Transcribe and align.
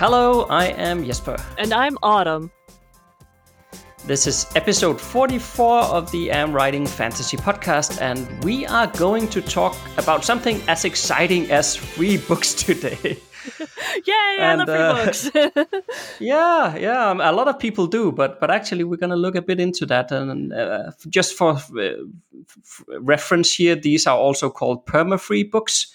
Hello, 0.00 0.44
I 0.48 0.68
am 0.68 1.04
Jesper. 1.04 1.36
And 1.58 1.74
I'm 1.74 1.98
Autumn. 2.02 2.50
This 4.06 4.26
is 4.26 4.46
episode 4.56 4.98
44 4.98 5.82
of 5.82 6.10
the 6.10 6.30
Am 6.30 6.54
Writing 6.54 6.86
Fantasy 6.86 7.36
Podcast, 7.36 8.00
and 8.00 8.42
we 8.42 8.64
are 8.64 8.86
going 8.86 9.28
to 9.28 9.42
talk 9.42 9.76
about 9.98 10.24
something 10.24 10.62
as 10.68 10.86
exciting 10.86 11.50
as 11.50 11.76
free 11.76 12.16
books 12.16 12.54
today. 12.64 13.18
Yay, 14.06 14.36
and, 14.38 14.62
I 14.62 15.04
love 15.04 15.14
free 15.14 15.34
uh, 15.34 15.50
books. 15.50 15.84
yeah, 16.18 16.76
yeah, 16.76 17.10
um, 17.10 17.20
a 17.20 17.32
lot 17.32 17.48
of 17.48 17.58
people 17.58 17.86
do, 17.86 18.10
but 18.10 18.40
but 18.40 18.50
actually, 18.50 18.84
we're 18.84 18.96
going 18.96 19.10
to 19.10 19.16
look 19.16 19.34
a 19.34 19.42
bit 19.42 19.60
into 19.60 19.84
that. 19.84 20.10
And 20.12 20.50
uh, 20.50 20.92
just 21.10 21.34
for 21.34 21.58
uh, 21.78 21.90
reference 23.00 23.52
here, 23.52 23.76
these 23.76 24.06
are 24.06 24.16
also 24.16 24.48
called 24.48 24.86
perma-free 24.86 25.44
books. 25.44 25.92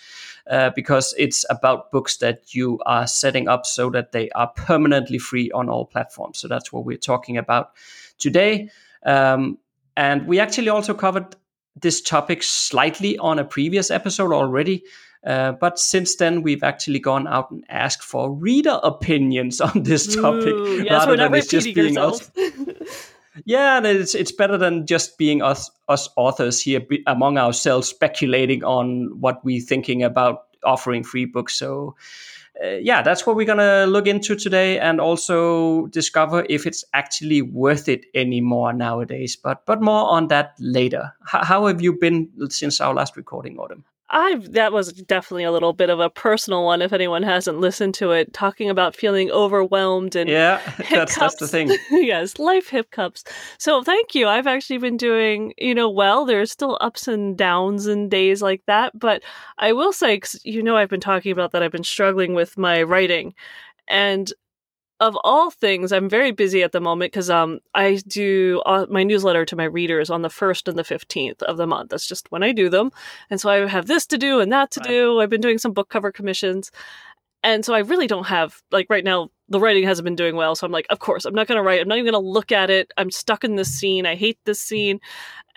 Uh, 0.47 0.69
because 0.75 1.15
it's 1.17 1.43
about 1.49 1.91
books 1.91 2.17
that 2.17 2.53
you 2.53 2.79
are 2.85 3.07
setting 3.07 3.47
up 3.47 3.65
so 3.65 3.89
that 3.89 4.11
they 4.11 4.29
are 4.31 4.47
permanently 4.49 5.17
free 5.17 5.49
on 5.51 5.69
all 5.69 5.85
platforms. 5.85 6.37
So 6.37 6.47
that's 6.47 6.71
what 6.71 6.85
we're 6.85 6.97
talking 6.97 7.35
about 7.35 7.71
today. 8.19 8.69
Um, 9.03 9.57
and 9.97 10.27
we 10.27 10.39
actually 10.39 10.69
also 10.69 10.93
covered 10.93 11.35
this 11.75 12.01
topic 12.01 12.43
slightly 12.43 13.17
on 13.17 13.39
a 13.39 13.45
previous 13.45 13.89
episode 13.89 14.31
already. 14.31 14.83
Uh, 15.25 15.53
but 15.53 15.79
since 15.79 16.15
then, 16.17 16.43
we've 16.43 16.63
actually 16.63 16.99
gone 16.99 17.27
out 17.27 17.49
and 17.49 17.63
asked 17.69 18.03
for 18.03 18.31
reader 18.31 18.79
opinions 18.83 19.59
on 19.69 19.83
this 19.83 20.15
topic 20.15 20.53
Ooh, 20.53 20.83
yes, 20.83 20.91
rather 20.91 21.17
than 21.17 21.33
it's 21.33 21.47
just 21.47 21.73
being 21.73 21.97
us. 21.97 22.31
yeah, 23.43 23.77
and 23.77 23.85
it's 23.85 24.15
it's 24.15 24.31
better 24.31 24.57
than 24.57 24.85
just 24.85 25.17
being 25.17 25.41
us 25.41 25.69
us 25.89 26.09
authors 26.15 26.61
here 26.61 26.81
among 27.07 27.37
ourselves 27.37 27.89
speculating 27.89 28.63
on 28.63 29.19
what 29.19 29.43
we're 29.43 29.61
thinking 29.61 30.03
about 30.03 30.43
offering 30.63 31.03
free 31.03 31.25
books. 31.25 31.55
So. 31.55 31.95
Uh, 32.63 32.77
yeah, 32.81 33.01
that's 33.01 33.27
what 33.27 33.35
we're 33.35 33.45
gonna 33.45 33.85
look 33.85 34.07
into 34.07 34.33
today, 34.33 34.79
and 34.79 35.01
also 35.01 35.87
discover 35.87 36.45
if 36.49 36.65
it's 36.65 36.85
actually 36.93 37.41
worth 37.41 37.89
it 37.89 38.05
anymore 38.15 38.71
nowadays. 38.71 39.35
But 39.35 39.65
but 39.65 39.81
more 39.81 40.09
on 40.09 40.29
that 40.29 40.53
later. 40.59 41.11
H- 41.23 41.43
how 41.43 41.65
have 41.67 41.81
you 41.81 41.93
been 41.93 42.29
since 42.49 42.79
our 42.79 42.93
last 42.93 43.17
recording, 43.17 43.57
Autumn? 43.59 43.83
I've 44.15 44.53
that 44.53 44.71
was 44.71 44.93
definitely 44.93 45.43
a 45.43 45.51
little 45.51 45.73
bit 45.73 45.89
of 45.89 45.99
a 45.99 46.09
personal 46.09 46.63
one. 46.63 46.81
If 46.81 46.93
anyone 46.93 47.21
hasn't 47.21 47.59
listened 47.59 47.95
to 47.95 48.11
it, 48.11 48.31
talking 48.31 48.69
about 48.69 48.95
feeling 48.95 49.29
overwhelmed 49.29 50.15
and 50.15 50.29
yeah, 50.29 50.61
that's 50.89 51.19
that's 51.19 51.35
the 51.35 51.49
thing. 51.49 51.77
yes, 51.91 52.39
life 52.39 52.69
hiccups. 52.69 53.25
So 53.57 53.83
thank 53.83 54.15
you. 54.15 54.29
I've 54.29 54.47
actually 54.47 54.77
been 54.77 54.95
doing 54.95 55.53
you 55.57 55.75
know 55.75 55.89
well. 55.89 56.25
There's 56.25 56.49
still 56.49 56.77
ups 56.79 57.09
and 57.09 57.37
downs 57.37 57.87
and 57.87 58.09
days 58.09 58.41
like 58.41 58.61
that, 58.67 58.97
but 58.97 59.21
I 59.57 59.73
will 59.73 59.91
say, 59.91 60.17
cause 60.17 60.39
you 60.45 60.63
know, 60.63 60.77
I've 60.77 60.89
been 60.89 61.01
talking 61.01 61.33
about 61.33 61.51
that. 61.51 61.61
I've 61.61 61.73
been 61.73 61.83
struggling 61.83 62.33
with 62.33 62.57
my 62.57 62.83
writing, 62.83 63.33
and 63.89 64.31
of 64.99 65.17
all 65.23 65.51
things, 65.51 65.91
I'm 65.91 66.09
very 66.09 66.31
busy 66.31 66.63
at 66.63 66.71
the 66.71 66.79
moment 66.79 67.11
because 67.11 67.29
um 67.29 67.59
I 67.73 68.01
do 68.07 68.61
uh, 68.65 68.85
my 68.89 69.03
newsletter 69.03 69.45
to 69.45 69.55
my 69.55 69.65
readers 69.65 70.09
on 70.09 70.21
the 70.21 70.29
first 70.29 70.67
and 70.67 70.77
the 70.77 70.83
fifteenth 70.83 71.41
of 71.43 71.57
the 71.57 71.67
month. 71.67 71.89
That's 71.89 72.07
just 72.07 72.31
when 72.31 72.43
I 72.43 72.51
do 72.51 72.69
them, 72.69 72.91
and 73.29 73.39
so 73.39 73.49
I 73.49 73.67
have 73.67 73.87
this 73.87 74.05
to 74.07 74.17
do 74.17 74.39
and 74.39 74.51
that 74.51 74.71
to 74.71 74.79
right. 74.81 74.89
do. 74.89 75.19
I've 75.19 75.29
been 75.29 75.41
doing 75.41 75.57
some 75.57 75.73
book 75.73 75.89
cover 75.89 76.11
commissions, 76.11 76.71
and 77.43 77.65
so 77.65 77.73
I 77.73 77.79
really 77.79 78.07
don't 78.07 78.27
have 78.27 78.61
like 78.71 78.87
right 78.89 79.03
now. 79.03 79.29
The 79.47 79.59
writing 79.59 79.83
hasn't 79.83 80.05
been 80.05 80.15
doing 80.15 80.35
well, 80.35 80.55
so 80.55 80.65
I'm 80.65 80.71
like, 80.71 80.87
of 80.89 80.97
course, 80.97 81.25
I'm 81.25 81.35
not 81.35 81.45
going 81.45 81.57
to 81.57 81.61
write. 81.61 81.79
I'm 81.79 81.87
not 81.87 81.99
even 81.99 82.11
going 82.11 82.23
to 82.23 82.29
look 82.29 82.51
at 82.51 82.71
it. 82.71 82.91
I'm 82.97 83.11
stuck 83.11 83.43
in 83.43 83.55
this 83.55 83.71
scene. 83.71 84.07
I 84.07 84.15
hate 84.15 84.39
this 84.45 84.59
scene, 84.59 84.99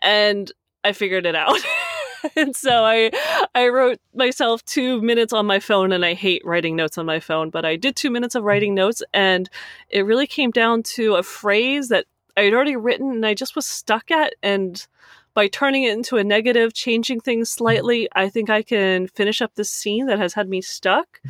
and 0.03 0.53
I 0.85 0.93
figured 0.93 1.25
it 1.25 1.35
out. 1.35 1.59
and 2.37 2.55
so 2.55 2.85
I 2.85 3.11
I 3.55 3.69
wrote 3.69 3.99
myself 4.15 4.65
two 4.65 5.01
minutes 5.03 5.33
on 5.33 5.47
my 5.47 5.61
phone, 5.61 5.93
and 5.93 6.05
I 6.05 6.15
hate 6.15 6.45
writing 6.45 6.77
notes 6.77 6.99
on 6.99 7.07
my 7.07 7.21
phone, 7.21 7.51
but 7.51 7.65
I 7.65 7.77
did 7.77 7.97
two 7.97 8.11
minutes 8.11 8.35
of 8.35 8.45
writing 8.45 8.71
mm-hmm. 8.71 8.87
notes, 8.87 9.03
and 9.13 9.49
it 9.89 10.05
really 10.05 10.27
came 10.27 10.51
down 10.51 10.83
to 10.95 11.15
a 11.15 11.23
phrase 11.23 11.89
that 11.89 12.07
I 12.37 12.43
had 12.43 12.55
already 12.55 12.77
written, 12.77 13.11
and 13.11 13.27
I 13.27 13.35
just 13.35 13.57
was 13.57 13.67
stuck 13.67 14.11
at, 14.11 14.35
and 14.43 14.87
by 15.35 15.49
turning 15.49 15.85
it 15.85 15.93
into 15.93 16.17
a 16.17 16.25
negative, 16.25 16.75
changing 16.75 17.21
things 17.21 17.51
slightly, 17.51 18.09
I 18.15 18.29
think 18.29 18.51
I 18.51 18.63
can 18.63 19.07
finish 19.09 19.41
up 19.41 19.55
this 19.55 19.71
scene 19.71 20.07
that 20.07 20.19
has 20.19 20.35
had 20.35 20.49
me 20.49 20.61
stuck 20.61 21.21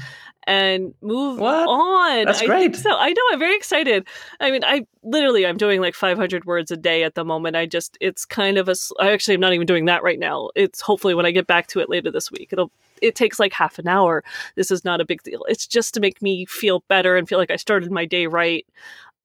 and 0.49 0.95
move 1.03 1.39
what? 1.39 1.69
on. 1.69 2.25
That's 2.25 2.41
I 2.41 2.47
great. 2.47 2.75
So 2.75 2.91
I 2.91 3.11
know 3.11 3.23
I'm 3.33 3.39
very 3.39 3.55
excited. 3.55 4.07
I 4.41 4.51
mean, 4.51 4.65
I 4.65 4.87
literally 5.03 5.47
I'm 5.47 5.59
doing 5.59 5.81
like 5.81 5.95
500 5.95 6.47
words 6.47 6.71
a 6.71 6.77
day 6.77 7.03
at 7.05 7.15
the 7.15 7.25
moment. 7.25 7.55
I 7.55 7.67
just 7.67 7.99
it's 8.01 8.25
kind 8.25 8.57
of 8.57 8.69
a. 8.69 8.75
I 8.99 9.13
actually 9.13 9.35
am 9.35 9.41
not 9.41 9.53
even 9.53 9.67
doing 9.67 9.85
that 9.85 10.03
right 10.03 10.19
now. 10.19 10.49
It's 10.57 10.81
hopefully 10.81 11.15
when 11.15 11.27
I 11.27 11.31
get 11.31 11.47
back 11.47 11.67
to 11.69 11.81
it 11.81 11.91
later 11.91 12.11
this 12.11 12.33
week. 12.33 12.49
It'll 12.51 12.73
it 13.03 13.15
takes 13.15 13.39
like 13.39 13.53
half 13.53 13.79
an 13.79 13.89
hour. 13.89 14.25
This 14.57 14.71
is 14.71 14.85
not 14.85 15.01
a 15.01 15.05
big 15.05 15.23
deal. 15.23 15.45
It's 15.49 15.67
just 15.67 15.95
to 15.95 16.01
make 16.01 16.23
me 16.23 16.47
feel 16.47 16.83
better 16.89 17.17
and 17.17 17.29
feel 17.29 17.39
like 17.39 17.51
I 17.51 17.57
started 17.57 17.93
my 17.93 18.07
day 18.07 18.27
right. 18.27 18.67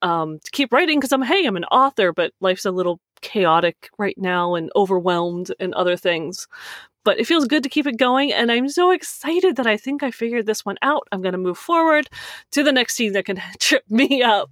Um, 0.04 0.40
to 0.44 0.52
keep 0.52 0.72
writing 0.72 1.00
because 1.00 1.12
I'm 1.12 1.22
hey 1.22 1.46
I'm 1.46 1.56
an 1.56 1.64
author, 1.66 2.12
but 2.12 2.34
life's 2.42 2.66
a 2.66 2.72
little 2.72 3.00
chaotic 3.22 3.90
right 3.98 4.18
now 4.18 4.54
and 4.56 4.70
overwhelmed 4.76 5.52
and 5.60 5.74
other 5.74 5.96
things 5.96 6.48
but 7.04 7.20
it 7.20 7.28
feels 7.28 7.46
good 7.46 7.64
to 7.64 7.70
keep 7.70 7.86
it 7.86 7.98
going. 7.98 8.32
And 8.32 8.52
I'm 8.52 8.70
so 8.70 8.92
excited 8.92 9.56
that 9.58 9.68
I 9.68 9.78
think 9.78 10.04
I 10.04 10.12
figured 10.12 10.46
this 10.46 10.66
one 10.66 10.78
out. 10.82 11.08
I'm 11.12 11.22
going 11.22 11.34
to 11.34 11.38
move 11.38 11.58
forward 11.58 12.08
to 12.52 12.64
the 12.64 12.72
next 12.72 12.96
scene 12.96 13.14
that 13.14 13.26
can 13.26 13.42
trip 13.60 13.84
me 13.90 14.24
up. 14.24 14.52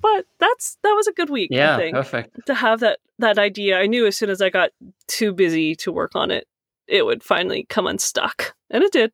But 0.00 0.26
that's 0.38 0.78
that 0.82 0.92
was 0.92 1.06
a 1.06 1.12
good 1.12 1.30
week. 1.30 1.50
Yeah, 1.52 1.76
I 1.76 1.78
think, 1.78 1.94
perfect. 1.94 2.46
To 2.46 2.54
have 2.54 2.80
that 2.80 2.98
that 3.18 3.38
idea, 3.38 3.78
I 3.78 3.86
knew 3.86 4.06
as 4.06 4.16
soon 4.16 4.30
as 4.30 4.40
I 4.40 4.50
got 4.50 4.70
too 5.06 5.32
busy 5.32 5.74
to 5.76 5.92
work 5.92 6.12
on 6.14 6.30
it, 6.30 6.46
it 6.86 7.04
would 7.04 7.22
finally 7.22 7.64
come 7.68 7.86
unstuck, 7.86 8.54
and 8.70 8.82
it 8.82 8.92
did. 8.92 9.12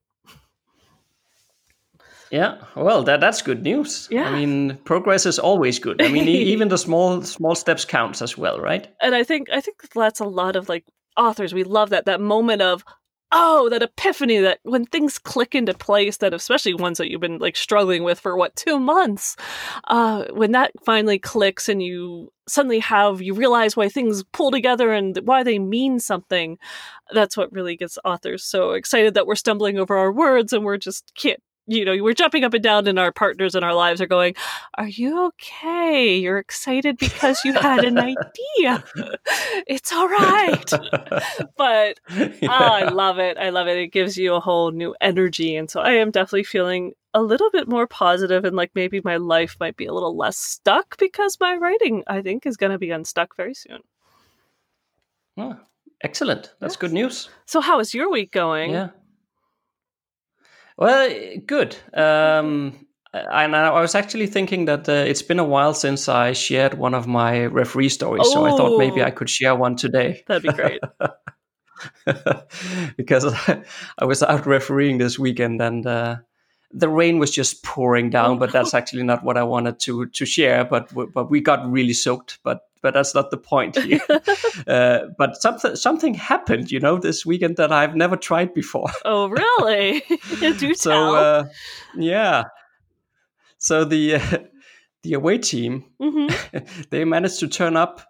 Yeah, 2.33 2.63
well, 2.75 3.03
that 3.03 3.21
that's 3.21 3.43
good 3.43 3.63
news. 3.63 4.09
Yeah. 4.11 4.25
I 4.25 4.33
mean, 4.33 4.79
progress 4.85 5.27
is 5.27 5.39
always 5.39 5.79
good. 5.79 6.01
I 6.01 6.09
mean, 6.09 6.27
even 6.29 6.69
the 6.69 6.79
small 6.79 7.21
small 7.23 7.55
steps 7.55 7.85
counts 7.85 8.23
as 8.23 8.39
well, 8.39 8.59
right? 8.59 8.89
And 9.03 9.15
I 9.15 9.23
think 9.23 9.51
I 9.53 9.61
think 9.61 9.93
that's 9.95 10.19
a 10.19 10.25
lot 10.25 10.57
of 10.57 10.67
like 10.67 10.87
authors 11.17 11.53
we 11.53 11.63
love 11.63 11.91
that 11.91 12.07
that 12.07 12.23
moment 12.23 12.63
of 12.63 12.85
oh 13.33 13.69
that 13.69 13.83
epiphany 13.83 14.39
that 14.39 14.61
when 14.63 14.87
things 14.87 15.19
click 15.19 15.55
into 15.55 15.75
place 15.75 16.17
that 16.17 16.33
especially 16.33 16.73
ones 16.73 16.97
that 16.97 17.11
you've 17.11 17.21
been 17.21 17.37
like 17.37 17.55
struggling 17.55 18.03
with 18.03 18.19
for 18.19 18.35
what 18.35 18.57
two 18.57 18.79
months 18.79 19.37
uh 19.89 20.25
when 20.33 20.53
that 20.53 20.71
finally 20.87 21.19
clicks 21.19 21.69
and 21.69 21.83
you 21.83 22.33
suddenly 22.49 22.79
have 22.79 23.21
you 23.21 23.35
realize 23.35 23.77
why 23.77 23.91
things 23.91 24.25
pull 24.33 24.51
together 24.51 24.91
and 24.91 25.19
why 25.25 25.43
they 25.43 25.59
mean 25.59 25.99
something 25.99 26.57
that's 27.13 27.37
what 27.37 27.53
really 27.53 27.77
gets 27.77 27.99
authors 28.07 28.43
so 28.43 28.71
excited 28.71 29.13
that 29.13 29.27
we're 29.27 29.35
stumbling 29.35 29.79
over 29.79 29.97
our 29.99 30.13
words 30.13 30.55
and 30.55 30.65
we're 30.65 30.79
just 30.79 31.13
can't 31.15 31.43
you 31.67 31.85
know, 31.85 31.97
we're 32.03 32.15
jumping 32.15 32.45
up 32.45 32.55
and 32.55 32.63
down, 32.63 32.87
and 32.89 32.99
our 32.99 33.13
partners 33.13 33.55
in 33.55 33.63
our 33.63 33.75
lives 33.75 34.01
are 34.01 34.07
going, 34.07 34.35
Are 34.77 34.89
you 34.89 35.27
okay? 35.27 36.17
You're 36.17 36.39
excited 36.39 36.99
because 36.99 37.41
you 37.45 37.53
had 37.53 37.85
an 37.85 37.99
idea. 37.99 38.85
it's 39.67 39.93
all 39.93 40.09
right. 40.09 40.71
but 41.57 42.01
ah, 42.11 42.31
yeah. 42.41 42.49
oh, 42.49 42.73
I 42.73 42.89
love 42.89 43.19
it. 43.19 43.39
I 43.39 43.51
love 43.51 43.69
it. 43.69 43.79
It 43.79 43.93
gives 43.93 44.17
you 44.17 44.35
a 44.35 44.41
whole 44.41 44.73
new 44.73 44.95
energy. 45.01 45.57
And 45.57 45.71
so 45.71 45.81
I 45.81 45.93
am 45.93 46.11
definitely 46.11 46.45
feeling 46.45 46.95
a 47.15 47.23
little 47.23 47.51
bit 47.51 47.69
more 47.69 47.87
positive 47.87 48.45
and 48.45 48.57
like 48.57 48.73
maybe 48.75 49.01
my 49.05 49.19
life 49.19 49.57
might 49.61 49.77
be 49.77 49.87
a 49.87 49.93
little 49.93 50.17
less 50.17 50.39
stuck 50.39 50.97
because 50.99 51.37
my 51.41 51.57
writing, 51.57 52.03
I 52.07 52.23
think, 52.23 52.47
is 52.47 52.57
going 52.57 52.73
to 52.73 52.79
be 52.79 52.91
unstuck 52.91 53.37
very 53.37 53.55
soon. 53.55 53.81
Oh, 55.37 55.59
excellent. 56.03 56.55
That's 56.59 56.75
yes. 56.75 56.81
good 56.81 56.93
news. 56.93 57.29
So, 57.47 57.61
how 57.61 57.81
is 57.81 57.95
your 57.95 58.11
week 58.11 58.33
going? 58.33 58.73
Yeah. 58.73 58.91
Well, 60.77 61.11
good. 61.47 61.77
Um, 61.95 62.87
and 63.13 63.55
I 63.55 63.81
was 63.81 63.95
actually 63.95 64.27
thinking 64.27 64.65
that 64.67 64.89
uh, 64.89 64.93
it's 64.93 65.23
been 65.23 65.39
a 65.39 65.45
while 65.45 65.75
since 65.75 66.09
I 66.09 66.33
shared 66.33 66.75
one 66.75 66.95
of 66.95 67.07
my 67.07 67.45
referee 67.47 67.91
stories, 67.91 68.23
oh, 68.27 68.33
so 68.33 68.45
I 68.47 68.51
thought 68.57 68.79
maybe 68.79 69.03
I 69.03 69.11
could 69.11 69.29
share 69.29 69.55
one 69.55 69.77
today. 69.77 70.25
That'd 70.27 70.43
be 70.43 70.49
great. 70.49 70.81
because 72.97 73.25
I 73.99 74.05
was 74.05 74.23
out 74.23 74.47
refereeing 74.47 74.99
this 74.99 75.19
weekend 75.19 75.61
and 75.61 75.87
uh, 75.87 76.17
the 76.71 76.89
rain 76.89 77.19
was 77.19 77.31
just 77.31 77.63
pouring 77.63 78.11
down. 78.11 78.39
But 78.39 78.53
that's 78.53 78.75
actually 78.75 79.03
not 79.03 79.25
what 79.25 79.37
I 79.37 79.43
wanted 79.43 79.79
to 79.81 80.07
to 80.07 80.25
share. 80.25 80.65
But 80.65 80.93
but 81.13 81.31
we 81.31 81.41
got 81.41 81.71
really 81.71 81.93
soaked. 81.93 82.39
But 82.43 82.61
but 82.83 82.95
that's 82.95 83.15
not 83.15 83.31
the 83.31 83.37
point 83.37 83.79
here. 83.79 84.01
uh, 84.67 85.01
but 85.17 85.41
something 85.41 85.77
something 85.77 86.15
happened, 86.15 86.71
you 86.71 86.81
know, 86.81 86.99
this 86.99 87.25
weekend 87.25 87.57
that 87.57 87.73
I've 87.73 87.95
never 87.95 88.17
tried 88.17 88.53
before. 88.53 88.91
oh, 89.05 89.29
really? 89.29 90.03
Do 90.59 90.75
so, 90.75 91.15
uh, 91.15 91.45
yeah. 91.97 92.45
So 93.59 93.85
the 93.85 94.17
uh, 94.17 94.39
the 95.03 95.15
away 95.15 95.39
team 95.39 95.85
hmm 96.01 96.27
they 96.91 97.05
managed 97.05 97.39
to 97.41 97.49
turn 97.49 97.77
up 97.77 98.03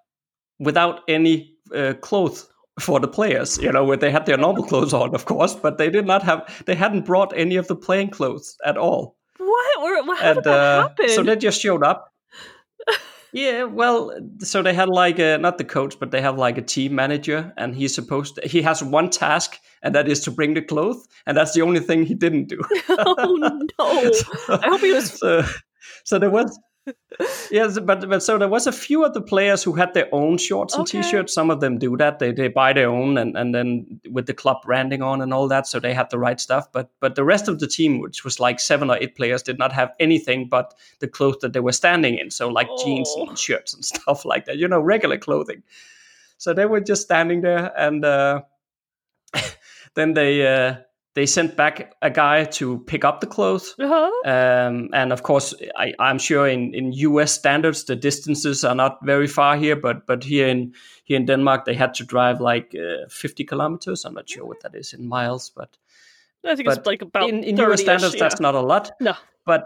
without 0.58 1.00
any 1.08 1.54
uh, 1.75 1.94
clothes 2.00 2.48
for 2.80 2.98
the 2.98 3.08
players. 3.08 3.58
You 3.58 3.70
know, 3.70 3.84
where 3.84 3.98
they 3.98 4.10
had 4.10 4.26
their 4.26 4.38
normal 4.38 4.64
clothes 4.64 4.94
on, 4.94 5.14
of 5.14 5.26
course, 5.26 5.54
but 5.54 5.78
they 5.78 5.90
did 5.90 6.06
not 6.06 6.22
have. 6.22 6.64
They 6.66 6.75
hadn't 6.75 7.04
brought 7.04 7.32
any 7.36 7.56
of 7.56 7.68
the 7.68 7.76
playing 7.76 8.10
clothes 8.10 8.56
at 8.64 8.78
all. 8.78 9.16
What? 9.38 9.78
Or, 9.80 10.14
how 10.16 10.22
and 10.22 10.34
did 10.36 10.44
that 10.44 10.60
uh, 10.60 10.82
happen? 10.88 11.08
so 11.10 11.22
they 11.22 11.36
just 11.36 11.60
showed 11.60 11.82
up. 11.82 12.12
Yeah, 13.32 13.64
well, 13.64 14.12
so 14.40 14.62
they 14.62 14.75
had 14.75 14.88
like 14.88 15.19
a, 15.19 15.38
not 15.38 15.56
the 15.56 15.64
coach, 15.64 15.99
but 15.99 16.11
they 16.11 16.20
have 16.20 16.37
like 16.37 16.58
a 16.58 16.62
team 16.62 16.94
manager, 16.94 17.52
and 17.56 17.75
he's 17.75 17.94
supposed 17.94 18.34
to, 18.37 18.46
he 18.46 18.61
has 18.62 18.82
one 18.82 19.08
task, 19.08 19.58
and 19.82 19.94
that 19.94 20.08
is 20.08 20.20
to 20.20 20.31
bring 20.31 20.55
the 20.55 20.62
clothes, 20.62 21.08
and 21.26 21.37
that's 21.37 21.55
the 21.55 21.62
only 21.62 21.81
thing 21.81 22.05
he 22.05 22.14
didn't 22.14 22.49
do. 22.49 22.61
oh 22.90 23.64
no! 23.79 24.11
I 24.56 24.69
hope 24.69 24.81
he 24.81 24.93
was. 24.93 25.19
so, 25.19 25.44
so 26.05 26.19
there 26.19 26.31
was 26.31 26.58
yes 27.50 27.79
but 27.79 28.08
but 28.08 28.23
so 28.23 28.38
there 28.38 28.49
was 28.49 28.67
a 28.67 28.73
few 28.73 29.05
of 29.05 29.14
the 29.14 29.20
players 29.20 29.62
who 29.62 29.73
had 29.73 29.94
their 29.94 30.08
own 30.12 30.37
shorts 30.38 30.75
and 30.75 30.82
Okay. 30.82 31.00
t-shirts. 31.02 31.32
Some 31.32 31.50
of 31.50 31.61
them 31.61 31.79
do 31.79 31.96
that. 31.96 32.19
They 32.19 32.32
they 32.32 32.49
buy 32.49 32.73
their 32.73 32.88
own 32.88 33.19
and 33.19 33.37
and 33.37 33.55
then 33.55 34.00
with 34.11 34.26
the 34.26 34.34
club 34.34 34.62
branding 34.64 35.00
on 35.02 35.20
and 35.23 35.32
all 35.32 35.46
that 35.49 35.67
so 35.67 35.79
they 35.79 35.94
had 35.94 36.11
the 36.11 36.19
right 36.19 36.40
stuff. 36.40 36.67
But 36.73 36.90
but 37.00 37.14
the 37.14 37.25
rest 37.25 37.46
of 37.49 37.61
the 37.61 37.69
team 37.69 38.00
which 38.00 38.25
was 38.25 38.40
like 38.40 38.58
seven 38.58 38.90
or 38.90 38.96
eight 38.96 39.14
players 39.14 39.43
did 39.43 39.58
not 39.58 39.73
have 39.73 39.93
anything 40.00 40.49
but 40.49 40.75
the 41.00 41.08
clothes 41.08 41.38
that 41.43 41.52
they 41.52 41.61
were 41.61 41.73
standing 41.73 42.19
in. 42.19 42.31
So 42.31 42.49
like 42.49 42.69
jeans 42.82 43.08
Oh. 43.17 43.28
and 43.28 43.38
shirts 43.38 43.75
and 43.75 43.85
stuff 43.93 44.25
like 44.25 44.46
that 44.46 44.56
you 44.58 44.67
know 44.67 44.81
regular 44.81 45.19
clothing. 45.19 45.62
So 46.38 46.52
they 46.52 46.67
were 46.67 46.81
just 46.81 47.02
standing 47.02 47.43
there 47.43 47.73
and 47.78 48.05
uh 48.05 48.43
then 49.94 50.14
they 50.14 50.46
uh 50.46 50.76
they 51.14 51.26
sent 51.26 51.56
back 51.56 51.94
a 52.03 52.11
guy 52.11 52.44
to 52.44 52.79
pick 52.87 53.05
up 53.05 53.20
the 53.20 53.26
clothes 53.26 53.75
Uh-huh. 53.79 54.11
um, 54.25 54.88
and 54.93 55.12
of 55.12 55.23
course, 55.23 55.55
I, 55.76 55.93
I'm 55.99 56.19
sure 56.19 56.49
in, 56.49 56.75
in 56.75 56.93
US 56.93 57.32
standards 57.32 57.85
the 57.85 57.97
distances 57.97 58.64
are 58.64 58.75
not 58.75 58.99
very 59.06 59.26
far 59.29 59.56
here, 59.56 59.76
but 59.76 60.06
but 60.06 60.25
here 60.25 60.49
in 60.49 60.73
here 61.05 61.20
in 61.20 61.26
Denmark 61.26 61.64
they 61.64 61.75
had 61.75 61.94
to 61.94 62.05
drive 62.05 62.41
like 62.41 62.75
uh, 62.79 63.09
50 63.09 63.44
kilometers. 63.44 64.05
I'm 64.05 64.14
not 64.14 64.29
sure 64.31 64.47
what 64.47 64.61
that 64.62 64.75
is 64.75 64.93
in 64.94 65.09
miles, 65.09 65.53
but 65.56 65.69
I 66.44 66.56
think 66.56 66.67
but 66.69 66.79
it's 66.79 66.87
like 66.87 67.03
about 67.03 67.29
in, 67.29 67.44
in 67.44 67.56
30 67.56 67.73
US 67.73 67.81
standards 67.81 68.17
that's 68.19 68.41
not 68.41 68.55
a 68.55 68.61
lot. 68.61 68.91
No. 69.00 69.12
But 69.47 69.62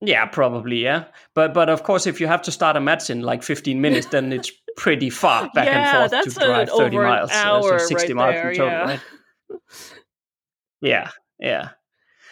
yeah, 0.00 0.26
probably 0.26 0.82
yeah. 0.84 1.04
But 1.34 1.54
but 1.54 1.68
of 1.68 1.82
course, 1.82 2.10
if 2.10 2.20
you 2.20 2.28
have 2.28 2.42
to 2.42 2.50
start 2.50 2.76
a 2.76 2.80
match 2.80 3.10
in 3.10 3.22
like 3.22 3.42
15 3.42 3.80
minutes, 3.80 4.06
then 4.08 4.32
it's 4.32 4.52
pretty 4.76 5.10
far 5.10 5.48
back 5.54 5.68
and 5.68 6.10
forth 6.10 6.24
to 6.24 6.30
drive 6.46 6.68
30 6.68 6.82
over 6.82 7.04
an 7.04 7.10
miles, 7.10 7.30
so- 7.32 7.38
hour 7.38 7.78
so 7.78 7.86
60 7.86 8.12
right 8.12 8.16
miles 8.16 8.34
there, 8.34 8.50
in 8.50 8.56
total, 8.56 8.72
yeah. 8.72 8.84
right? 8.84 9.00
Yeah, 10.84 11.10
yeah. 11.40 11.70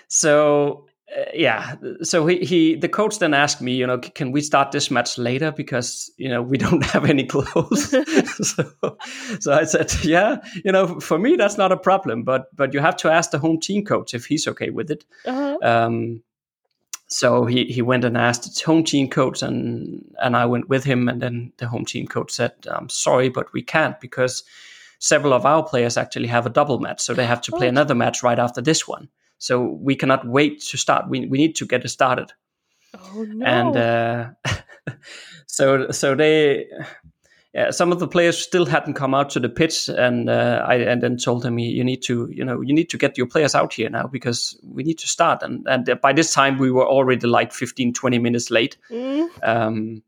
So 0.08 0.86
uh, 1.16 1.24
yeah, 1.34 1.74
so 2.02 2.26
he, 2.26 2.38
he 2.38 2.74
the 2.74 2.88
coach 2.88 3.18
then 3.18 3.34
asked 3.34 3.62
me, 3.62 3.72
you 3.72 3.86
know, 3.86 3.98
can 3.98 4.30
we 4.30 4.40
start 4.40 4.72
this 4.72 4.90
match 4.90 5.16
later 5.16 5.50
because 5.50 6.10
you 6.18 6.28
know 6.28 6.42
we 6.42 6.58
don't 6.66 6.84
have 6.84 7.06
any 7.06 7.24
clothes. 7.24 7.90
so, 8.46 8.98
so 9.40 9.52
I 9.52 9.64
said, 9.64 9.92
yeah, 10.04 10.36
you 10.64 10.70
know, 10.70 11.00
for 11.00 11.18
me 11.18 11.36
that's 11.36 11.56
not 11.56 11.72
a 11.72 11.76
problem, 11.76 12.24
but 12.24 12.54
but 12.54 12.74
you 12.74 12.80
have 12.80 12.96
to 12.98 13.10
ask 13.10 13.30
the 13.30 13.38
home 13.38 13.58
team 13.58 13.84
coach 13.84 14.12
if 14.12 14.26
he's 14.26 14.46
okay 14.46 14.70
with 14.70 14.90
it. 14.90 15.04
Uh-huh. 15.24 15.58
Um, 15.62 16.22
so 17.08 17.44
he, 17.44 17.64
he 17.64 17.82
went 17.82 18.04
and 18.04 18.16
asked 18.16 18.44
his 18.44 18.62
home 18.62 18.84
team 18.84 19.08
coach, 19.08 19.42
and 19.42 20.04
and 20.22 20.36
I 20.36 20.46
went 20.46 20.68
with 20.68 20.84
him. 20.84 21.08
And 21.08 21.20
then 21.20 21.52
the 21.56 21.68
home 21.68 21.84
team 21.84 22.06
coach 22.06 22.32
said, 22.32 22.52
"I'm 22.70 22.88
sorry, 22.88 23.28
but 23.28 23.52
we 23.52 23.62
can't 23.62 23.98
because 24.00 24.44
several 25.02 25.32
of 25.32 25.44
our 25.44 25.62
players 25.64 25.96
actually 25.96 26.28
have 26.28 26.46
a 26.46 26.50
double 26.50 26.78
match, 26.78 27.00
so 27.00 27.14
they 27.14 27.26
have 27.26 27.40
to 27.42 27.52
play 27.52 27.66
Oh. 27.66 27.70
another 27.76 27.94
match 27.94 28.22
right 28.22 28.38
after 28.38 28.62
this 28.62 28.86
one. 28.88 29.08
So 29.38 29.60
we 29.86 29.96
cannot 29.96 30.24
wait 30.26 30.62
to 30.70 30.76
start. 30.76 31.08
We 31.10 31.26
we 31.26 31.38
need 31.38 31.54
to 31.56 31.66
get 31.66 31.84
it 31.84 31.88
started." 31.90 32.32
Oh 32.94 33.24
no! 33.24 33.46
And 33.46 33.76
uh, 33.76 34.30
so 35.46 35.90
so 35.90 36.14
they. 36.14 36.66
Yeah, 37.54 37.70
some 37.70 37.92
of 37.92 37.98
the 37.98 38.08
players 38.08 38.38
still 38.38 38.64
hadn't 38.64 38.94
come 38.94 39.14
out 39.18 39.28
to 39.30 39.40
the 39.40 39.48
pitch, 39.50 39.90
and 39.90 40.30
uh, 40.30 40.64
I 40.66 40.76
and 40.92 41.02
then 41.02 41.18
told 41.18 41.44
him, 41.44 41.58
you 41.58 41.84
need 41.84 42.00
to, 42.06 42.26
you 42.32 42.44
know, 42.46 42.62
you 42.62 42.72
need 42.74 42.88
to 42.90 42.96
get 42.98 43.18
your 43.18 43.26
players 43.26 43.54
out 43.54 43.74
here 43.74 43.90
now 43.90 44.06
because 44.12 44.58
we 44.64 44.82
need 44.82 44.98
to 45.00 45.06
start. 45.06 45.42
And 45.42 45.66
and 45.68 46.00
by 46.00 46.14
this 46.14 46.32
time, 46.32 46.56
we 46.58 46.70
were 46.70 46.86
already 46.88 47.26
like 47.26 47.52
15, 47.52 47.92
20 47.92 48.18
minutes 48.18 48.50
late 48.50 48.78
Mm. 48.90 49.28
um, 49.42 50.02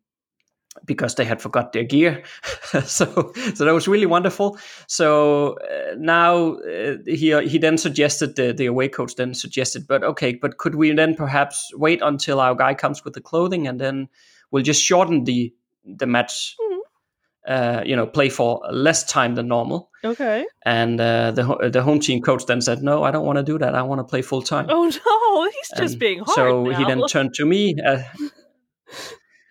because 0.84 1.14
they 1.14 1.24
had 1.24 1.40
forgot 1.40 1.72
their 1.72 1.84
gear. 1.84 2.22
so 2.84 3.32
so 3.54 3.64
that 3.64 3.72
was 3.74 3.88
really 3.88 4.06
wonderful. 4.06 4.58
So 4.86 5.56
uh, 5.58 5.94
now 5.98 6.54
uh, 6.56 6.96
he 7.06 7.32
he 7.48 7.58
then 7.58 7.78
suggested 7.78 8.36
the 8.36 8.52
the 8.52 8.66
away 8.66 8.88
coach 8.88 9.14
then 9.16 9.34
suggested, 9.34 9.86
but 9.86 10.02
okay, 10.04 10.34
but 10.34 10.58
could 10.58 10.74
we 10.74 10.92
then 10.92 11.14
perhaps 11.14 11.70
wait 11.74 12.00
until 12.02 12.40
our 12.40 12.54
guy 12.54 12.74
comes 12.74 13.04
with 13.04 13.14
the 13.14 13.20
clothing 13.20 13.66
and 13.68 13.80
then 13.80 14.08
we'll 14.50 14.62
just 14.64 14.82
shorten 14.82 15.24
the 15.24 15.52
the 15.84 16.06
match. 16.06 16.56
Mhm. 16.60 16.78
Uh, 17.46 17.82
you 17.84 17.94
know, 17.94 18.06
play 18.06 18.30
for 18.30 18.58
less 18.72 19.04
time 19.04 19.34
than 19.34 19.46
normal, 19.48 19.90
Okay. 20.02 20.46
and 20.64 20.98
uh, 20.98 21.30
the 21.30 21.68
the 21.70 21.82
home 21.82 22.00
team 22.00 22.22
coach 22.22 22.46
then 22.46 22.62
said, 22.62 22.82
"No, 22.82 23.02
I 23.02 23.10
don't 23.10 23.26
want 23.26 23.36
to 23.36 23.42
do 23.42 23.58
that. 23.58 23.74
I 23.74 23.82
want 23.82 23.98
to 23.98 24.04
play 24.04 24.22
full 24.22 24.40
time." 24.40 24.66
Oh 24.70 24.84
no! 25.06 25.50
He's 25.50 25.70
just 25.78 25.98
being 25.98 26.20
hard 26.20 26.34
so 26.34 26.64
now. 26.64 26.78
he 26.78 26.84
then 26.86 27.02
turned 27.06 27.34
to 27.34 27.44
me. 27.44 27.74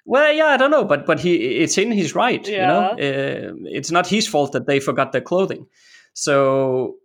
Well, 0.05 0.33
yeah, 0.33 0.47
I 0.47 0.57
don't 0.57 0.71
know, 0.71 0.83
but 0.83 1.05
but 1.05 1.19
he 1.19 1.35
it's 1.35 1.77
in 1.77 1.91
his 1.91 2.13
right. 2.13 2.45
You 2.47 2.57
know, 2.57 2.89
uh, 2.91 3.53
it's 3.65 3.91
not 3.91 4.07
his 4.07 4.27
fault 4.27 4.51
that 4.51 4.65
they 4.65 4.79
forgot 4.79 5.11
their 5.11 5.21
clothing. 5.21 5.65
So 6.13 6.95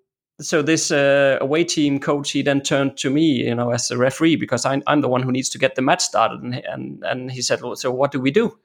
so 0.41 0.63
this 0.63 0.91
uh, 0.91 1.39
away 1.41 1.65
team 1.65 2.01
coach 2.01 2.33
he 2.33 2.43
then 2.43 2.61
turned 2.61 2.97
to 2.99 3.11
me, 3.11 3.47
you 3.47 3.55
know, 3.55 3.71
as 3.71 3.91
a 3.91 3.97
referee 3.97 4.37
because 4.37 4.65
I'm 4.65 4.83
I'm 4.87 5.01
the 5.01 5.09
one 5.09 5.23
who 5.23 5.33
needs 5.33 5.49
to 5.51 5.59
get 5.59 5.75
the 5.75 5.83
match 5.83 6.03
started, 6.03 6.43
and 6.43 6.55
and, 6.55 7.05
and 7.05 7.31
he 7.31 7.43
said, 7.43 7.63
well, 7.63 7.77
so 7.77 7.93
what 7.93 8.11
do 8.11 8.21
we 8.21 8.31
do? 8.31 8.59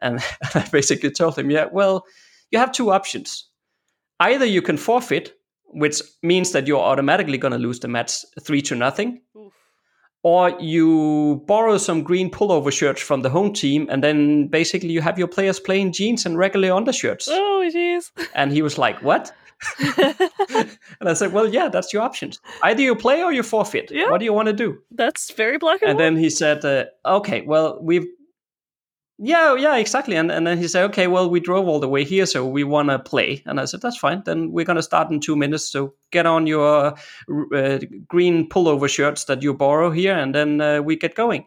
And 0.00 0.20
I 0.54 0.66
basically 0.70 1.10
told 1.10 1.36
him, 1.38 1.50
yeah, 1.50 1.66
well, 1.72 2.04
you 2.50 2.58
have 2.58 2.72
two 2.72 2.92
options. 2.92 3.48
Either 4.20 4.44
you 4.44 4.62
can 4.62 4.76
forfeit, 4.76 5.36
which 5.66 6.00
means 6.22 6.52
that 6.52 6.66
you're 6.66 6.80
automatically 6.80 7.38
going 7.38 7.52
to 7.52 7.58
lose 7.58 7.80
the 7.80 7.88
match 7.88 8.24
three 8.40 8.62
to 8.62 8.74
nothing, 8.74 9.20
Oof. 9.36 9.52
Or 10.26 10.50
you 10.58 11.40
borrow 11.46 11.78
some 11.78 12.02
green 12.02 12.28
pullover 12.28 12.72
shirts 12.72 13.00
from 13.00 13.22
the 13.22 13.30
home 13.30 13.52
team, 13.52 13.86
and 13.88 14.02
then 14.02 14.48
basically 14.48 14.90
you 14.90 15.00
have 15.00 15.16
your 15.20 15.28
players 15.28 15.60
playing 15.60 15.92
jeans 15.92 16.26
and 16.26 16.36
regular 16.36 16.72
undershirts. 16.72 17.28
Oh 17.30 17.70
jeez. 17.72 18.10
And 18.34 18.50
he 18.50 18.60
was 18.60 18.76
like, 18.76 19.00
"What?" 19.02 19.30
and 19.96 21.08
I 21.08 21.14
said, 21.14 21.32
"Well, 21.32 21.46
yeah, 21.46 21.68
that's 21.68 21.92
your 21.92 22.02
options. 22.02 22.40
Either 22.64 22.82
you 22.82 22.96
play 22.96 23.22
or 23.22 23.32
you 23.32 23.44
forfeit. 23.44 23.92
Yeah. 23.92 24.10
What 24.10 24.18
do 24.18 24.24
you 24.24 24.32
want 24.32 24.46
to 24.48 24.52
do?" 24.52 24.78
That's 24.90 25.30
very 25.30 25.58
black 25.58 25.80
and, 25.82 25.90
And 25.90 25.96
white. 25.98 26.04
then 26.04 26.16
he 26.16 26.28
said, 26.30 26.64
uh, 26.64 26.86
"Okay, 27.18 27.42
well, 27.42 27.78
we've." 27.80 28.06
Yeah, 29.18 29.54
yeah, 29.56 29.76
exactly. 29.76 30.14
And 30.16 30.30
and 30.30 30.46
then 30.46 30.58
he 30.58 30.68
said, 30.68 30.84
"Okay, 30.90 31.06
well, 31.06 31.30
we 31.30 31.40
drove 31.40 31.66
all 31.68 31.80
the 31.80 31.88
way 31.88 32.04
here, 32.04 32.26
so 32.26 32.44
we 32.46 32.64
want 32.64 32.90
to 32.90 32.98
play." 32.98 33.42
And 33.46 33.58
I 33.58 33.64
said, 33.64 33.80
"That's 33.80 33.96
fine. 33.96 34.22
Then 34.26 34.52
we're 34.52 34.66
gonna 34.66 34.82
start 34.82 35.10
in 35.10 35.20
two 35.20 35.36
minutes. 35.36 35.70
So 35.70 35.94
get 36.10 36.26
on 36.26 36.46
your 36.46 36.94
uh, 37.54 37.78
green 38.06 38.48
pullover 38.48 38.88
shirts 38.88 39.24
that 39.24 39.42
you 39.42 39.54
borrow 39.54 39.90
here, 39.90 40.14
and 40.14 40.34
then 40.34 40.60
uh, 40.60 40.82
we 40.82 40.96
get 40.96 41.14
going." 41.14 41.46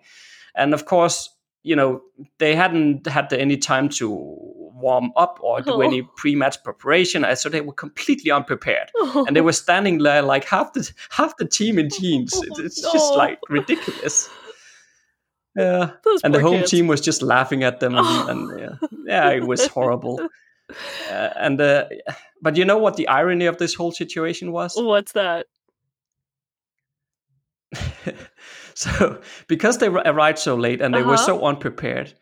And 0.55 0.73
of 0.73 0.85
course, 0.85 1.29
you 1.61 1.75
know, 1.75 2.01
they 2.39 2.55
hadn't 2.55 3.05
had 3.05 3.31
any 3.33 3.57
time 3.57 3.89
to 3.89 4.09
warm 4.09 5.11
up 5.15 5.39
or 5.43 5.61
do 5.61 5.73
Oh. 5.73 5.81
any 5.81 6.01
pre-match 6.15 6.63
preparation, 6.63 7.25
so 7.35 7.49
they 7.49 7.61
were 7.61 7.73
completely 7.73 8.31
unprepared. 8.31 8.89
And 9.27 9.35
they 9.35 9.41
were 9.41 9.53
standing 9.53 9.99
there 9.99 10.21
like 10.23 10.45
half 10.45 10.73
the 10.73 10.89
half 11.09 11.35
the 11.37 11.45
team 11.45 11.77
in 11.77 11.89
jeans. 11.89 12.33
It's, 12.33 12.59
it's 12.59 12.81
just 12.81 13.13
like 13.13 13.37
ridiculous. 13.49 14.29
Yeah, 15.55 15.91
Those 16.03 16.21
and 16.23 16.33
the 16.33 16.39
home 16.41 16.59
kids. 16.59 16.71
team 16.71 16.87
was 16.87 17.01
just 17.01 17.21
laughing 17.21 17.63
at 17.63 17.79
them, 17.79 17.95
and, 17.95 18.05
Oh. 18.07 18.27
and 18.29 18.59
yeah, 18.59 18.87
yeah, 19.05 19.29
it 19.31 19.45
was 19.47 19.67
horrible. 19.67 20.19
Uh, 21.09 21.29
and 21.35 21.59
uh, 21.59 21.85
but 22.43 22.55
you 22.55 22.63
know 22.63 22.77
what 22.77 22.95
the 22.95 23.07
irony 23.07 23.47
of 23.47 23.57
this 23.57 23.73
whole 23.73 23.91
situation 23.91 24.51
was? 24.51 24.75
What's 24.77 25.13
that? 25.13 25.47
so 28.75 29.19
because 29.47 29.77
they 29.79 29.87
arrived 29.87 30.37
so 30.39 30.55
late 30.55 30.79
and 30.81 30.93
they 30.93 31.01
were 31.01 31.13
Uh-huh. 31.15 31.25
so 31.25 31.41
unprepared, 31.45 32.13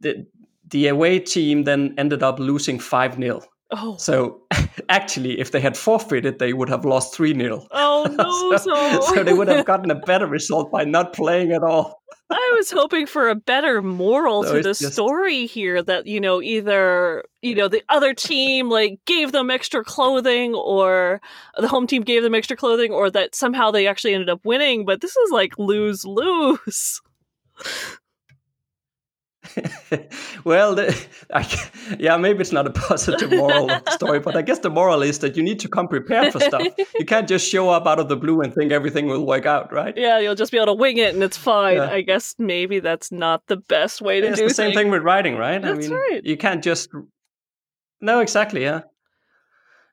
the 0.00 0.26
the 0.70 0.88
away 0.88 1.18
team 1.20 1.64
then 1.64 1.94
ended 1.98 2.22
up 2.22 2.38
losing 2.38 2.78
five 2.78 3.16
0 3.16 3.42
Oh. 3.76 3.96
So 3.96 4.40
actually, 4.88 5.40
if 5.40 5.50
they 5.50 5.60
had 5.60 5.76
forfeited, 5.76 6.38
they 6.38 6.52
would 6.52 6.68
have 6.68 6.84
lost 6.84 7.14
three 7.14 7.34
0 7.34 7.66
Oh 7.72 8.06
no! 8.18 8.56
So, 8.56 9.00
so 9.14 9.24
they 9.24 9.32
would 9.32 9.48
have 9.48 9.64
gotten 9.64 9.90
a 9.90 9.96
better 9.96 10.26
result 10.26 10.70
by 10.70 10.84
not 10.84 11.12
playing 11.12 11.50
at 11.52 11.62
all. 11.64 12.00
I 12.30 12.54
was 12.56 12.70
hoping 12.70 13.06
for 13.06 13.28
a 13.28 13.34
better 13.34 13.82
moral 13.82 14.44
So 14.44 14.54
to 14.54 14.62
the 14.62 14.68
just- 14.70 14.92
story 14.92 15.46
here 15.46 15.82
that, 15.82 16.06
you 16.06 16.20
know, 16.20 16.40
either, 16.40 17.24
you 17.42 17.54
know, 17.54 17.68
the 17.68 17.82
other 17.88 18.14
team 18.14 18.70
like 18.70 18.98
gave 19.06 19.32
them 19.32 19.50
extra 19.50 19.84
clothing 19.84 20.54
or 20.54 21.20
the 21.58 21.68
home 21.68 21.86
team 21.86 22.02
gave 22.02 22.22
them 22.22 22.34
extra 22.34 22.56
clothing 22.56 22.92
or 22.92 23.10
that 23.10 23.34
somehow 23.34 23.70
they 23.72 23.86
actually 23.86 24.14
ended 24.14 24.30
up 24.30 24.40
winning, 24.44 24.86
but 24.86 25.00
this 25.00 25.16
is 25.16 25.30
like 25.32 25.58
lose 25.58 26.04
lose. 26.06 27.00
Well, 30.44 30.74
the, 30.74 31.06
I, 31.34 31.46
yeah, 31.98 32.16
maybe 32.16 32.40
it's 32.40 32.52
not 32.52 32.66
a 32.66 32.70
positive 32.88 33.30
moral 33.30 33.70
of 33.70 33.84
the 33.84 33.90
story, 33.92 34.20
but 34.20 34.36
I 34.36 34.42
guess 34.42 34.58
the 34.60 34.70
moral 34.70 35.02
is 35.02 35.20
that 35.20 35.36
you 35.36 35.42
need 35.42 35.60
to 35.60 35.68
come 35.68 35.88
prepared 35.88 36.32
for 36.32 36.40
stuff. 36.40 36.62
You 36.98 37.04
can't 37.04 37.28
just 37.28 37.48
show 37.48 37.70
up 37.70 37.86
out 37.86 37.98
of 37.98 38.08
the 38.08 38.16
blue 38.16 38.40
and 38.40 38.54
think 38.54 38.72
everything 38.72 39.06
will 39.06 39.26
work 39.26 39.46
out, 39.46 39.72
right? 39.72 39.94
Yeah, 39.96 40.18
you'll 40.18 40.34
just 40.34 40.52
be 40.52 40.58
able 40.58 40.66
to 40.66 40.74
wing 40.74 40.96
it 40.98 41.14
and 41.14 41.22
it's 41.22 41.36
fine. 41.36 41.76
Yeah. 41.76 41.90
I 41.90 42.02
guess 42.02 42.34
maybe 42.38 42.80
that's 42.80 43.10
not 43.10 43.46
the 43.46 43.56
best 43.56 44.00
way 44.00 44.20
to 44.20 44.28
it's 44.28 44.38
do 44.38 44.46
It's 44.46 44.56
the 44.56 44.62
same 44.62 44.74
thing 44.74 44.90
with 44.90 45.02
writing, 45.02 45.36
right? 45.36 45.60
That's 45.60 45.86
I 45.86 45.88
mean, 45.88 45.90
right. 45.90 46.20
You 46.24 46.36
can't 46.36 46.62
just. 46.62 46.90
No, 48.00 48.20
exactly. 48.20 48.62
Yeah. 48.62 48.82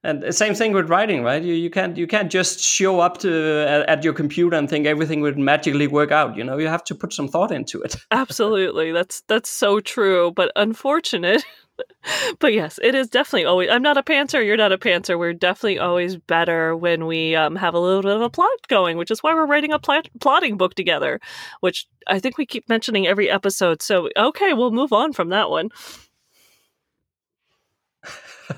And 0.04 0.34
same 0.34 0.56
thing 0.56 0.74
with 0.74 0.90
writing, 0.90 1.22
right? 1.24 1.44
You, 1.44 1.54
you 1.54 1.70
can't 1.70 1.96
you 1.96 2.08
can't 2.08 2.32
just 2.32 2.60
show 2.60 3.00
up 3.00 3.20
to 3.20 3.84
at, 3.88 4.04
your 4.04 4.14
computer 4.14 4.58
and 4.58 4.68
think 4.68 4.88
everything 4.88 5.22
would 5.22 5.38
magically 5.38 5.86
work 5.86 6.12
out. 6.12 6.36
You 6.36 6.44
know, 6.44 6.58
you 6.58 6.68
have 6.68 6.84
to 6.86 6.96
put 6.96 7.14
some 7.14 7.28
thought 7.28 7.52
into 7.52 7.80
it. 7.82 7.96
Absolutely, 8.12 8.92
that's 8.92 9.22
that's 9.28 9.50
so 9.50 9.80
true, 9.80 10.32
but 10.32 10.52
unfortunate. 10.56 11.46
but 12.40 12.52
yes, 12.52 12.80
it 12.82 12.96
is 12.96 13.10
definitely 13.10 13.46
always. 13.46 13.70
I'm 13.70 13.84
not 13.84 13.98
a 13.98 14.02
pantser. 14.02 14.44
You're 14.44 14.58
not 14.58 14.72
a 14.72 14.78
pantser. 14.80 15.20
We're 15.20 15.34
definitely 15.34 15.78
always 15.78 16.16
better 16.16 16.76
when 16.76 17.06
we 17.06 17.36
um, 17.36 17.56
have 17.56 17.76
a 17.76 17.80
little 17.80 18.02
bit 18.02 18.16
of 18.16 18.22
a 18.22 18.30
plot 18.30 18.50
going, 18.70 18.98
which 18.98 19.12
is 19.12 19.22
why 19.22 19.36
we're 19.36 19.46
writing 19.46 19.72
a 19.72 19.78
plot, 19.78 20.08
plotting 20.20 20.58
book 20.58 20.74
together. 20.74 21.20
Which 21.60 21.88
I 22.08 22.18
think 22.18 22.40
we 22.40 22.48
keep 22.48 22.68
mentioning 22.68 23.06
every 23.06 23.30
episode. 23.30 23.84
So 23.84 24.10
okay, 24.18 24.54
we'll 24.54 24.72
move 24.72 24.94
on 24.94 25.14
from 25.14 25.30
that 25.30 25.52
one. 25.52 25.70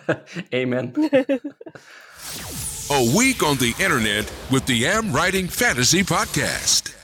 Amen. 0.53 0.93
A 2.91 3.15
week 3.15 3.43
on 3.43 3.57
the 3.57 3.73
internet 3.79 4.31
with 4.51 4.65
the 4.65 4.85
Am 4.88 5.12
Writing 5.12 5.47
Fantasy 5.47 6.03
Podcast. 6.03 6.95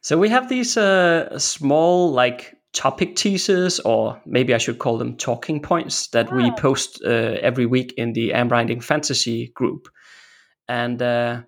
So 0.00 0.18
we 0.18 0.28
have 0.30 0.48
these 0.48 0.76
uh, 0.76 1.38
small, 1.38 2.10
like 2.10 2.56
topic 2.72 3.14
teasers, 3.14 3.78
or 3.80 4.20
maybe 4.26 4.54
I 4.54 4.58
should 4.58 4.78
call 4.78 4.98
them 4.98 5.16
talking 5.16 5.60
points 5.60 6.08
that 6.08 6.32
ah. 6.32 6.36
we 6.36 6.50
post 6.52 7.00
uh, 7.04 7.36
every 7.40 7.66
week 7.66 7.94
in 7.96 8.14
the 8.14 8.32
Am 8.32 8.48
Writing 8.48 8.80
Fantasy 8.80 9.48
group, 9.54 9.88
and. 10.68 11.00
Uh, 11.00 11.42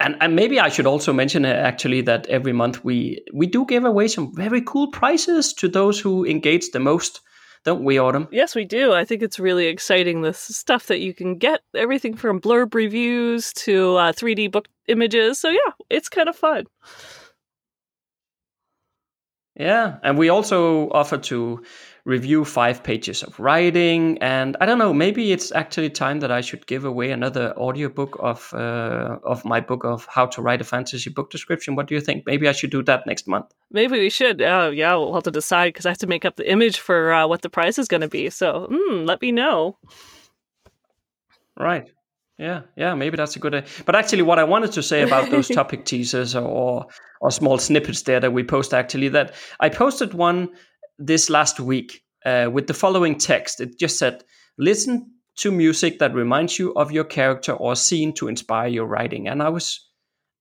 and, 0.00 0.16
and 0.20 0.36
maybe 0.36 0.60
I 0.60 0.68
should 0.68 0.86
also 0.86 1.12
mention 1.12 1.44
uh, 1.44 1.48
actually 1.48 2.02
that 2.02 2.24
every 2.28 2.52
month 2.52 2.84
we 2.84 3.20
we 3.34 3.48
do 3.48 3.66
give 3.66 3.84
away 3.84 4.06
some 4.06 4.32
very 4.32 4.62
cool 4.62 4.92
prizes 4.92 5.52
to 5.54 5.66
those 5.66 5.98
who 5.98 6.24
engage 6.24 6.70
the 6.70 6.78
most 6.78 7.20
don't 7.64 7.84
we, 7.84 7.98
Autumn? 7.98 8.28
Yes, 8.30 8.54
we 8.54 8.64
do. 8.64 8.92
I 8.92 9.04
think 9.04 9.22
it's 9.22 9.38
really 9.38 9.66
exciting. 9.66 10.22
This 10.22 10.38
stuff 10.38 10.86
that 10.86 11.00
you 11.00 11.14
can 11.14 11.36
get 11.36 11.60
everything 11.74 12.16
from 12.16 12.40
blurb 12.40 12.74
reviews 12.74 13.52
to 13.54 13.96
uh, 13.96 14.12
3D 14.12 14.50
book 14.50 14.68
images. 14.86 15.40
So, 15.40 15.50
yeah, 15.50 15.72
it's 15.90 16.08
kind 16.08 16.28
of 16.28 16.36
fun. 16.36 16.64
Yeah, 19.56 19.98
and 20.04 20.16
we 20.16 20.28
also 20.28 20.88
offer 20.90 21.18
to 21.18 21.64
review 22.04 22.44
five 22.44 22.82
pages 22.82 23.22
of 23.22 23.38
writing. 23.38 24.18
And 24.18 24.56
I 24.60 24.66
don't 24.66 24.78
know, 24.78 24.92
maybe 24.92 25.32
it's 25.32 25.52
actually 25.52 25.90
time 25.90 26.20
that 26.20 26.30
I 26.30 26.40
should 26.40 26.66
give 26.66 26.84
away 26.84 27.10
another 27.10 27.54
audiobook 27.56 28.16
of 28.20 28.52
uh, 28.54 29.18
of 29.22 29.44
my 29.44 29.60
book 29.60 29.84
of 29.84 30.06
how 30.10 30.26
to 30.26 30.42
write 30.42 30.60
a 30.60 30.64
fantasy 30.64 31.10
book 31.10 31.30
description. 31.30 31.76
What 31.76 31.86
do 31.86 31.94
you 31.94 32.00
think? 32.00 32.26
Maybe 32.26 32.48
I 32.48 32.52
should 32.52 32.70
do 32.70 32.82
that 32.84 33.06
next 33.06 33.26
month. 33.26 33.46
Maybe 33.70 33.98
we 33.98 34.10
should. 34.10 34.40
Uh, 34.40 34.70
yeah, 34.72 34.94
we'll 34.94 35.14
have 35.14 35.24
to 35.24 35.30
decide 35.30 35.74
because 35.74 35.86
I 35.86 35.90
have 35.90 35.98
to 35.98 36.06
make 36.06 36.24
up 36.24 36.36
the 36.36 36.50
image 36.50 36.78
for 36.78 37.12
uh, 37.12 37.26
what 37.26 37.42
the 37.42 37.50
price 37.50 37.78
is 37.78 37.88
going 37.88 38.02
to 38.02 38.08
be. 38.08 38.30
So 38.30 38.68
mm, 38.70 39.06
let 39.06 39.20
me 39.20 39.32
know. 39.32 39.76
Right. 41.58 41.90
Yeah, 42.38 42.62
yeah, 42.76 42.94
maybe 42.94 43.16
that's 43.16 43.34
a 43.34 43.40
good. 43.40 43.52
idea. 43.52 43.68
But 43.84 43.96
actually, 43.96 44.22
what 44.22 44.38
I 44.38 44.44
wanted 44.44 44.70
to 44.72 44.82
say 44.82 45.02
about 45.02 45.30
those 45.30 45.48
topic 45.60 45.84
teasers 45.84 46.36
or 46.36 46.86
or 47.20 47.30
small 47.32 47.58
snippets 47.58 48.02
there 48.02 48.20
that 48.20 48.32
we 48.32 48.44
post 48.44 48.72
actually 48.72 49.08
that 49.08 49.34
I 49.58 49.68
posted 49.68 50.14
one 50.14 50.50
this 50.98 51.30
last 51.30 51.60
week 51.60 52.02
uh, 52.24 52.50
with 52.52 52.66
the 52.66 52.74
following 52.74 53.16
text. 53.18 53.60
It 53.60 53.78
just 53.78 53.98
said, 53.98 54.24
"Listen 54.58 55.12
to 55.36 55.52
music 55.52 55.98
that 55.98 56.14
reminds 56.14 56.58
you 56.58 56.72
of 56.74 56.90
your 56.92 57.04
character 57.04 57.52
or 57.52 57.76
scene 57.76 58.12
to 58.14 58.28
inspire 58.28 58.68
your 58.68 58.86
writing." 58.86 59.28
And 59.28 59.42
I 59.42 59.48
was, 59.48 59.87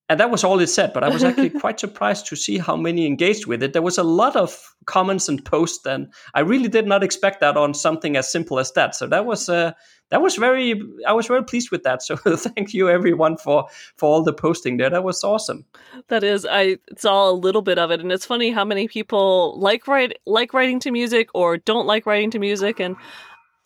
and 0.09 0.19
that 0.19 0.31
was 0.31 0.43
all 0.43 0.59
it 0.59 0.67
said. 0.67 0.93
But 0.93 1.03
I 1.03 1.09
was 1.09 1.23
actually 1.23 1.49
quite 1.61 1.79
surprised 1.79 2.27
to 2.27 2.35
see 2.35 2.57
how 2.57 2.75
many 2.75 3.05
engaged 3.05 3.45
with 3.45 3.61
it. 3.61 3.73
There 3.73 3.81
was 3.81 3.97
a 3.97 4.03
lot 4.03 4.35
of 4.35 4.75
comments 4.85 5.27
and 5.27 5.43
posts, 5.43 5.85
and 5.85 6.11
I 6.33 6.41
really 6.41 6.69
did 6.69 6.87
not 6.87 7.03
expect 7.03 7.41
that 7.41 7.57
on 7.57 7.73
something 7.73 8.15
as 8.15 8.31
simple 8.31 8.59
as 8.59 8.71
that. 8.73 8.95
So 8.95 9.07
that 9.07 9.25
was. 9.25 9.49
Uh, 9.49 9.73
that 10.09 10.21
was 10.21 10.37
very 10.37 10.81
i 11.05 11.11
was 11.11 11.27
very 11.27 11.43
pleased 11.43 11.69
with 11.69 11.83
that 11.83 12.01
so 12.07 12.15
thank 12.15 12.73
you 12.73 12.89
everyone 12.89 13.35
for 13.37 13.67
for 13.95 14.07
all 14.09 14.23
the 14.23 14.33
posting 14.33 14.77
there 14.77 14.89
that 14.89 15.03
was 15.03 15.23
awesome 15.23 15.65
that 16.07 16.23
is 16.23 16.45
i 16.49 16.77
it's 16.87 17.05
all 17.05 17.31
a 17.31 17.33
little 17.33 17.61
bit 17.61 17.77
of 17.77 17.91
it 17.91 17.99
and 17.99 18.11
it's 18.11 18.25
funny 18.25 18.51
how 18.51 18.63
many 18.63 18.87
people 18.87 19.59
like 19.59 19.87
write 19.87 20.17
like 20.25 20.53
writing 20.53 20.79
to 20.79 20.91
music 20.91 21.29
or 21.33 21.57
don't 21.57 21.85
like 21.85 22.05
writing 22.05 22.31
to 22.31 22.39
music 22.39 22.79
and 22.79 22.95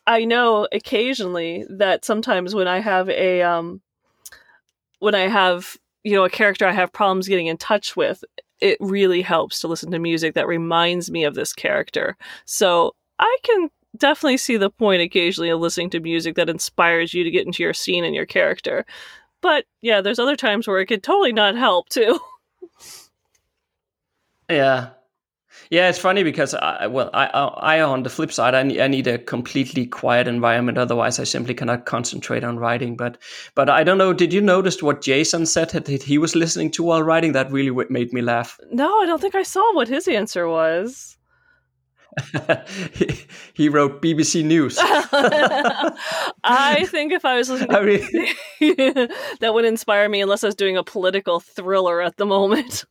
i 0.06 0.24
know 0.24 0.66
occasionally 0.72 1.64
that 1.70 2.04
sometimes 2.04 2.54
when 2.54 2.66
i 2.66 2.80
have 2.80 3.08
a 3.08 3.42
um 3.42 3.80
when 4.98 5.14
i 5.14 5.28
have 5.28 5.76
you 6.04 6.14
know 6.14 6.24
a 6.24 6.30
character 6.30 6.66
i 6.66 6.72
have 6.72 6.92
problems 6.92 7.28
getting 7.28 7.46
in 7.46 7.56
touch 7.56 7.96
with 7.96 8.24
it 8.60 8.76
really 8.80 9.22
helps 9.22 9.60
to 9.60 9.68
listen 9.68 9.90
to 9.90 9.98
music 9.98 10.34
that 10.34 10.46
reminds 10.46 11.10
me 11.10 11.24
of 11.24 11.34
this 11.34 11.52
character 11.52 12.16
so 12.44 12.92
i 13.18 13.38
can 13.42 13.70
definitely 13.96 14.36
see 14.36 14.56
the 14.56 14.70
point 14.70 15.02
occasionally 15.02 15.50
of 15.50 15.60
listening 15.60 15.90
to 15.90 16.00
music 16.00 16.34
that 16.36 16.48
inspires 16.48 17.12
you 17.12 17.24
to 17.24 17.30
get 17.30 17.46
into 17.46 17.62
your 17.62 17.74
scene 17.74 18.04
and 18.04 18.14
your 18.14 18.26
character. 18.26 18.84
But 19.40 19.66
yeah, 19.80 20.00
there's 20.00 20.18
other 20.18 20.36
times 20.36 20.66
where 20.66 20.80
it 20.80 20.86
could 20.86 21.02
totally 21.02 21.32
not 21.32 21.56
help 21.56 21.88
too. 21.88 22.18
yeah. 24.50 24.90
Yeah, 25.70 25.88
it's 25.88 25.98
funny 25.98 26.22
because 26.22 26.54
I, 26.54 26.86
well, 26.86 27.10
I, 27.14 27.26
I, 27.26 27.80
on 27.80 28.02
the 28.02 28.10
flip 28.10 28.32
side, 28.32 28.54
I 28.54 28.62
need, 28.62 28.80
I 28.80 28.88
need 28.88 29.06
a 29.06 29.18
completely 29.18 29.86
quiet 29.86 30.28
environment. 30.28 30.78
Otherwise, 30.78 31.18
I 31.18 31.24
simply 31.24 31.54
cannot 31.54 31.86
concentrate 31.86 32.44
on 32.44 32.58
writing. 32.58 32.96
But, 32.96 33.18
but 33.54 33.68
I 33.68 33.84
don't 33.84 33.98
know. 33.98 34.12
Did 34.12 34.32
you 34.32 34.40
notice 34.40 34.82
what 34.82 35.02
Jason 35.02 35.46
said 35.46 35.70
that 35.70 36.02
he 36.02 36.18
was 36.18 36.34
listening 36.34 36.70
to 36.72 36.82
while 36.82 37.02
writing? 37.02 37.32
That 37.32 37.50
really 37.50 37.70
made 37.90 38.12
me 38.12 38.22
laugh. 38.22 38.58
No, 38.70 39.00
I 39.00 39.06
don't 39.06 39.20
think 39.20 39.34
I 39.34 39.42
saw 39.42 39.74
what 39.74 39.88
his 39.88 40.08
answer 40.08 40.48
was. 40.48 41.16
he, 43.54 43.68
wrote 43.68 44.02
BBC 44.02 44.44
News. 44.44 44.76
I 44.80 46.86
think 46.90 47.12
if 47.12 47.24
I 47.24 47.36
was 47.36 47.48
listening, 47.48 47.74
I 47.74 47.82
mean, 47.82 48.00
that 49.40 49.54
would 49.54 49.64
inspire 49.64 50.08
me 50.08 50.20
unless 50.20 50.44
I 50.44 50.48
was 50.48 50.54
doing 50.54 50.76
a 50.76 50.84
political 50.84 51.40
thriller 51.40 52.02
at 52.02 52.16
the 52.16 52.26
moment. 52.26 52.84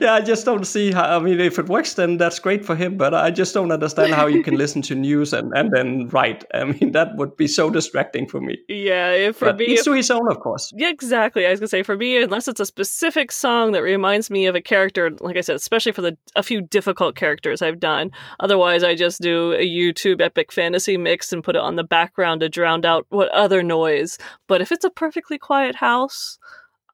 Yeah, 0.00 0.14
I 0.14 0.20
just 0.20 0.44
don't 0.44 0.64
see 0.64 0.92
how. 0.92 1.04
I 1.04 1.18
mean, 1.18 1.40
if 1.40 1.58
it 1.58 1.68
works, 1.68 1.94
then 1.94 2.16
that's 2.16 2.38
great 2.38 2.64
for 2.64 2.74
him. 2.76 2.96
But 2.96 3.14
I 3.14 3.30
just 3.30 3.54
don't 3.54 3.70
understand 3.70 4.14
how 4.14 4.26
you 4.26 4.42
can 4.42 4.56
listen 4.58 4.82
to 4.82 4.94
news 4.94 5.32
and, 5.32 5.52
and 5.54 5.70
then 5.72 6.08
write. 6.08 6.44
I 6.54 6.64
mean, 6.64 6.92
that 6.92 7.16
would 7.16 7.36
be 7.36 7.46
so 7.46 7.70
distracting 7.70 8.26
for 8.26 8.40
me. 8.40 8.58
Yeah, 8.68 9.32
for 9.32 9.46
but 9.46 9.58
me, 9.58 9.66
each 9.66 9.84
to 9.84 9.92
his 9.92 10.10
own, 10.10 10.30
of 10.30 10.40
course. 10.40 10.72
Yeah, 10.76 10.90
exactly. 10.90 11.46
I 11.46 11.50
was 11.50 11.60
gonna 11.60 11.68
say 11.68 11.82
for 11.82 11.96
me, 11.96 12.22
unless 12.22 12.48
it's 12.48 12.60
a 12.60 12.66
specific 12.66 13.32
song 13.32 13.72
that 13.72 13.82
reminds 13.82 14.30
me 14.30 14.46
of 14.46 14.54
a 14.54 14.60
character, 14.60 15.10
like 15.20 15.36
I 15.36 15.40
said, 15.40 15.56
especially 15.56 15.92
for 15.92 16.02
the 16.02 16.16
a 16.34 16.42
few 16.42 16.60
difficult 16.60 17.16
characters 17.16 17.62
I've 17.62 17.80
done. 17.80 18.10
Otherwise, 18.40 18.84
I 18.84 18.94
just 18.94 19.20
do 19.20 19.52
a 19.52 19.66
YouTube 19.66 20.20
epic 20.20 20.52
fantasy 20.52 20.96
mix 20.96 21.32
and 21.32 21.44
put 21.44 21.56
it 21.56 21.62
on 21.62 21.76
the 21.76 21.84
background 21.84 22.40
to 22.40 22.48
drown 22.48 22.84
out 22.84 23.06
what 23.10 23.28
other 23.30 23.62
noise. 23.62 24.18
But 24.46 24.60
if 24.60 24.72
it's 24.72 24.84
a 24.84 24.90
perfectly 24.90 25.38
quiet 25.38 25.76
house. 25.76 26.38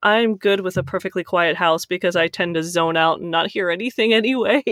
I'm 0.02 0.36
good 0.36 0.60
with 0.60 0.76
a 0.76 0.82
perfectly 0.82 1.24
quiet 1.24 1.56
house 1.56 1.84
because 1.84 2.16
I 2.16 2.28
tend 2.28 2.54
to 2.54 2.62
zone 2.62 2.96
out 2.96 3.20
and 3.20 3.30
not 3.30 3.50
hear 3.50 3.70
anything 3.70 4.12
anyway. 4.12 4.62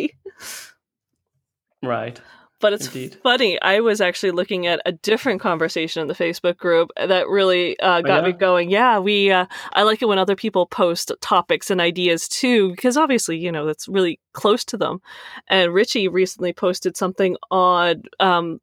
right. 1.82 2.20
But 2.60 2.74
it's 2.74 2.88
Indeed. 2.88 3.16
funny. 3.22 3.60
I 3.62 3.80
was 3.80 4.02
actually 4.02 4.32
looking 4.32 4.66
at 4.66 4.82
a 4.84 4.92
different 4.92 5.40
conversation 5.40 6.02
in 6.02 6.08
the 6.08 6.14
Facebook 6.14 6.58
group 6.58 6.90
that 6.94 7.26
really 7.26 7.80
uh, 7.80 8.02
got 8.02 8.22
oh, 8.22 8.26
yeah? 8.26 8.32
me 8.32 8.38
going. 8.38 8.70
Yeah, 8.70 8.98
we. 8.98 9.30
Uh, 9.30 9.46
I 9.72 9.82
like 9.84 10.02
it 10.02 10.08
when 10.08 10.18
other 10.18 10.36
people 10.36 10.66
post 10.66 11.10
topics 11.22 11.70
and 11.70 11.80
ideas 11.80 12.28
too, 12.28 12.72
because 12.72 12.98
obviously, 12.98 13.38
you 13.38 13.50
know, 13.50 13.64
that's 13.64 13.88
really 13.88 14.20
close 14.34 14.62
to 14.66 14.76
them. 14.76 15.00
And 15.48 15.72
Richie 15.72 16.08
recently 16.08 16.52
posted 16.52 16.98
something 16.98 17.38
on 17.50 18.02
um, 18.20 18.60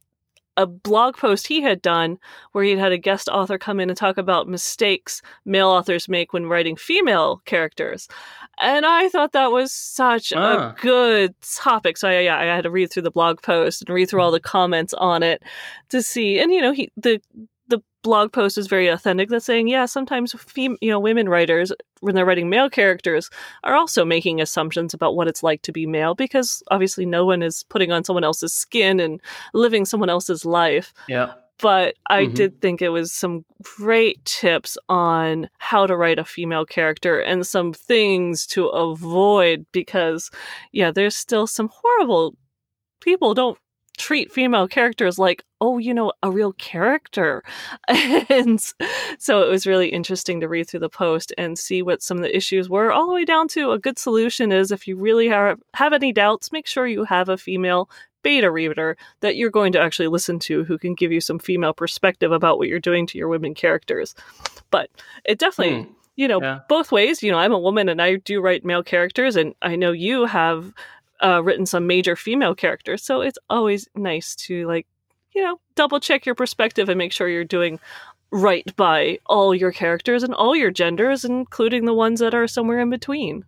a 0.57 0.65
blog 0.65 1.15
post 1.15 1.47
he 1.47 1.61
had 1.61 1.81
done 1.81 2.17
where 2.51 2.63
he 2.63 2.71
had 2.71 2.79
had 2.79 2.91
a 2.91 2.97
guest 2.97 3.29
author 3.29 3.57
come 3.57 3.79
in 3.79 3.89
and 3.89 3.97
talk 3.97 4.17
about 4.17 4.47
mistakes 4.47 5.21
male 5.45 5.69
authors 5.69 6.09
make 6.09 6.33
when 6.33 6.47
writing 6.47 6.75
female 6.75 7.41
characters. 7.45 8.07
And 8.59 8.85
I 8.85 9.07
thought 9.09 9.33
that 9.33 9.51
was 9.51 9.71
such 9.71 10.33
ah. 10.35 10.73
a 10.75 10.81
good 10.81 11.35
topic. 11.41 11.97
So 11.97 12.09
I, 12.09 12.21
yeah, 12.21 12.37
I 12.37 12.45
had 12.45 12.63
to 12.63 12.71
read 12.71 12.91
through 12.91 13.03
the 13.03 13.11
blog 13.11 13.41
post 13.41 13.83
and 13.83 13.89
read 13.89 14.09
through 14.09 14.21
all 14.21 14.31
the 14.31 14.39
comments 14.39 14.93
on 14.95 15.21
it 15.21 15.43
to 15.89 16.01
see. 16.01 16.39
And 16.39 16.51
you 16.51 16.61
know, 16.61 16.71
he 16.71 16.91
the 16.97 17.21
blog 18.03 18.31
post 18.31 18.57
is 18.57 18.67
very 18.67 18.87
authentic 18.87 19.29
that's 19.29 19.45
saying 19.45 19.67
yeah 19.67 19.85
sometimes 19.85 20.33
fem- 20.33 20.77
you 20.81 20.89
know 20.89 20.99
women 20.99 21.27
writers 21.27 21.71
when 21.99 22.15
they're 22.15 22.25
writing 22.25 22.49
male 22.49 22.69
characters 22.69 23.29
are 23.63 23.75
also 23.75 24.05
making 24.05 24.39
assumptions 24.39 24.93
about 24.93 25.15
what 25.15 25.27
it's 25.27 25.43
like 25.43 25.61
to 25.61 25.71
be 25.71 25.85
male 25.85 26.15
because 26.15 26.63
obviously 26.69 27.05
no 27.05 27.25
one 27.25 27.41
is 27.41 27.63
putting 27.69 27.91
on 27.91 28.03
someone 28.03 28.23
else's 28.23 28.53
skin 28.53 28.99
and 28.99 29.21
living 29.53 29.83
someone 29.83 30.09
else's 30.09 30.45
life 30.45 30.93
yeah 31.07 31.33
but 31.59 31.95
I 32.07 32.25
mm-hmm. 32.25 32.33
did 32.35 32.61
think 32.61 32.81
it 32.81 32.89
was 32.89 33.11
some 33.11 33.43
great 33.63 34.23
tips 34.25 34.77
on 34.89 35.49
how 35.57 35.87
to 35.87 35.97
write 35.97 36.19
a 36.19 36.25
female 36.25 36.65
character 36.65 37.19
and 37.19 37.47
some 37.47 37.73
things 37.73 38.45
to 38.47 38.67
avoid 38.67 39.65
because, 39.71 40.29
yeah, 40.71 40.91
there's 40.91 41.15
still 41.15 41.47
some 41.47 41.69
horrible 41.73 42.35
people 43.01 43.33
don't 43.33 43.57
treat 43.97 44.31
female 44.31 44.67
characters 44.67 45.19
like, 45.19 45.43
oh, 45.59 45.79
you 45.79 45.93
know, 45.93 46.13
a 46.23 46.31
real 46.31 46.53
character. 46.53 47.43
and 47.87 48.61
so 49.17 49.41
it 49.41 49.49
was 49.49 49.67
really 49.67 49.89
interesting 49.89 50.39
to 50.39 50.47
read 50.47 50.69
through 50.69 50.79
the 50.79 50.89
post 50.89 51.33
and 51.37 51.57
see 51.57 51.81
what 51.81 52.01
some 52.01 52.17
of 52.17 52.23
the 52.23 52.35
issues 52.35 52.69
were, 52.69 52.91
all 52.91 53.07
the 53.07 53.13
way 53.13 53.25
down 53.25 53.47
to 53.49 53.71
a 53.71 53.79
good 53.79 53.97
solution 53.97 54.51
is 54.51 54.71
if 54.71 54.87
you 54.87 54.95
really 54.95 55.27
have, 55.27 55.59
have 55.73 55.93
any 55.93 56.13
doubts, 56.13 56.51
make 56.51 56.67
sure 56.67 56.87
you 56.87 57.03
have 57.03 57.27
a 57.27 57.37
female 57.37 57.89
beta 58.23 58.51
reader 58.51 58.97
that 59.21 59.35
you're 59.35 59.49
going 59.49 59.71
to 59.71 59.79
actually 59.79 60.07
listen 60.07 60.37
to 60.37 60.63
who 60.65 60.77
can 60.77 60.93
give 60.93 61.11
you 61.11 61.21
some 61.21 61.39
female 61.39 61.73
perspective 61.73 62.31
about 62.31 62.57
what 62.57 62.67
you're 62.67 62.79
doing 62.79 63.07
to 63.07 63.17
your 63.17 63.29
women 63.29 63.53
characters. 63.53 64.15
But 64.69 64.89
it 65.25 65.39
definitely. 65.39 65.83
Hmm. 65.83 65.91
You 66.19 66.27
know, 66.27 66.41
yeah. 66.41 66.61
both 66.67 66.91
ways. 66.91 67.21
You 67.21 67.31
know, 67.31 67.37
I'm 67.37 67.53
a 67.53 67.59
woman 67.59 67.87
and 67.89 68.01
I 68.01 68.15
do 68.15 68.41
write 68.41 68.65
male 68.65 68.81
characters, 68.81 69.35
and 69.35 69.53
I 69.61 69.75
know 69.75 69.91
you 69.91 70.25
have 70.25 70.73
uh, 71.23 71.41
written 71.43 71.65
some 71.65 71.87
major 71.87 72.15
female 72.15 72.55
characters. 72.55 73.03
So 73.03 73.21
it's 73.21 73.39
always 73.49 73.87
nice 73.95 74.35
to 74.47 74.67
like, 74.67 74.87
you 75.33 75.43
know, 75.43 75.59
double 75.75 75.99
check 75.99 76.25
your 76.25 76.35
perspective 76.35 76.89
and 76.89 76.97
make 76.97 77.11
sure 77.11 77.27
you're 77.27 77.43
doing 77.43 77.79
right 78.31 78.75
by 78.75 79.19
all 79.25 79.55
your 79.55 79.71
characters 79.71 80.23
and 80.23 80.33
all 80.33 80.55
your 80.55 80.71
genders, 80.71 81.23
including 81.23 81.85
the 81.85 81.93
ones 81.93 82.19
that 82.19 82.33
are 82.33 82.47
somewhere 82.47 82.79
in 82.79 82.89
between. 82.89 83.45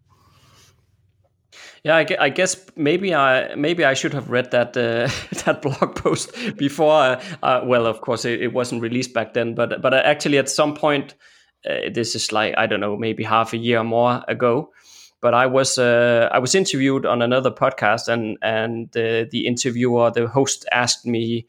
Yeah, 1.83 1.95
I, 1.95 2.29
guess 2.29 2.57
maybe 2.75 3.15
I 3.15 3.55
maybe 3.55 3.85
I 3.85 3.93
should 3.93 4.13
have 4.13 4.29
read 4.29 4.51
that 4.51 4.75
uh, 4.75 5.07
that 5.45 5.61
blog 5.61 5.95
post 5.95 6.35
before. 6.57 6.91
Uh, 6.91 7.23
uh, 7.41 7.61
well, 7.63 7.85
of 7.85 8.01
course, 8.01 8.25
it, 8.25 8.41
it, 8.41 8.53
wasn't 8.53 8.81
released 8.81 9.13
back 9.13 9.33
then, 9.33 9.55
but 9.55 9.81
but 9.81 9.93
actually, 9.93 10.37
at 10.37 10.49
some 10.49 10.75
point, 10.75 11.15
uh, 11.67 11.89
this 11.93 12.15
is 12.15 12.33
like 12.33 12.53
I 12.57 12.67
don't 12.67 12.81
know, 12.81 12.97
maybe 12.97 13.23
half 13.23 13.53
a 13.53 13.57
year 13.57 13.83
more 13.83 14.23
ago 14.27 14.71
but 15.21 15.33
I 15.33 15.45
was 15.45 15.77
uh, 15.77 16.29
I 16.31 16.39
was 16.39 16.55
interviewed 16.55 17.05
on 17.05 17.21
another 17.21 17.51
podcast, 17.51 18.07
and 18.07 18.37
and 18.41 18.87
uh, 18.95 19.25
the 19.29 19.45
interviewer, 19.45 20.11
the 20.11 20.27
host, 20.27 20.65
asked 20.71 21.05
me 21.05 21.47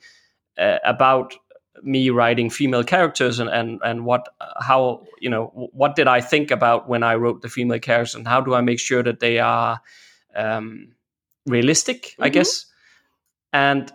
uh, 0.58 0.78
about 0.84 1.34
me 1.82 2.10
writing 2.10 2.50
female 2.50 2.84
characters 2.84 3.38
and 3.38 3.48
and 3.48 3.80
and 3.84 4.04
what 4.04 4.28
how 4.60 5.04
you 5.20 5.30
know 5.30 5.70
what 5.72 5.96
did 5.96 6.08
I 6.08 6.20
think 6.20 6.50
about 6.50 6.88
when 6.88 7.02
I 7.02 7.14
wrote 7.14 7.42
the 7.42 7.48
female 7.48 7.78
characters, 7.78 8.14
and 8.14 8.26
how 8.26 8.40
do 8.40 8.54
I 8.54 8.60
make 8.60 8.80
sure 8.80 9.02
that 9.02 9.20
they 9.20 9.38
are 9.38 9.80
um, 10.34 10.92
realistic, 11.46 12.02
mm-hmm. 12.02 12.24
I 12.24 12.28
guess, 12.28 12.66
and 13.52 13.92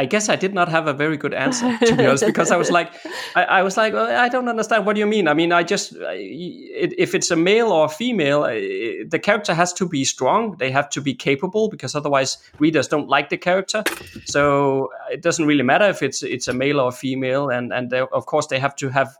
I 0.00 0.06
guess 0.06 0.30
I 0.30 0.36
did 0.36 0.54
not 0.54 0.70
have 0.70 0.86
a 0.86 0.94
very 0.94 1.18
good 1.18 1.34
answer 1.34 1.76
to 1.76 1.94
be 1.94 2.06
honest, 2.06 2.24
because 2.24 2.50
I 2.50 2.56
was 2.56 2.70
like, 2.70 2.90
I, 3.36 3.42
I 3.58 3.62
was 3.62 3.76
like, 3.76 3.92
well, 3.92 4.06
I 4.06 4.30
don't 4.30 4.48
understand 4.48 4.86
what 4.86 4.94
do 4.94 5.00
you 5.00 5.06
mean. 5.06 5.28
I 5.28 5.34
mean, 5.34 5.52
I 5.52 5.62
just 5.62 5.92
it, 5.92 6.94
if 6.96 7.14
it's 7.14 7.30
a 7.30 7.36
male 7.36 7.70
or 7.70 7.84
a 7.84 7.88
female, 7.90 8.44
the 8.44 9.20
character 9.22 9.52
has 9.52 9.74
to 9.74 9.86
be 9.86 10.04
strong. 10.04 10.56
They 10.56 10.70
have 10.70 10.88
to 10.90 11.02
be 11.02 11.12
capable 11.12 11.68
because 11.68 11.94
otherwise 11.94 12.38
readers 12.58 12.88
don't 12.88 13.10
like 13.10 13.28
the 13.28 13.36
character. 13.36 13.84
So 14.24 14.86
uh, 14.86 15.12
it 15.12 15.20
doesn't 15.20 15.44
really 15.44 15.64
matter 15.64 15.84
if 15.90 16.02
it's 16.02 16.22
it's 16.22 16.48
a 16.48 16.54
male 16.54 16.80
or 16.80 16.88
a 16.88 16.92
female, 16.92 17.50
and 17.50 17.70
and 17.70 17.92
of 17.92 18.24
course 18.24 18.46
they 18.46 18.58
have 18.58 18.74
to 18.76 18.88
have 18.88 19.18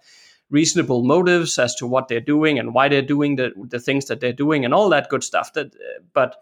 reasonable 0.49 1.04
motives 1.04 1.58
as 1.58 1.75
to 1.75 1.87
what 1.87 2.08
they're 2.08 2.26
doing 2.34 2.58
and 2.58 2.72
why 2.72 2.88
they're 2.88 3.10
doing 3.14 3.37
the 3.37 3.52
the 3.68 3.80
things 3.80 4.06
that 4.06 4.20
they're 4.20 4.40
doing 4.44 4.64
and 4.64 4.72
all 4.72 4.88
that 4.88 5.10
good 5.10 5.22
stuff. 5.22 5.52
That, 5.52 5.76
but 6.14 6.37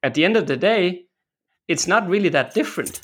at 0.00 0.14
the 0.14 0.24
end 0.24 0.36
of 0.36 0.46
the 0.46 0.56
day, 0.56 1.06
it's 1.66 1.88
not 1.88 2.08
really 2.08 2.28
that 2.28 2.54
different 2.54 3.00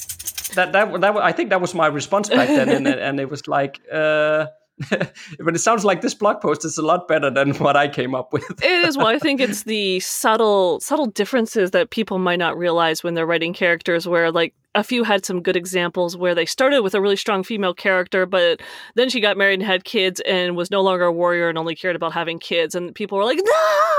that 0.54 0.72
that 0.72 1.00
that 1.00 1.16
I 1.16 1.32
think 1.32 1.50
that 1.50 1.60
was 1.60 1.74
my 1.74 1.86
response 1.86 2.28
back 2.28 2.48
then, 2.48 2.68
and 2.68 2.86
and 3.06 3.20
it 3.20 3.30
was 3.30 3.46
like. 3.48 3.80
Uh, 3.92 4.46
but 4.90 5.54
it 5.54 5.58
sounds 5.60 5.86
like 5.86 6.02
this 6.02 6.12
blog 6.12 6.42
post 6.42 6.62
is 6.62 6.76
a 6.76 6.82
lot 6.82 7.08
better 7.08 7.30
than 7.30 7.54
what 7.54 7.78
I 7.78 7.88
came 7.88 8.14
up 8.14 8.34
with. 8.34 8.62
it 8.62 8.86
is. 8.86 8.94
Well, 8.94 9.06
I 9.06 9.18
think 9.18 9.40
it's 9.40 9.62
the 9.62 10.00
subtle, 10.00 10.80
subtle 10.80 11.06
differences 11.06 11.70
that 11.70 11.88
people 11.88 12.18
might 12.18 12.38
not 12.38 12.58
realize 12.58 13.02
when 13.02 13.14
they're 13.14 13.24
writing 13.24 13.54
characters. 13.54 14.06
Where 14.06 14.30
like 14.30 14.52
a 14.74 14.84
few 14.84 15.02
had 15.02 15.24
some 15.24 15.40
good 15.40 15.56
examples 15.56 16.14
where 16.14 16.34
they 16.34 16.44
started 16.44 16.82
with 16.82 16.94
a 16.94 17.00
really 17.00 17.16
strong 17.16 17.42
female 17.42 17.72
character, 17.72 18.26
but 18.26 18.60
then 18.96 19.08
she 19.08 19.20
got 19.20 19.38
married 19.38 19.60
and 19.60 19.62
had 19.62 19.84
kids 19.84 20.20
and 20.26 20.56
was 20.56 20.70
no 20.70 20.82
longer 20.82 21.04
a 21.04 21.12
warrior 21.12 21.48
and 21.48 21.56
only 21.56 21.74
cared 21.74 21.96
about 21.96 22.12
having 22.12 22.38
kids, 22.38 22.74
and 22.74 22.94
people 22.94 23.16
were 23.16 23.24
like, 23.24 23.40
no 23.42 23.95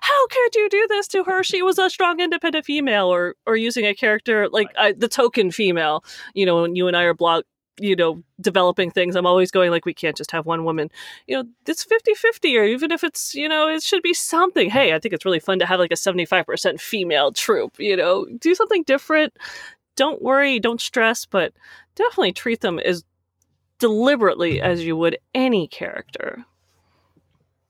how 0.00 0.26
could 0.28 0.54
you 0.54 0.68
do 0.68 0.86
this 0.88 1.08
to 1.08 1.24
her? 1.24 1.42
She 1.42 1.62
was 1.62 1.78
a 1.78 1.90
strong, 1.90 2.20
independent 2.20 2.64
female, 2.64 3.06
or 3.06 3.34
or 3.46 3.56
using 3.56 3.86
a 3.86 3.94
character 3.94 4.48
like 4.48 4.68
uh, 4.76 4.92
the 4.96 5.08
token 5.08 5.50
female. 5.50 6.04
You 6.34 6.46
know, 6.46 6.62
when 6.62 6.76
you 6.76 6.88
and 6.88 6.96
I 6.96 7.04
are 7.04 7.14
blog 7.14 7.44
you 7.78 7.94
know 7.94 8.22
developing 8.40 8.90
things 8.90 9.14
i'm 9.16 9.26
always 9.26 9.50
going 9.50 9.70
like 9.70 9.84
we 9.84 9.94
can't 9.94 10.16
just 10.16 10.30
have 10.30 10.46
one 10.46 10.64
woman. 10.64 10.90
You 11.26 11.36
know 11.36 11.44
it's 11.66 11.84
50-50 11.84 12.58
or 12.58 12.64
even 12.64 12.90
if 12.90 13.04
it's 13.04 13.34
you 13.34 13.48
know 13.48 13.68
it 13.68 13.82
should 13.82 14.02
be 14.02 14.14
something. 14.14 14.70
Hey 14.70 14.94
i 14.94 14.98
think 14.98 15.12
it's 15.12 15.24
really 15.24 15.40
fun 15.40 15.58
to 15.58 15.66
have 15.66 15.78
like 15.78 15.92
a 15.92 15.94
75% 15.94 16.80
female 16.80 17.32
troop 17.32 17.78
you 17.78 17.96
know? 17.96 18.26
Do 18.38 18.54
something 18.54 18.82
different. 18.84 19.36
Don't 19.96 20.22
worry 20.22 20.58
don't 20.58 20.80
stress 20.80 21.26
but 21.26 21.52
definitely 21.94 22.32
treat 22.32 22.60
them 22.60 22.78
as 22.78 23.04
deliberately 23.78 24.60
as 24.60 24.84
you 24.84 24.96
would 24.96 25.18
any 25.34 25.68
character. 25.68 26.46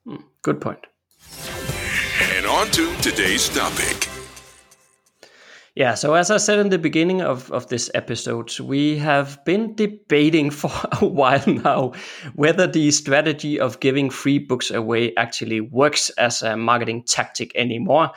Hmm, 0.05 0.23
good 0.43 0.61
point 0.61 0.87
and 2.21 2.47
on 2.47 2.71
to 2.73 2.95
today's 2.97 3.49
topic. 3.49 4.09
Yeah, 5.77 5.93
so 5.93 6.15
as 6.15 6.31
I 6.31 6.39
said 6.39 6.59
in 6.59 6.71
the 6.71 6.79
beginning 6.79 7.21
of, 7.21 7.53
of 7.53 7.69
this 7.69 7.91
episode, 7.93 8.59
we 8.61 8.97
have 8.97 9.45
been 9.45 9.75
debating 9.75 10.51
for 10.61 10.71
a 11.03 11.07
while 11.07 11.45
now 11.47 11.93
whether 12.35 12.67
the 12.67 12.91
strategy 12.91 13.61
of 13.61 13.81
giving 13.81 14.09
free 14.09 14.39
books 14.39 14.71
away 14.71 15.15
actually 15.17 15.61
works 15.61 16.09
as 16.11 16.43
a 16.43 16.57
marketing 16.57 17.03
tactic 17.03 17.55
anymore. 17.55 18.11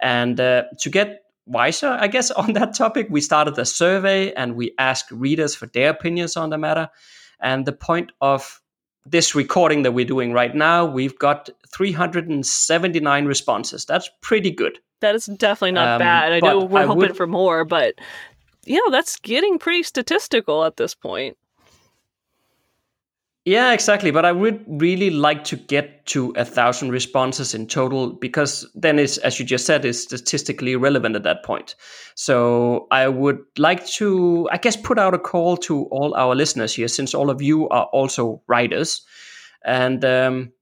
And 0.00 0.40
uh, 0.40 0.64
to 0.78 0.88
get 0.88 1.24
wiser, 1.44 1.88
I 2.00 2.08
guess, 2.08 2.30
on 2.42 2.54
that 2.54 2.74
topic, 2.74 3.08
we 3.10 3.20
started 3.20 3.58
a 3.58 3.66
survey 3.66 4.32
and 4.32 4.56
we 4.56 4.72
asked 4.78 5.10
readers 5.10 5.54
for 5.54 5.66
their 5.66 5.90
opinions 5.90 6.34
on 6.38 6.48
the 6.48 6.56
matter. 6.56 6.88
And 7.40 7.66
the 7.66 7.72
point 7.72 8.12
of 8.22 8.62
this 9.04 9.34
recording 9.34 9.82
that 9.82 9.92
we're 9.92 10.06
doing 10.06 10.32
right 10.32 10.54
now, 10.54 10.86
we've 10.86 11.18
got 11.18 11.50
379 11.74 13.24
responses. 13.26 13.84
That's 13.84 14.10
pretty 14.20 14.50
good. 14.50 14.78
That 15.00 15.14
is 15.14 15.26
definitely 15.26 15.72
not 15.72 15.88
um, 15.88 15.98
bad. 15.98 16.32
I 16.32 16.40
know 16.40 16.64
we're 16.64 16.80
I 16.80 16.86
hoping 16.86 17.00
would, 17.00 17.16
for 17.16 17.26
more, 17.26 17.64
but 17.64 17.94
you 18.64 18.76
know, 18.76 18.90
that's 18.90 19.16
getting 19.18 19.58
pretty 19.58 19.82
statistical 19.82 20.64
at 20.64 20.76
this 20.76 20.94
point. 20.94 21.36
Yeah, 23.44 23.72
exactly. 23.72 24.12
But 24.12 24.24
I 24.24 24.30
would 24.30 24.64
really 24.68 25.10
like 25.10 25.42
to 25.44 25.56
get 25.56 26.06
to 26.06 26.32
a 26.36 26.44
thousand 26.44 26.90
responses 26.90 27.54
in 27.54 27.66
total 27.66 28.12
because 28.12 28.70
then 28.76 29.00
it's, 29.00 29.18
as 29.18 29.40
you 29.40 29.44
just 29.44 29.66
said, 29.66 29.84
is 29.84 30.00
statistically 30.00 30.76
relevant 30.76 31.16
at 31.16 31.24
that 31.24 31.42
point. 31.42 31.74
So 32.14 32.86
I 32.92 33.08
would 33.08 33.40
like 33.58 33.84
to, 33.94 34.48
I 34.52 34.58
guess, 34.58 34.76
put 34.76 34.96
out 34.96 35.12
a 35.12 35.18
call 35.18 35.56
to 35.58 35.86
all 35.86 36.14
our 36.14 36.36
listeners 36.36 36.72
here, 36.72 36.86
since 36.86 37.14
all 37.14 37.30
of 37.30 37.42
you 37.42 37.68
are 37.70 37.86
also 37.86 38.40
writers, 38.46 39.02
and 39.64 40.04
um, 40.04 40.52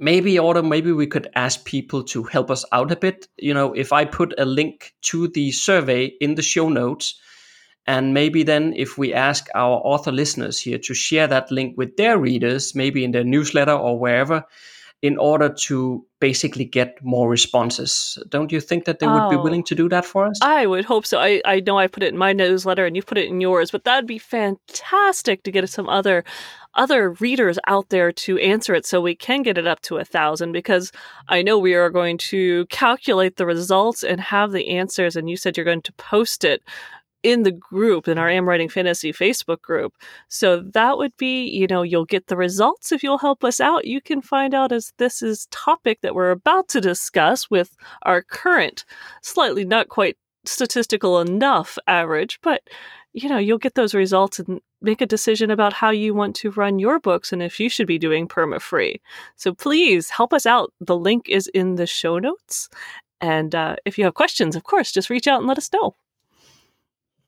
maybe, 0.00 0.38
or 0.38 0.60
maybe 0.62 0.90
we 0.90 1.06
could 1.06 1.30
ask 1.36 1.64
people 1.64 2.02
to 2.04 2.24
help 2.24 2.50
us 2.50 2.64
out 2.72 2.90
a 2.90 2.96
bit. 2.96 3.28
You 3.36 3.54
know, 3.54 3.72
if 3.72 3.92
I 3.92 4.04
put 4.04 4.34
a 4.38 4.44
link 4.44 4.94
to 5.02 5.28
the 5.28 5.52
survey 5.52 6.06
in 6.20 6.34
the 6.34 6.42
show 6.42 6.68
notes 6.68 7.20
and 7.86 8.14
maybe 8.14 8.42
then, 8.42 8.74
if 8.76 8.98
we 8.98 9.12
ask 9.12 9.48
our 9.54 9.80
author 9.84 10.12
listeners 10.12 10.60
here 10.60 10.78
to 10.78 10.94
share 10.94 11.26
that 11.26 11.50
link 11.50 11.76
with 11.76 11.96
their 11.96 12.18
readers, 12.18 12.74
maybe 12.74 13.04
in 13.04 13.12
their 13.12 13.24
newsletter 13.24 13.72
or 13.72 13.98
wherever, 13.98 14.44
in 15.02 15.16
order 15.16 15.48
to 15.48 16.04
basically 16.20 16.64
get 16.64 17.02
more 17.02 17.28
responses. 17.28 18.18
Don't 18.28 18.52
you 18.52 18.60
think 18.60 18.84
that 18.84 18.98
they 18.98 19.06
oh, 19.06 19.14
would 19.14 19.30
be 19.30 19.36
oh. 19.36 19.42
willing 19.42 19.64
to 19.64 19.74
do 19.74 19.88
that 19.88 20.04
for 20.04 20.26
us? 20.26 20.38
I 20.42 20.66
would 20.66 20.84
hope 20.84 21.06
so. 21.06 21.18
I, 21.18 21.40
I 21.46 21.60
know 21.60 21.78
I 21.78 21.86
put 21.86 22.02
it 22.02 22.12
in 22.12 22.18
my 22.18 22.34
newsletter 22.34 22.84
and 22.84 22.94
you 22.94 23.02
put 23.02 23.16
it 23.16 23.28
in 23.28 23.40
yours, 23.40 23.70
but 23.70 23.84
that'd 23.84 24.06
be 24.06 24.18
fantastic 24.18 25.42
to 25.44 25.50
get 25.50 25.68
some 25.70 25.88
other 25.88 26.22
other 26.74 27.10
readers 27.12 27.58
out 27.66 27.88
there 27.88 28.12
to 28.12 28.38
answer 28.38 28.74
it 28.74 28.86
so 28.86 29.00
we 29.00 29.14
can 29.14 29.42
get 29.42 29.58
it 29.58 29.66
up 29.66 29.80
to 29.82 29.96
a 29.98 30.04
thousand 30.04 30.52
because 30.52 30.92
I 31.28 31.42
know 31.42 31.58
we 31.58 31.74
are 31.74 31.90
going 31.90 32.18
to 32.18 32.66
calculate 32.66 33.36
the 33.36 33.46
results 33.46 34.02
and 34.02 34.20
have 34.20 34.52
the 34.52 34.68
answers 34.68 35.16
and 35.16 35.28
you 35.28 35.36
said 35.36 35.56
you're 35.56 35.64
going 35.64 35.82
to 35.82 35.92
post 35.94 36.44
it 36.44 36.62
in 37.22 37.42
the 37.42 37.52
group 37.52 38.08
in 38.08 38.16
our 38.16 38.30
am 38.30 38.48
writing 38.48 38.68
fantasy 38.68 39.12
facebook 39.12 39.60
group. 39.60 39.94
So 40.28 40.62
that 40.72 40.96
would 40.96 41.14
be 41.16 41.44
you 41.44 41.66
know 41.66 41.82
you'll 41.82 42.06
get 42.06 42.28
the 42.28 42.36
results 42.36 42.92
if 42.92 43.02
you'll 43.02 43.18
help 43.18 43.44
us 43.44 43.60
out. 43.60 43.84
You 43.84 44.00
can 44.00 44.22
find 44.22 44.54
out 44.54 44.72
as 44.72 44.92
this 44.98 45.22
is 45.22 45.46
topic 45.50 46.00
that 46.02 46.14
we're 46.14 46.30
about 46.30 46.68
to 46.68 46.80
discuss 46.80 47.50
with 47.50 47.76
our 48.02 48.22
current 48.22 48.84
slightly 49.22 49.64
not 49.64 49.88
quite 49.88 50.16
statistical 50.46 51.20
enough 51.20 51.76
average 51.86 52.38
but 52.42 52.62
you 53.12 53.28
know 53.28 53.36
you'll 53.36 53.58
get 53.58 53.74
those 53.74 53.94
results 53.94 54.38
and 54.38 54.60
make 54.80 55.00
a 55.00 55.06
decision 55.06 55.50
about 55.50 55.72
how 55.72 55.90
you 55.90 56.14
want 56.14 56.34
to 56.36 56.50
run 56.52 56.78
your 56.78 56.98
books 56.98 57.32
and 57.32 57.42
if 57.42 57.60
you 57.60 57.68
should 57.68 57.86
be 57.86 57.98
doing 57.98 58.28
perma 58.28 58.60
free 58.60 59.00
so 59.36 59.54
please 59.54 60.10
help 60.10 60.32
us 60.32 60.46
out 60.46 60.72
the 60.80 60.96
link 60.96 61.28
is 61.28 61.46
in 61.48 61.76
the 61.76 61.86
show 61.86 62.18
notes 62.18 62.68
and 63.20 63.54
uh, 63.54 63.76
if 63.84 63.98
you 63.98 64.04
have 64.04 64.14
questions 64.14 64.56
of 64.56 64.64
course 64.64 64.92
just 64.92 65.10
reach 65.10 65.26
out 65.26 65.38
and 65.38 65.48
let 65.48 65.58
us 65.58 65.70
know 65.72 65.94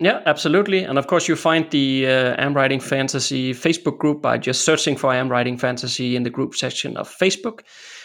Yeah, 0.02 0.20
absolutely. 0.26 0.82
And 0.82 0.98
of 0.98 1.06
course, 1.06 1.28
you 1.28 1.36
find 1.36 1.70
the 1.70 2.06
uh, 2.08 2.34
Am 2.44 2.54
Writing 2.54 2.80
Fantasy 2.80 3.54
Facebook 3.54 3.98
group 3.98 4.20
by 4.20 4.36
just 4.36 4.64
searching 4.64 4.96
for 4.96 5.12
Am 5.14 5.28
Writing 5.28 5.56
Fantasy 5.56 6.16
in 6.16 6.24
the 6.24 6.30
group 6.30 6.56
section 6.56 6.96
of 6.96 7.08
Facebook. 7.08 7.60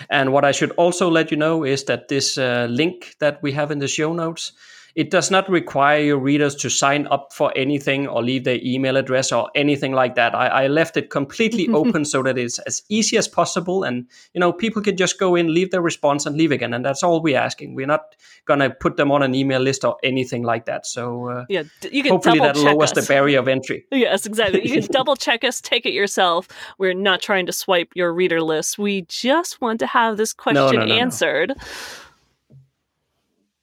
And 0.10 0.32
what 0.32 0.46
I 0.46 0.52
should 0.52 0.72
also 0.78 1.10
let 1.10 1.32
you 1.32 1.38
know 1.38 1.66
is 1.66 1.86
that 1.86 2.08
this 2.08 2.38
uh, 2.38 2.68
link 2.70 3.16
that 3.20 3.42
we 3.42 3.52
have 3.54 3.72
in 3.72 3.80
the 3.80 3.88
show 3.88 4.14
notes 4.14 4.52
it 4.96 5.12
does 5.12 5.30
not 5.30 5.50
require 5.50 6.00
your 6.00 6.18
readers 6.18 6.56
to 6.56 6.70
sign 6.70 7.08
up 7.08 7.34
for 7.34 7.54
anything 7.56 8.08
or 8.08 8.24
leave 8.24 8.44
their 8.44 8.60
email 8.64 8.98
address 8.98 9.32
or 9.32 9.50
anything 9.56 9.92
like 9.92 10.16
that. 10.16 10.34
I, 10.34 10.48
I 10.48 10.68
left 10.68 10.98
it 10.98 11.10
completely 11.10 11.68
open 11.74 12.06
so 12.06 12.24
that 12.24 12.38
it's 12.38 12.60
as 12.60 12.82
easy 12.90 13.18
as 13.18 13.28
possible, 13.28 13.84
and 13.84 14.08
you 14.34 14.40
know 14.40 14.52
people 14.52 14.82
can 14.82 14.98
just 14.98 15.20
go 15.20 15.36
in, 15.36 15.54
leave 15.54 15.72
their 15.72 15.82
response, 15.82 16.26
and 16.26 16.36
leave 16.38 16.52
again, 16.52 16.74
and 16.74 16.84
that's 16.84 17.04
all 17.04 17.22
we're 17.22 17.38
asking. 17.38 17.76
We're 17.76 17.88
not 17.88 18.16
gonna 18.46 18.70
put 18.70 18.98
them 18.98 19.12
on 19.12 19.22
an 19.22 19.36
email 19.36 19.62
list 19.62 19.86
or 19.86 19.98
anything 20.04 20.44
like 20.44 20.66
that. 20.66 20.86
So 20.86 21.30
uh, 21.30 21.46
yeah, 21.50 21.64
you 21.92 22.04
can 22.04 22.14
hopefully 22.14 22.40
that 22.40 22.56
lowers 22.56 22.92
us. 22.92 23.06
the 23.06 23.14
barrier 23.14 23.40
of 23.40 23.48
entry. 23.48 23.86
Yes, 23.98 24.26
exactly. 24.26 24.62
You 24.68 24.82
can 24.82 24.92
double 24.92 25.16
check 25.16 25.44
us, 25.44 25.60
take 25.60 25.86
it 25.86 25.92
yourself. 25.92 26.48
We're 26.78 26.94
not 26.94 27.22
trying 27.22 27.48
to 27.48 27.52
swipe 27.52 27.90
your 27.96 28.14
reader 28.14 28.42
list. 28.42 28.78
We 28.78 29.02
just 29.02 29.60
want 29.60 29.80
to 29.80 29.88
have 29.88 30.18
this 30.18 30.34
question 30.34 30.76
no, 30.76 30.86
no, 30.86 30.86
no, 30.86 30.94
answered. 30.94 31.54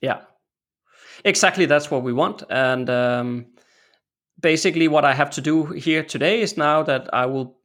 Yeah, 0.01 0.21
Exactly, 1.25 1.67
that's 1.67 1.91
what 1.91 2.03
we 2.03 2.13
want. 2.13 2.43
And 2.51 2.89
um, 2.91 3.47
basically, 4.41 4.89
what 4.89 5.05
I 5.05 5.15
have 5.15 5.31
to 5.31 5.41
do 5.41 5.67
here 5.67 6.03
today 6.03 6.43
is 6.43 6.57
now 6.57 6.83
that 6.83 7.09
I 7.13 7.27
will 7.27 7.57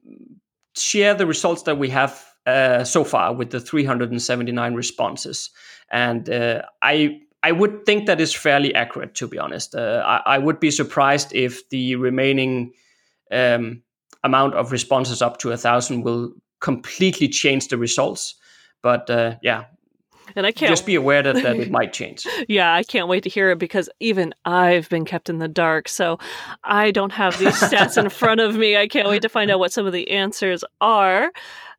share 0.76 1.14
the 1.14 1.26
results 1.26 1.62
that 1.64 1.78
we 1.78 1.90
have 1.90 2.24
uh, 2.46 2.84
so 2.84 3.04
far 3.04 3.34
with 3.34 3.50
the 3.50 3.60
379 3.60 4.74
responses. 4.74 5.50
And 5.90 6.28
uh, 6.30 6.62
I 6.82 7.20
I 7.42 7.52
would 7.52 7.84
think 7.86 8.06
that 8.06 8.20
is 8.20 8.34
fairly 8.34 8.74
accurate, 8.74 9.14
to 9.16 9.28
be 9.28 9.38
honest. 9.38 9.74
Uh, 9.74 10.02
I, 10.04 10.34
I, 10.34 10.38
would 10.38 10.60
be 10.60 10.70
surprised 10.70 11.34
if 11.34 11.66
the 11.70 11.96
remaining 11.96 12.72
um, 13.32 13.82
amount 14.24 14.54
of 14.54 14.72
responses 14.72 15.22
up 15.22 15.38
to 15.38 15.50
a 15.50 15.56
thousand 15.56 16.02
will 16.02 16.34
completely 16.60 17.28
change 17.28 17.68
the 17.68 17.78
results. 17.78 18.34
But 18.82 19.08
uh, 19.08 19.36
yeah, 19.42 19.64
and 20.36 20.46
I 20.46 20.52
can't 20.52 20.70
just 20.70 20.86
be 20.86 20.94
aware 20.94 21.22
that, 21.22 21.34
that 21.36 21.56
it 21.56 21.70
might 21.72 21.92
change. 21.92 22.26
yeah, 22.48 22.74
I 22.74 22.82
can't 22.82 23.08
wait 23.08 23.22
to 23.24 23.28
hear 23.28 23.50
it 23.50 23.58
because 23.58 23.88
even 24.00 24.34
I've 24.44 24.88
been 24.88 25.04
kept 25.04 25.28
in 25.28 25.38
the 25.38 25.48
dark. 25.48 25.88
So 25.88 26.18
I 26.64 26.90
don't 26.90 27.12
have 27.12 27.38
these 27.38 27.54
stats 27.60 28.02
in 28.02 28.08
front 28.10 28.40
of 28.40 28.56
me. 28.56 28.76
I 28.76 28.88
can't 28.88 29.08
wait 29.08 29.22
to 29.22 29.28
find 29.28 29.50
out 29.50 29.58
what 29.58 29.72
some 29.72 29.86
of 29.86 29.92
the 29.92 30.10
answers 30.10 30.64
are. 30.80 31.30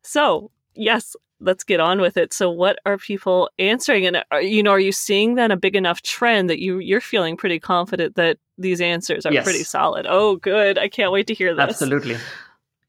So, 0.02 0.50
yes, 0.74 1.16
let's 1.40 1.64
get 1.64 1.80
on 1.80 2.00
with 2.00 2.16
it. 2.16 2.32
So, 2.32 2.50
what 2.50 2.78
are 2.86 2.98
people 2.98 3.50
answering? 3.58 4.06
And 4.06 4.24
are, 4.30 4.42
you 4.42 4.62
know, 4.62 4.70
are 4.70 4.80
you 4.80 4.92
seeing 4.92 5.34
then 5.34 5.50
a 5.50 5.56
big 5.56 5.76
enough 5.76 6.02
trend 6.02 6.48
that 6.50 6.60
you 6.60 6.78
you're 6.78 7.00
feeling 7.00 7.36
pretty 7.36 7.58
confident 7.58 8.16
that 8.16 8.38
these 8.58 8.80
answers 8.80 9.26
are 9.26 9.32
yes. 9.32 9.44
pretty 9.44 9.64
solid? 9.64 10.06
Oh, 10.08 10.36
good! 10.36 10.78
I 10.78 10.88
can't 10.88 11.12
wait 11.12 11.26
to 11.28 11.34
hear 11.34 11.54
this. 11.54 11.62
Absolutely. 11.62 12.16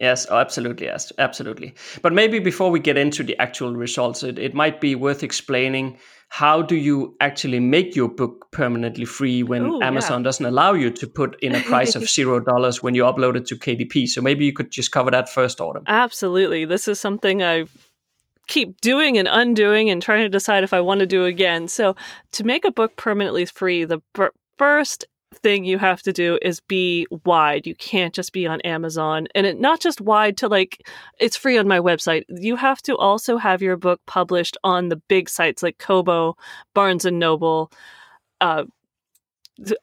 Yes, 0.04 0.28
oh, 0.30 0.38
absolutely, 0.38 0.88
yes, 0.88 1.14
absolutely. 1.18 1.76
But 2.02 2.12
maybe 2.12 2.40
before 2.40 2.70
we 2.70 2.82
get 2.82 2.98
into 2.98 3.24
the 3.24 3.40
actual 3.40 3.74
results, 3.74 4.22
it, 4.22 4.38
it 4.38 4.54
might 4.54 4.82
be 4.82 4.96
worth 4.96 5.24
explaining 5.24 5.98
how 6.28 6.62
do 6.62 6.76
you 6.76 7.16
actually 7.22 7.62
make 7.62 7.96
your 7.96 8.10
book 8.10 8.52
permanently 8.52 9.06
free 9.06 9.44
when 9.44 9.62
Ooh, 9.62 9.82
Amazon 9.82 10.20
yeah. 10.20 10.26
doesn't 10.26 10.46
allow 10.46 10.74
you 10.74 10.90
to 10.92 11.08
put 11.08 11.42
in 11.42 11.56
a 11.56 11.62
price 11.62 11.96
of 11.96 12.10
zero 12.16 12.42
dollars 12.42 12.84
when 12.84 12.96
you 12.96 13.04
upload 13.04 13.38
it 13.38 13.46
to 13.46 13.56
KDP. 13.56 14.10
So 14.10 14.22
maybe 14.22 14.44
you 14.44 14.52
could 14.52 14.72
just 14.72 14.92
cover 14.92 15.10
that 15.10 15.30
first, 15.30 15.62
Autumn. 15.62 15.86
Absolutely, 15.88 16.66
this 16.66 16.90
is 16.90 17.00
something 17.00 17.42
I 17.42 17.64
keep 18.48 18.82
doing 18.82 19.18
and 19.18 19.30
undoing 19.32 19.90
and 19.90 20.02
trying 20.02 20.24
to 20.24 20.30
decide 20.30 20.66
if 20.66 20.74
I 20.74 20.82
want 20.82 21.00
to 21.00 21.08
do 21.08 21.24
again. 21.24 21.70
So 21.70 21.96
to 22.34 22.44
make 22.44 22.66
a 22.66 22.72
book 22.72 22.98
permanently 22.98 23.46
free, 23.46 23.86
the 23.86 24.02
first 24.58 25.06
thing 25.34 25.66
you 25.66 25.78
have 25.78 26.02
to 26.04 26.14
do 26.14 26.40
is 26.42 26.60
be 26.62 27.08
wide. 27.26 27.68
You 27.68 27.76
can't 27.76 28.14
just 28.14 28.34
be 28.34 28.48
on 28.48 28.62
Amazon 28.62 29.28
and 29.36 29.46
it 29.46 29.60
not 29.60 29.80
just 29.80 30.02
wide 30.02 30.38
to 30.38 30.48
like 30.48 30.82
it's 31.20 31.36
free 31.36 31.58
on 31.58 31.68
my 31.68 31.80
website. 31.80 32.24
You 32.30 32.56
have 32.56 32.82
to 32.84 32.96
also 32.96 33.38
have 33.38 33.62
your 33.62 33.78
book 33.78 34.02
published 34.06 34.58
on 34.64 34.90
the 34.90 34.96
big 34.96 35.30
sites 35.30 35.64
like 35.64 35.78
Kobo, 35.78 36.38
Barnes 36.74 37.06
and 37.06 37.20
Noble, 37.20 37.72
uh, 38.42 38.64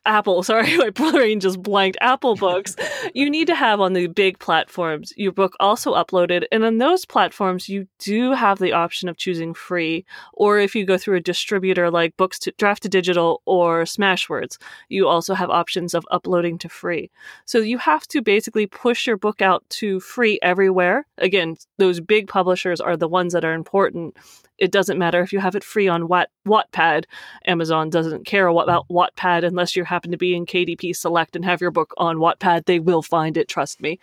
Apple, 0.04 0.42
sorry, 0.42 0.76
my 0.76 0.90
brain 0.90 1.40
just 1.40 1.62
blanked. 1.62 1.98
Apple 2.00 2.34
Books, 2.36 2.76
you 3.14 3.30
need 3.30 3.46
to 3.46 3.54
have 3.54 3.80
on 3.80 3.92
the 3.92 4.06
big 4.08 4.38
platforms 4.38 5.12
your 5.16 5.32
book 5.32 5.54
also 5.60 5.94
uploaded. 5.94 6.44
And 6.50 6.64
on 6.64 6.78
those 6.78 7.04
platforms, 7.04 7.68
you 7.68 7.86
do 7.98 8.32
have 8.32 8.58
the 8.58 8.72
option 8.72 9.08
of 9.08 9.16
choosing 9.16 9.54
free. 9.54 10.04
Or 10.32 10.58
if 10.58 10.74
you 10.74 10.84
go 10.84 10.98
through 10.98 11.16
a 11.16 11.20
distributor 11.20 11.90
like 11.90 12.16
Books 12.16 12.38
to 12.40 12.52
Draft 12.58 12.82
to 12.82 12.88
Digital 12.88 13.42
or 13.44 13.84
Smashwords, 13.84 14.56
you 14.88 15.06
also 15.06 15.34
have 15.34 15.50
options 15.50 15.94
of 15.94 16.04
uploading 16.10 16.58
to 16.58 16.68
free. 16.68 17.10
So 17.44 17.58
you 17.58 17.78
have 17.78 18.06
to 18.08 18.22
basically 18.22 18.66
push 18.66 19.06
your 19.06 19.16
book 19.16 19.42
out 19.42 19.64
to 19.70 20.00
free 20.00 20.38
everywhere. 20.42 21.06
Again, 21.18 21.56
those 21.78 22.00
big 22.00 22.28
publishers 22.28 22.80
are 22.80 22.96
the 22.96 23.08
ones 23.08 23.32
that 23.32 23.44
are 23.44 23.54
important 23.54 24.16
it 24.60 24.70
doesn't 24.70 24.98
matter 24.98 25.22
if 25.22 25.32
you 25.32 25.40
have 25.40 25.56
it 25.56 25.64
free 25.64 25.88
on 25.88 26.06
Watt, 26.06 26.28
Wattpad. 26.46 27.04
Amazon 27.46 27.90
doesn't 27.90 28.26
care 28.26 28.46
about 28.46 28.86
Wattpad 28.88 29.44
unless 29.44 29.74
you 29.74 29.84
happen 29.84 30.10
to 30.10 30.18
be 30.18 30.34
in 30.34 30.46
KDP 30.46 30.94
Select 30.94 31.34
and 31.34 31.44
have 31.44 31.60
your 31.60 31.70
book 31.70 31.92
on 31.96 32.18
Wattpad. 32.18 32.66
They 32.66 32.78
will 32.78 33.02
find 33.02 33.36
it, 33.36 33.48
trust 33.48 33.80
me. 33.80 33.98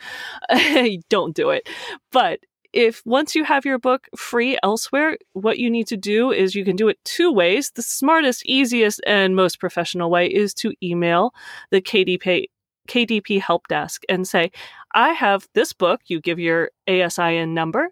Don't 1.10 1.36
do 1.36 1.52
it. 1.52 1.70
But 2.12 2.40
if 2.74 3.02
once 3.06 3.36
you 3.36 3.44
have 3.44 3.66
your 3.66 3.80
book 3.80 4.08
free 4.16 4.58
elsewhere, 4.62 5.18
what 5.34 5.58
you 5.58 5.70
need 5.70 5.88
to 5.88 5.98
do 5.98 6.32
is 6.32 6.56
you 6.56 6.66
can 6.66 6.76
do 6.76 6.90
it 6.90 7.00
two 7.06 7.32
ways. 7.32 7.72
The 7.72 7.82
smartest, 7.82 8.46
easiest, 8.46 9.02
and 9.08 9.36
most 9.36 9.60
professional 9.60 10.10
way 10.10 10.28
is 10.28 10.54
to 10.56 10.74
email 10.84 11.34
the 11.72 11.82
KDP 11.82 12.48
KDP 12.88 13.42
help 13.42 13.68
desk 13.68 14.04
and 14.08 14.28
say, 14.28 14.52
I 14.94 15.10
have 15.10 15.48
this 15.54 15.74
book. 15.74 16.02
You 16.06 16.22
give 16.22 16.40
your 16.40 16.72
ASIN 16.88 17.50
number. 17.50 17.90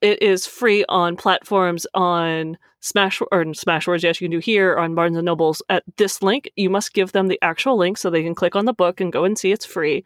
It 0.00 0.22
is 0.22 0.46
free 0.46 0.84
on 0.88 1.16
platforms 1.16 1.86
on 1.94 2.56
Smash 2.80 3.20
or 3.20 3.44
Smashwords. 3.44 4.02
Yes, 4.02 4.20
you 4.20 4.26
can 4.26 4.32
do 4.32 4.38
here 4.38 4.76
on 4.76 4.94
Barnes 4.94 5.16
and 5.16 5.26
Nobles 5.26 5.62
at 5.68 5.84
this 5.96 6.22
link. 6.22 6.50
You 6.56 6.70
must 6.70 6.94
give 6.94 7.12
them 7.12 7.28
the 7.28 7.38
actual 7.42 7.76
link 7.76 7.98
so 7.98 8.08
they 8.08 8.22
can 8.22 8.34
click 8.34 8.56
on 8.56 8.64
the 8.64 8.72
book 8.72 9.00
and 9.00 9.12
go 9.12 9.24
and 9.24 9.38
see 9.38 9.52
it's 9.52 9.66
free 9.66 10.04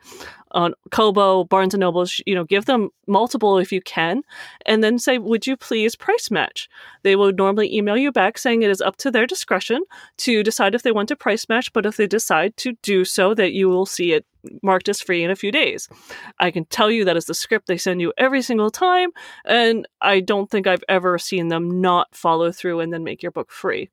on 0.55 0.73
Kobo, 0.91 1.45
Barnes 1.45 1.75
and 1.75 1.81
Nobles, 1.81 2.21
you 2.27 2.35
know, 2.35 2.45
give 2.45 2.65
them 2.65 2.91
multiple 3.07 3.59
if 3.59 3.73
you 3.73 3.83
can, 3.83 4.23
and 4.65 4.83
then 4.83 4.99
say, 4.99 5.19
would 5.19 5.47
you 5.47 5.57
please 5.57 5.97
price 5.97 6.31
match? 6.31 6.69
They 7.03 7.17
will 7.17 7.33
normally 7.33 7.75
email 7.75 7.97
you 7.97 8.13
back 8.13 8.39
saying 8.39 8.63
it 8.63 8.71
is 8.71 8.81
up 8.81 8.97
to 8.99 9.11
their 9.11 9.27
discretion 9.27 9.83
to 10.19 10.43
decide 10.43 10.75
if 10.75 10.83
they 10.83 10.93
want 10.93 11.09
to 11.09 11.17
price 11.17 11.49
match, 11.49 11.73
but 11.73 11.85
if 11.85 11.97
they 11.97 12.07
decide 12.07 12.57
to 12.59 12.73
do 12.83 13.05
so, 13.05 13.35
that 13.35 13.53
you 13.53 13.69
will 13.69 13.87
see 13.87 14.13
it 14.13 14.25
marked 14.63 14.89
as 14.89 15.01
free 15.01 15.23
in 15.23 15.31
a 15.31 15.37
few 15.37 15.51
days. 15.51 15.89
I 16.39 16.51
can 16.51 16.65
tell 16.67 16.91
you 16.91 17.05
that 17.05 17.17
is 17.17 17.27
the 17.27 17.35
script 17.35 17.67
they 17.67 17.79
send 17.79 18.01
you 18.01 18.13
every 18.17 18.43
single 18.43 18.71
time, 18.71 19.11
and 19.45 19.89
I 20.01 20.21
don't 20.21 20.51
think 20.51 20.67
I've 20.67 20.85
ever 20.89 21.19
seen 21.19 21.49
them 21.49 21.81
not 21.81 22.15
follow 22.15 22.53
through 22.53 22.81
and 22.81 22.93
then 22.93 23.05
make 23.05 23.23
your 23.23 23.33
book 23.33 23.51
free. 23.51 23.91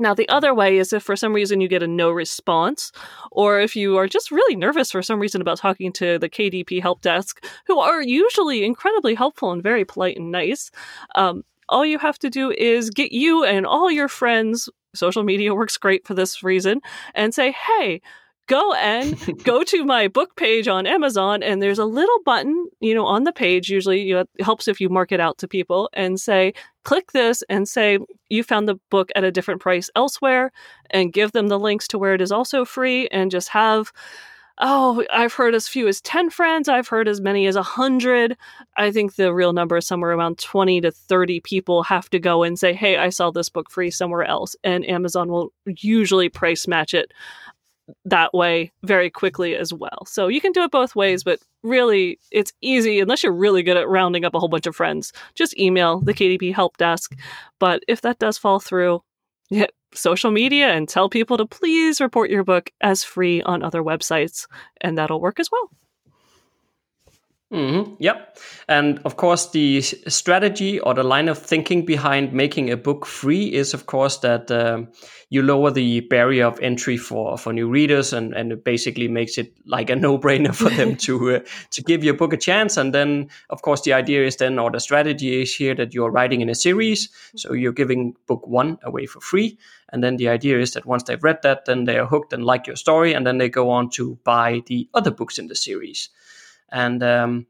Now, 0.00 0.14
the 0.14 0.28
other 0.30 0.54
way 0.54 0.78
is 0.78 0.92
if 0.92 1.02
for 1.02 1.14
some 1.14 1.34
reason 1.34 1.60
you 1.60 1.68
get 1.68 1.82
a 1.82 1.86
no 1.86 2.10
response, 2.10 2.90
or 3.30 3.60
if 3.60 3.76
you 3.76 3.98
are 3.98 4.08
just 4.08 4.30
really 4.30 4.56
nervous 4.56 4.90
for 4.90 5.02
some 5.02 5.20
reason 5.20 5.42
about 5.42 5.58
talking 5.58 5.92
to 5.92 6.18
the 6.18 6.28
KDP 6.28 6.80
help 6.80 7.02
desk, 7.02 7.44
who 7.66 7.78
are 7.78 8.02
usually 8.02 8.64
incredibly 8.64 9.14
helpful 9.14 9.52
and 9.52 9.62
very 9.62 9.84
polite 9.84 10.16
and 10.16 10.32
nice, 10.32 10.70
um, 11.14 11.44
all 11.68 11.84
you 11.84 11.98
have 11.98 12.18
to 12.20 12.30
do 12.30 12.50
is 12.50 12.90
get 12.90 13.12
you 13.12 13.44
and 13.44 13.66
all 13.66 13.90
your 13.90 14.08
friends, 14.08 14.68
social 14.94 15.22
media 15.22 15.54
works 15.54 15.76
great 15.76 16.06
for 16.06 16.14
this 16.14 16.42
reason, 16.42 16.80
and 17.14 17.34
say, 17.34 17.52
hey, 17.52 18.00
go 18.50 18.74
and 18.74 19.16
go 19.44 19.62
to 19.62 19.84
my 19.84 20.08
book 20.08 20.36
page 20.36 20.68
on 20.68 20.86
Amazon, 20.86 21.42
and 21.42 21.62
there's 21.62 21.78
a 21.78 21.84
little 21.84 22.18
button, 22.24 22.66
you 22.80 22.94
know, 22.94 23.06
on 23.06 23.24
the 23.24 23.32
page. 23.32 23.70
Usually, 23.70 24.02
you 24.02 24.14
know, 24.14 24.20
it 24.20 24.44
helps 24.44 24.68
if 24.68 24.80
you 24.80 24.88
mark 24.88 25.12
it 25.12 25.20
out 25.20 25.38
to 25.38 25.48
people 25.48 25.88
and 25.92 26.20
say, 26.20 26.52
click 26.84 27.12
this 27.12 27.42
and 27.48 27.68
say 27.68 27.98
you 28.28 28.42
found 28.42 28.68
the 28.68 28.78
book 28.90 29.10
at 29.14 29.24
a 29.24 29.30
different 29.30 29.60
price 29.60 29.88
elsewhere, 29.94 30.50
and 30.90 31.12
give 31.12 31.32
them 31.32 31.48
the 31.48 31.58
links 31.58 31.88
to 31.88 31.98
where 31.98 32.14
it 32.14 32.20
is 32.20 32.32
also 32.32 32.64
free, 32.64 33.06
and 33.08 33.30
just 33.30 33.48
have. 33.48 33.92
Oh, 34.62 35.02
I've 35.10 35.32
heard 35.32 35.54
as 35.54 35.66
few 35.66 35.88
as 35.88 36.02
10 36.02 36.28
friends. 36.28 36.68
I've 36.68 36.88
heard 36.88 37.08
as 37.08 37.18
many 37.18 37.46
as 37.46 37.54
100. 37.54 38.36
I 38.76 38.92
think 38.92 39.14
the 39.14 39.32
real 39.32 39.54
number 39.54 39.78
is 39.78 39.86
somewhere 39.86 40.10
around 40.10 40.36
20 40.36 40.82
to 40.82 40.90
30 40.90 41.40
people 41.40 41.82
have 41.84 42.10
to 42.10 42.18
go 42.18 42.42
and 42.42 42.58
say, 42.58 42.74
Hey, 42.74 42.98
I 42.98 43.08
saw 43.08 43.30
this 43.30 43.48
book 43.48 43.70
free 43.70 43.90
somewhere 43.90 44.24
else. 44.24 44.56
And 44.62 44.86
Amazon 44.86 45.30
will 45.30 45.54
usually 45.64 46.28
price 46.28 46.68
match 46.68 46.92
it 46.92 47.10
that 48.04 48.32
way 48.34 48.72
very 48.82 49.10
quickly 49.10 49.56
as 49.56 49.72
well. 49.72 50.04
So 50.06 50.28
you 50.28 50.40
can 50.40 50.52
do 50.52 50.62
it 50.62 50.70
both 50.70 50.96
ways, 50.96 51.24
but 51.24 51.40
really 51.62 52.18
it's 52.30 52.52
easy 52.60 53.00
unless 53.00 53.22
you're 53.22 53.32
really 53.32 53.62
good 53.62 53.76
at 53.76 53.88
rounding 53.88 54.24
up 54.24 54.34
a 54.34 54.38
whole 54.38 54.48
bunch 54.48 54.66
of 54.66 54.76
friends. 54.76 55.12
Just 55.34 55.58
email 55.58 56.00
the 56.00 56.14
KDP 56.14 56.54
help 56.54 56.76
desk. 56.76 57.14
But 57.58 57.82
if 57.88 58.00
that 58.02 58.18
does 58.18 58.38
fall 58.38 58.60
through, 58.60 59.02
hit 59.50 59.72
social 59.92 60.30
media 60.30 60.68
and 60.68 60.88
tell 60.88 61.08
people 61.08 61.36
to 61.36 61.46
please 61.46 62.00
report 62.00 62.30
your 62.30 62.44
book 62.44 62.70
as 62.80 63.02
free 63.02 63.42
on 63.42 63.62
other 63.62 63.82
websites, 63.82 64.46
and 64.80 64.96
that'll 64.96 65.20
work 65.20 65.40
as 65.40 65.50
well. 65.50 65.70
Mm-hmm. 67.52 67.94
Yep. 67.98 68.38
And 68.68 69.00
of 69.04 69.16
course, 69.16 69.50
the 69.50 69.80
strategy 69.80 70.78
or 70.78 70.94
the 70.94 71.02
line 71.02 71.28
of 71.28 71.36
thinking 71.36 71.84
behind 71.84 72.32
making 72.32 72.70
a 72.70 72.76
book 72.76 73.04
free 73.04 73.52
is, 73.52 73.74
of 73.74 73.86
course, 73.86 74.18
that 74.18 74.52
um, 74.52 74.86
you 75.30 75.42
lower 75.42 75.72
the 75.72 75.98
barrier 76.00 76.46
of 76.46 76.60
entry 76.60 76.96
for, 76.96 77.36
for 77.36 77.52
new 77.52 77.68
readers, 77.68 78.12
and, 78.12 78.34
and 78.34 78.52
it 78.52 78.62
basically 78.62 79.08
makes 79.08 79.36
it 79.36 79.52
like 79.66 79.90
a 79.90 79.96
no 79.96 80.16
brainer 80.16 80.54
for 80.54 80.70
them 80.70 80.94
to 80.98 81.36
uh, 81.36 81.40
to 81.70 81.82
give 81.82 82.04
your 82.04 82.14
book 82.14 82.32
a 82.32 82.36
chance. 82.36 82.76
And 82.76 82.94
then, 82.94 83.28
of 83.48 83.62
course, 83.62 83.82
the 83.82 83.94
idea 83.94 84.24
is 84.24 84.36
then, 84.36 84.56
or 84.60 84.70
the 84.70 84.78
strategy 84.78 85.42
is 85.42 85.52
here 85.52 85.74
that 85.74 85.92
you're 85.92 86.10
writing 86.12 86.42
in 86.42 86.50
a 86.50 86.54
series, 86.54 87.08
so 87.34 87.52
you're 87.52 87.72
giving 87.72 88.14
book 88.28 88.46
one 88.46 88.78
away 88.84 89.06
for 89.06 89.20
free. 89.20 89.58
And 89.92 90.04
then 90.04 90.18
the 90.18 90.28
idea 90.28 90.60
is 90.60 90.74
that 90.74 90.86
once 90.86 91.02
they've 91.02 91.24
read 91.24 91.42
that, 91.42 91.64
then 91.64 91.82
they 91.82 91.98
are 91.98 92.06
hooked 92.06 92.32
and 92.32 92.44
like 92.44 92.68
your 92.68 92.76
story, 92.76 93.12
and 93.12 93.26
then 93.26 93.38
they 93.38 93.48
go 93.48 93.70
on 93.70 93.90
to 93.90 94.20
buy 94.22 94.62
the 94.66 94.88
other 94.94 95.10
books 95.10 95.36
in 95.36 95.48
the 95.48 95.56
series. 95.56 96.10
And 96.72 97.02
um, 97.02 97.46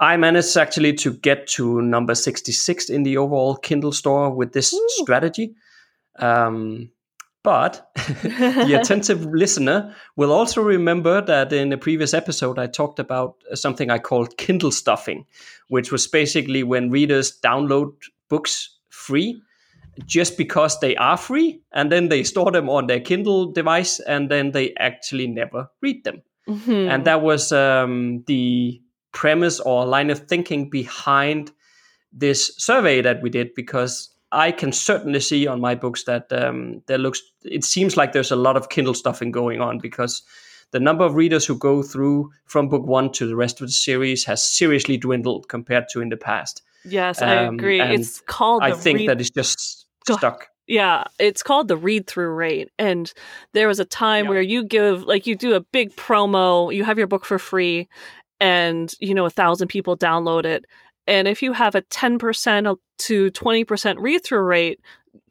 I 0.00 0.16
managed 0.16 0.56
actually 0.56 0.94
to 0.94 1.12
get 1.12 1.46
to 1.48 1.80
number 1.82 2.14
66 2.14 2.90
in 2.90 3.02
the 3.02 3.16
overall 3.16 3.56
Kindle 3.56 3.92
store 3.92 4.30
with 4.30 4.52
this 4.52 4.72
Ooh. 4.72 4.86
strategy. 5.02 5.54
Um, 6.18 6.90
but 7.42 7.90
the 8.22 8.78
attentive 8.80 9.26
listener 9.26 9.94
will 10.16 10.32
also 10.32 10.62
remember 10.62 11.20
that 11.20 11.52
in 11.52 11.72
a 11.72 11.78
previous 11.78 12.14
episode, 12.14 12.58
I 12.58 12.66
talked 12.66 12.98
about 12.98 13.36
something 13.52 13.90
I 13.90 13.98
called 13.98 14.36
Kindle 14.38 14.72
stuffing, 14.72 15.26
which 15.68 15.92
was 15.92 16.08
basically 16.08 16.62
when 16.62 16.90
readers 16.90 17.38
download 17.44 17.92
books 18.28 18.76
free 18.88 19.40
just 20.06 20.36
because 20.36 20.80
they 20.80 20.96
are 20.96 21.16
free 21.16 21.60
and 21.72 21.92
then 21.92 22.08
they 22.08 22.24
store 22.24 22.50
them 22.50 22.68
on 22.68 22.86
their 22.86 23.00
Kindle 23.00 23.52
device 23.52 24.00
and 24.00 24.30
then 24.30 24.50
they 24.50 24.74
actually 24.74 25.26
never 25.26 25.68
read 25.80 26.02
them. 26.04 26.22
Mm-hmm. 26.48 26.88
And 26.90 27.04
that 27.06 27.22
was 27.22 27.52
um, 27.52 28.22
the 28.26 28.80
premise 29.12 29.60
or 29.60 29.86
line 29.86 30.10
of 30.10 30.26
thinking 30.28 30.68
behind 30.68 31.52
this 32.12 32.54
survey 32.56 33.00
that 33.00 33.22
we 33.22 33.30
did 33.30 33.54
because 33.54 34.10
I 34.30 34.52
can 34.52 34.72
certainly 34.72 35.20
see 35.20 35.46
on 35.46 35.60
my 35.60 35.74
books 35.74 36.04
that 36.04 36.32
um, 36.32 36.82
there 36.86 36.98
looks 36.98 37.22
it 37.44 37.64
seems 37.64 37.96
like 37.96 38.12
there's 38.12 38.30
a 38.30 38.36
lot 38.36 38.56
of 38.56 38.68
Kindle 38.68 38.94
stuffing 38.94 39.30
going 39.30 39.60
on 39.60 39.78
because 39.78 40.22
the 40.72 40.80
number 40.80 41.04
of 41.04 41.14
readers 41.14 41.46
who 41.46 41.56
go 41.56 41.82
through 41.82 42.32
from 42.46 42.68
book 42.68 42.84
one 42.84 43.12
to 43.12 43.26
the 43.26 43.36
rest 43.36 43.60
of 43.60 43.68
the 43.68 43.72
series 43.72 44.24
has 44.24 44.42
seriously 44.42 44.96
dwindled 44.96 45.48
compared 45.48 45.88
to 45.90 46.00
in 46.00 46.08
the 46.08 46.16
past. 46.16 46.62
Yes, 46.84 47.22
um, 47.22 47.28
I 47.28 47.34
agree. 47.44 47.80
It's 47.80 48.20
called. 48.20 48.62
I 48.62 48.72
think 48.72 48.98
read- 48.98 49.08
that 49.08 49.20
it's 49.20 49.30
just 49.30 49.86
stuck. 50.06 50.48
Yeah, 50.66 51.04
it's 51.18 51.42
called 51.42 51.68
the 51.68 51.76
read 51.76 52.06
through 52.06 52.30
rate. 52.30 52.70
And 52.78 53.12
there 53.52 53.68
was 53.68 53.80
a 53.80 53.84
time 53.84 54.28
where 54.28 54.40
you 54.40 54.64
give, 54.64 55.02
like, 55.04 55.26
you 55.26 55.36
do 55.36 55.54
a 55.54 55.60
big 55.60 55.94
promo, 55.96 56.74
you 56.74 56.84
have 56.84 56.96
your 56.98 57.06
book 57.06 57.24
for 57.26 57.38
free, 57.38 57.88
and, 58.40 58.92
you 59.00 59.14
know, 59.14 59.26
a 59.26 59.30
thousand 59.30 59.68
people 59.68 59.96
download 59.96 60.44
it. 60.46 60.64
And 61.06 61.28
if 61.28 61.42
you 61.42 61.52
have 61.52 61.74
a 61.74 61.82
10% 61.82 62.76
to 63.00 63.30
20% 63.32 63.96
read 64.00 64.24
through 64.24 64.42
rate, 64.42 64.80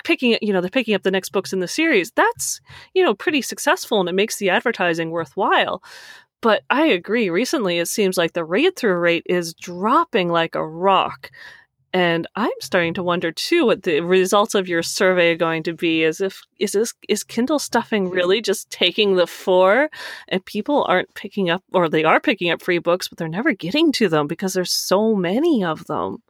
picking 0.03 0.37
you 0.41 0.53
know 0.53 0.61
they're 0.61 0.69
picking 0.69 0.95
up 0.95 1.03
the 1.03 1.11
next 1.11 1.29
books 1.31 1.53
in 1.53 1.59
the 1.59 1.67
series 1.67 2.11
that's 2.15 2.61
you 2.93 3.03
know 3.03 3.13
pretty 3.13 3.41
successful 3.41 3.99
and 3.99 4.09
it 4.09 4.13
makes 4.15 4.37
the 4.37 4.49
advertising 4.49 5.11
worthwhile 5.11 5.83
but 6.41 6.63
i 6.69 6.85
agree 6.85 7.29
recently 7.29 7.79
it 7.79 7.87
seems 7.87 8.17
like 8.17 8.33
the 8.33 8.45
read 8.45 8.75
through 8.75 8.95
rate 8.97 9.23
is 9.27 9.53
dropping 9.55 10.29
like 10.29 10.55
a 10.55 10.65
rock 10.65 11.31
and 11.93 12.27
I'm 12.35 12.51
starting 12.59 12.95
to 12.95 13.03
wonder 13.03 13.31
too 13.31 13.67
what 13.67 13.83
the 13.83 14.01
results 14.01 14.55
of 14.55 14.67
your 14.67 14.81
survey 14.81 15.33
are 15.33 15.37
going 15.37 15.61
to 15.63 15.73
be. 15.73 16.03
Is 16.03 16.21
if 16.21 16.41
is 16.59 16.71
this 16.71 16.93
is 17.07 17.23
Kindle 17.23 17.59
stuffing 17.59 18.09
really 18.09 18.41
just 18.41 18.69
taking 18.71 19.15
the 19.15 19.27
four, 19.27 19.89
and 20.27 20.43
people 20.45 20.85
aren't 20.89 21.13
picking 21.13 21.51
up, 21.51 21.63
or 21.71 21.87
they 21.87 22.03
are 22.03 22.19
picking 22.19 22.49
up 22.49 22.63
free 22.63 22.79
books, 22.79 23.07
but 23.07 23.19
they're 23.19 23.27
never 23.27 23.53
getting 23.53 23.91
to 23.93 24.09
them 24.09 24.25
because 24.27 24.53
there's 24.53 24.71
so 24.71 25.15
many 25.15 25.63
of 25.63 25.85
them. 25.85 26.23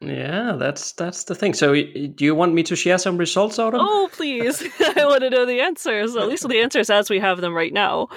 Yeah, 0.00 0.56
that's 0.58 0.92
that's 0.92 1.24
the 1.24 1.34
thing. 1.34 1.52
So, 1.52 1.74
do 1.74 2.24
you 2.24 2.34
want 2.34 2.54
me 2.54 2.62
to 2.64 2.74
share 2.74 2.98
some 2.98 3.18
results 3.18 3.58
out 3.58 3.74
of? 3.74 3.80
Oh, 3.82 4.08
please! 4.12 4.62
I 4.96 5.04
want 5.04 5.22
to 5.22 5.30
know 5.30 5.44
the 5.44 5.60
answers. 5.60 6.16
At 6.16 6.26
least 6.26 6.48
the 6.48 6.60
answers 6.60 6.88
as 6.88 7.10
we 7.10 7.20
have 7.20 7.40
them 7.40 7.54
right 7.54 7.72
now. 7.72 8.08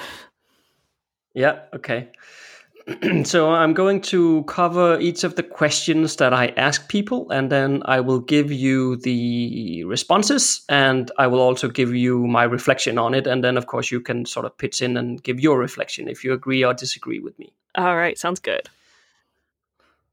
Yeah. 1.34 1.60
Okay. 1.73 2.10
so 3.24 3.52
I'm 3.52 3.74
going 3.74 4.00
to 4.02 4.43
cover 4.43 5.00
each 5.00 5.24
of 5.24 5.36
the 5.36 5.43
questions 5.43 6.17
that 6.17 6.34
I 6.34 6.48
ask 6.56 6.88
people, 6.88 7.30
and 7.32 7.52
then 7.52 7.82
I 7.86 8.00
will 8.00 8.19
give 8.19 8.52
you 8.52 8.98
the 8.98 9.84
responses, 9.86 10.63
and 10.69 11.12
I 11.17 11.26
will 11.26 11.39
also 11.39 11.67
give 11.67 11.95
you 11.95 12.28
my 12.28 12.43
reflection 12.43 13.00
on 13.00 13.15
it, 13.15 13.26
and 13.26 13.43
then 13.43 13.58
of 13.58 13.65
course 13.65 13.91
you 13.91 14.00
can 14.00 14.26
sort 14.26 14.45
of 14.45 14.56
pitch 14.58 14.84
in 14.84 14.98
and 14.98 15.21
give 15.24 15.39
your 15.39 15.58
reflection 15.58 16.08
if 16.08 16.24
you 16.24 16.32
agree 16.34 16.63
or 16.63 16.74
disagree 16.76 17.19
with 17.19 17.38
me. 17.39 17.54
All 17.76 17.95
right, 17.95 18.17
sounds 18.17 18.39
good. 18.39 18.69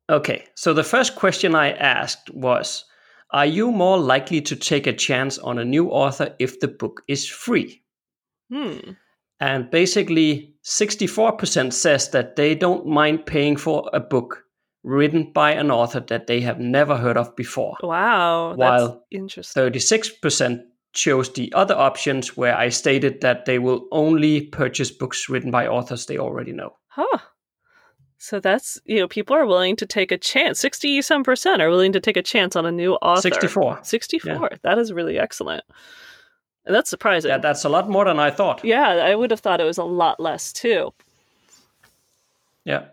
Okay, 0.09 0.45
so 0.55 0.73
the 0.73 0.85
first 0.85 1.15
question 1.15 1.55
I 1.55 1.73
asked 1.73 2.31
was, 2.31 2.87
"Are 3.33 3.47
you 3.47 3.71
more 3.71 3.99
likely 3.99 4.41
to 4.41 4.57
take 4.57 4.87
a 4.87 4.93
chance 4.95 5.39
on 5.39 5.59
a 5.59 5.65
new 5.65 5.89
author 5.89 6.35
if 6.39 6.61
the 6.61 6.69
book 6.69 7.03
is 7.07 7.29
free?" 7.29 7.83
Hmm. 8.51 8.93
And 9.43 9.69
basically, 9.73 10.55
64% 10.63 11.73
says 11.73 12.11
that 12.11 12.37
they 12.37 12.55
don't 12.55 12.87
mind 12.87 13.27
paying 13.27 13.57
for 13.57 13.91
a 13.93 13.99
book 13.99 14.45
written 14.85 15.33
by 15.33 15.51
an 15.51 15.69
author 15.69 15.99
that 15.99 16.29
they 16.29 16.41
have 16.43 16.61
never 16.61 16.97
heard 16.97 17.17
of 17.17 17.35
before. 17.35 17.77
Wow, 17.83 18.55
while 18.55 19.05
interesting. 19.11 19.61
36% 19.61 20.61
chose 20.93 21.33
the 21.33 21.53
other 21.55 21.75
options 21.75 22.37
where 22.37 22.57
I 22.57 22.69
stated 22.69 23.21
that 23.23 23.47
they 23.47 23.59
will 23.59 23.89
only 23.91 24.43
purchase 24.43 24.93
books 24.93 25.29
written 25.29 25.51
by 25.51 25.67
authors 25.67 26.07
they 26.07 26.19
already 26.19 26.53
know. 26.53 26.77
Huh. 26.87 27.19
So 28.19 28.39
that's, 28.39 28.79
you 28.85 29.01
know, 29.01 29.09
people 29.09 29.35
are 29.35 29.47
willing 29.47 29.75
to 29.75 29.87
take 29.87 30.13
a 30.13 30.19
chance. 30.19 30.61
60 30.61 31.03
some 31.03 31.25
percent 31.25 31.61
are 31.61 31.71
willing 31.71 31.91
to 31.95 32.01
take 32.01 32.17
a 32.17 32.23
chance 32.23 32.55
on 32.55 32.65
a 32.65 32.71
new 32.71 32.95
author. 32.95 33.23
64. 33.23 33.81
64. 33.83 34.33
Yeah. 34.33 34.49
That 34.63 34.79
is 34.79 34.93
really 34.93 35.19
excellent. 35.19 35.65
That's 36.65 36.91
surprising. 36.91 37.31
Yeah, 37.31 37.39
that's 37.39 37.65
a 37.65 37.69
lot 37.69 37.89
more 37.89 38.05
than 38.05 38.21
I 38.21 38.31
thought. 38.31 38.65
Yeah, 38.65 38.89
I 38.89 39.15
would 39.15 39.31
have 39.31 39.41
thought 39.41 39.61
it 39.61 39.65
was 39.65 39.79
a 39.79 39.85
lot 39.85 40.21
less 40.21 40.53
too. 40.53 40.93
Yeah. 42.65 42.85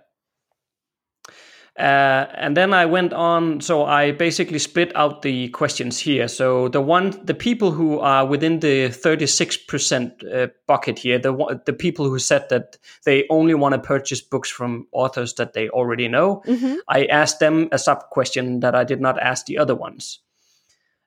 Uh, 1.78 2.26
and 2.36 2.58
then 2.58 2.74
I 2.74 2.86
went 2.86 3.14
on. 3.14 3.62
So 3.62 3.86
I 3.86 4.12
basically 4.12 4.60
split 4.60 4.94
out 4.96 5.22
the 5.22 5.48
questions 5.50 5.98
here. 5.98 6.28
So 6.28 6.68
the 6.68 6.82
one, 6.82 7.12
the 7.24 7.34
people 7.34 7.72
who 7.72 8.00
are 8.00 8.26
within 8.26 8.60
the 8.60 8.90
thirty-six 8.90 9.56
percent 9.56 10.22
uh, 10.26 10.48
bucket 10.68 11.00
here, 11.00 11.20
the 11.20 11.62
the 11.66 11.72
people 11.72 12.10
who 12.10 12.20
said 12.20 12.50
that 12.50 12.78
they 13.06 13.26
only 13.30 13.54
want 13.54 13.76
to 13.76 13.80
purchase 13.80 14.20
books 14.20 14.50
from 14.50 14.88
authors 14.92 15.36
that 15.36 15.54
they 15.54 15.70
already 15.70 16.10
know, 16.10 16.42
mm-hmm. 16.46 16.76
I 16.90 17.06
asked 17.06 17.40
them 17.40 17.70
a 17.72 17.78
sub 17.78 18.10
question 18.10 18.60
that 18.60 18.76
I 18.76 18.84
did 18.84 19.00
not 19.00 19.18
ask 19.18 19.46
the 19.46 19.60
other 19.60 19.76
ones. 19.76 20.20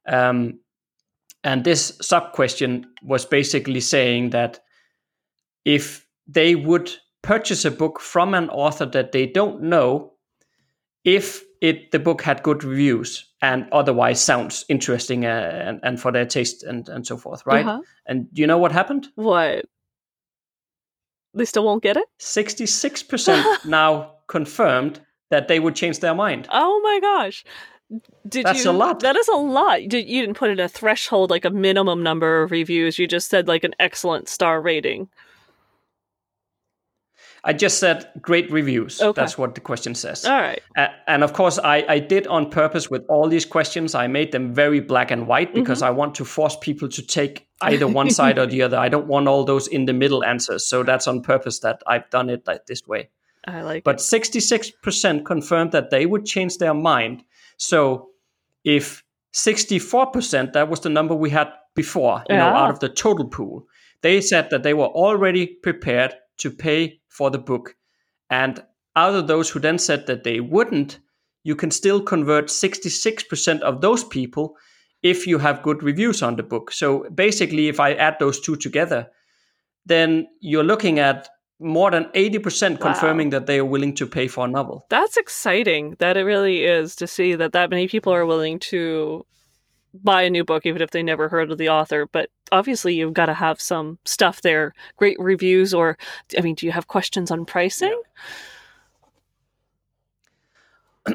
Um, 0.06 0.60
and 1.44 1.64
this 1.64 1.96
sub 2.00 2.32
question 2.32 2.86
was 3.02 3.24
basically 3.24 3.80
saying 3.80 4.30
that 4.30 4.60
if 5.64 6.06
they 6.26 6.54
would 6.54 6.90
purchase 7.22 7.64
a 7.64 7.70
book 7.70 8.00
from 8.00 8.34
an 8.34 8.48
author 8.50 8.86
that 8.86 9.12
they 9.12 9.26
don't 9.26 9.62
know, 9.62 10.12
if 11.04 11.42
it 11.60 11.90
the 11.92 11.98
book 11.98 12.22
had 12.22 12.42
good 12.42 12.64
reviews 12.64 13.28
and 13.40 13.66
otherwise 13.72 14.20
sounds 14.20 14.64
interesting 14.68 15.24
uh, 15.24 15.62
and, 15.64 15.80
and 15.82 16.00
for 16.00 16.12
their 16.12 16.26
taste 16.26 16.62
and, 16.62 16.88
and 16.88 17.06
so 17.06 17.16
forth, 17.16 17.44
right? 17.46 17.66
Uh-huh. 17.66 17.80
And 18.06 18.28
you 18.32 18.46
know 18.46 18.58
what 18.58 18.72
happened? 18.72 19.08
What? 19.14 19.64
They 21.34 21.44
still 21.44 21.64
won't 21.64 21.82
get 21.82 21.96
it? 21.96 22.04
66% 22.20 23.64
now 23.64 24.16
confirmed 24.28 25.00
that 25.30 25.48
they 25.48 25.60
would 25.60 25.74
change 25.74 26.00
their 26.00 26.14
mind. 26.14 26.46
Oh 26.52 26.80
my 26.84 27.00
gosh. 27.00 27.44
Did 28.26 28.46
That's 28.46 28.64
you, 28.64 28.70
a 28.70 28.72
lot. 28.72 29.00
That 29.00 29.16
is 29.16 29.28
a 29.28 29.36
lot. 29.36 29.80
Did, 29.88 30.08
you 30.08 30.22
didn't 30.22 30.36
put 30.36 30.50
in 30.50 30.60
a 30.60 30.68
threshold, 30.68 31.30
like 31.30 31.44
a 31.44 31.50
minimum 31.50 32.02
number 32.02 32.42
of 32.42 32.50
reviews. 32.50 32.98
You 32.98 33.06
just 33.06 33.28
said 33.28 33.48
like 33.48 33.64
an 33.64 33.74
excellent 33.78 34.28
star 34.28 34.60
rating. 34.60 35.08
I 37.44 37.52
just 37.52 37.78
said 37.78 38.08
great 38.20 38.50
reviews. 38.52 39.02
Okay. 39.02 39.20
That's 39.20 39.36
what 39.36 39.56
the 39.56 39.60
question 39.60 39.96
says. 39.96 40.24
All 40.24 40.40
right. 40.40 40.62
Uh, 40.76 40.88
and 41.08 41.24
of 41.24 41.32
course, 41.32 41.58
I, 41.58 41.84
I 41.88 41.98
did 41.98 42.28
on 42.28 42.50
purpose 42.50 42.88
with 42.88 43.04
all 43.08 43.28
these 43.28 43.44
questions. 43.44 43.96
I 43.96 44.06
made 44.06 44.30
them 44.30 44.54
very 44.54 44.78
black 44.78 45.10
and 45.10 45.26
white 45.26 45.52
because 45.52 45.78
mm-hmm. 45.78 45.88
I 45.88 45.90
want 45.90 46.14
to 46.16 46.24
force 46.24 46.56
people 46.60 46.88
to 46.90 47.02
take 47.02 47.48
either 47.60 47.88
one 47.88 48.10
side 48.18 48.38
or 48.38 48.46
the 48.46 48.62
other. 48.62 48.76
I 48.76 48.88
don't 48.88 49.08
want 49.08 49.26
all 49.26 49.44
those 49.44 49.66
in 49.66 49.86
the 49.86 49.92
middle 49.92 50.24
answers. 50.24 50.64
So 50.64 50.84
that's 50.84 51.08
on 51.08 51.20
purpose 51.20 51.58
that 51.60 51.82
I've 51.86 52.08
done 52.10 52.30
it 52.30 52.46
like 52.46 52.66
this 52.66 52.86
way. 52.86 53.10
I 53.44 53.62
like 53.62 53.82
but 53.82 53.96
66% 53.96 55.24
confirmed 55.24 55.72
that 55.72 55.90
they 55.90 56.06
would 56.06 56.24
change 56.24 56.58
their 56.58 56.74
mind 56.74 57.24
so 57.62 58.08
if 58.64 59.04
64%, 59.34 60.52
that 60.52 60.68
was 60.68 60.80
the 60.80 60.88
number 60.88 61.14
we 61.14 61.30
had 61.30 61.48
before, 61.76 62.24
you 62.28 62.34
yeah. 62.34 62.50
know, 62.50 62.56
out 62.56 62.70
of 62.70 62.80
the 62.80 62.88
total 62.88 63.28
pool, 63.28 63.66
they 64.02 64.20
said 64.20 64.50
that 64.50 64.64
they 64.64 64.74
were 64.74 64.88
already 64.88 65.46
prepared 65.46 66.12
to 66.38 66.50
pay 66.50 67.00
for 67.08 67.30
the 67.30 67.38
book. 67.38 67.76
And 68.28 68.60
out 68.96 69.14
of 69.14 69.28
those 69.28 69.48
who 69.48 69.60
then 69.60 69.78
said 69.78 70.08
that 70.08 70.24
they 70.24 70.40
wouldn't, 70.40 70.98
you 71.44 71.54
can 71.54 71.70
still 71.70 72.02
convert 72.02 72.46
66% 72.46 73.60
of 73.60 73.80
those 73.80 74.02
people 74.02 74.56
if 75.04 75.28
you 75.28 75.38
have 75.38 75.62
good 75.62 75.84
reviews 75.84 76.20
on 76.20 76.34
the 76.34 76.42
book. 76.42 76.72
So 76.72 77.08
basically, 77.14 77.68
if 77.68 77.78
I 77.78 77.94
add 77.94 78.16
those 78.18 78.40
two 78.40 78.56
together, 78.56 79.08
then 79.86 80.26
you're 80.40 80.64
looking 80.64 80.98
at 80.98 81.28
more 81.62 81.90
than 81.90 82.04
80% 82.14 82.72
Wow. 82.80 82.86
confirming 82.92 83.30
that 83.30 83.46
they 83.46 83.58
are 83.58 83.64
willing 83.64 83.94
to 83.96 84.06
pay 84.06 84.28
for 84.28 84.44
a 84.44 84.48
novel. 84.48 84.84
That's 84.88 85.16
exciting. 85.16 85.96
That 85.98 86.16
it 86.16 86.24
really 86.24 86.64
is 86.64 86.96
to 86.96 87.06
see 87.06 87.34
that 87.34 87.52
that 87.52 87.70
many 87.70 87.88
people 87.88 88.12
are 88.12 88.26
willing 88.26 88.58
to 88.70 89.24
buy 90.02 90.22
a 90.22 90.30
new 90.30 90.44
book, 90.44 90.64
even 90.66 90.80
if 90.82 90.90
they 90.90 91.02
never 91.02 91.28
heard 91.28 91.50
of 91.52 91.58
the 91.58 91.68
author. 91.68 92.06
But 92.10 92.30
obviously, 92.50 92.94
you've 92.94 93.12
got 93.14 93.26
to 93.26 93.34
have 93.34 93.60
some 93.60 93.98
stuff 94.04 94.40
there, 94.42 94.72
great 94.96 95.16
reviews, 95.20 95.74
or 95.74 95.98
I 96.36 96.40
mean, 96.40 96.54
do 96.54 96.66
you 96.66 96.72
have 96.72 96.88
questions 96.88 97.30
on 97.30 97.44
pricing? 97.44 98.00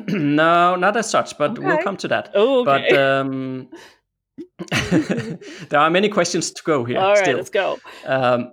no, 0.09 0.75
not 0.85 0.97
as 0.97 1.09
such, 1.09 1.37
but 1.37 1.57
we'll 1.59 1.81
come 1.83 1.97
to 1.97 2.07
that. 2.09 2.31
Oh, 2.35 2.61
okay. 2.67 2.87
But 2.89 2.97
um, 2.99 3.69
there 5.69 5.79
are 5.79 5.89
many 5.89 6.09
questions 6.09 6.51
to 6.51 6.63
go 6.63 6.83
here 6.85 6.99
All 6.99 7.13
right, 7.13 7.23
still. 7.23 7.37
let's 7.37 7.49
go. 7.49 7.79
Um, 8.05 8.51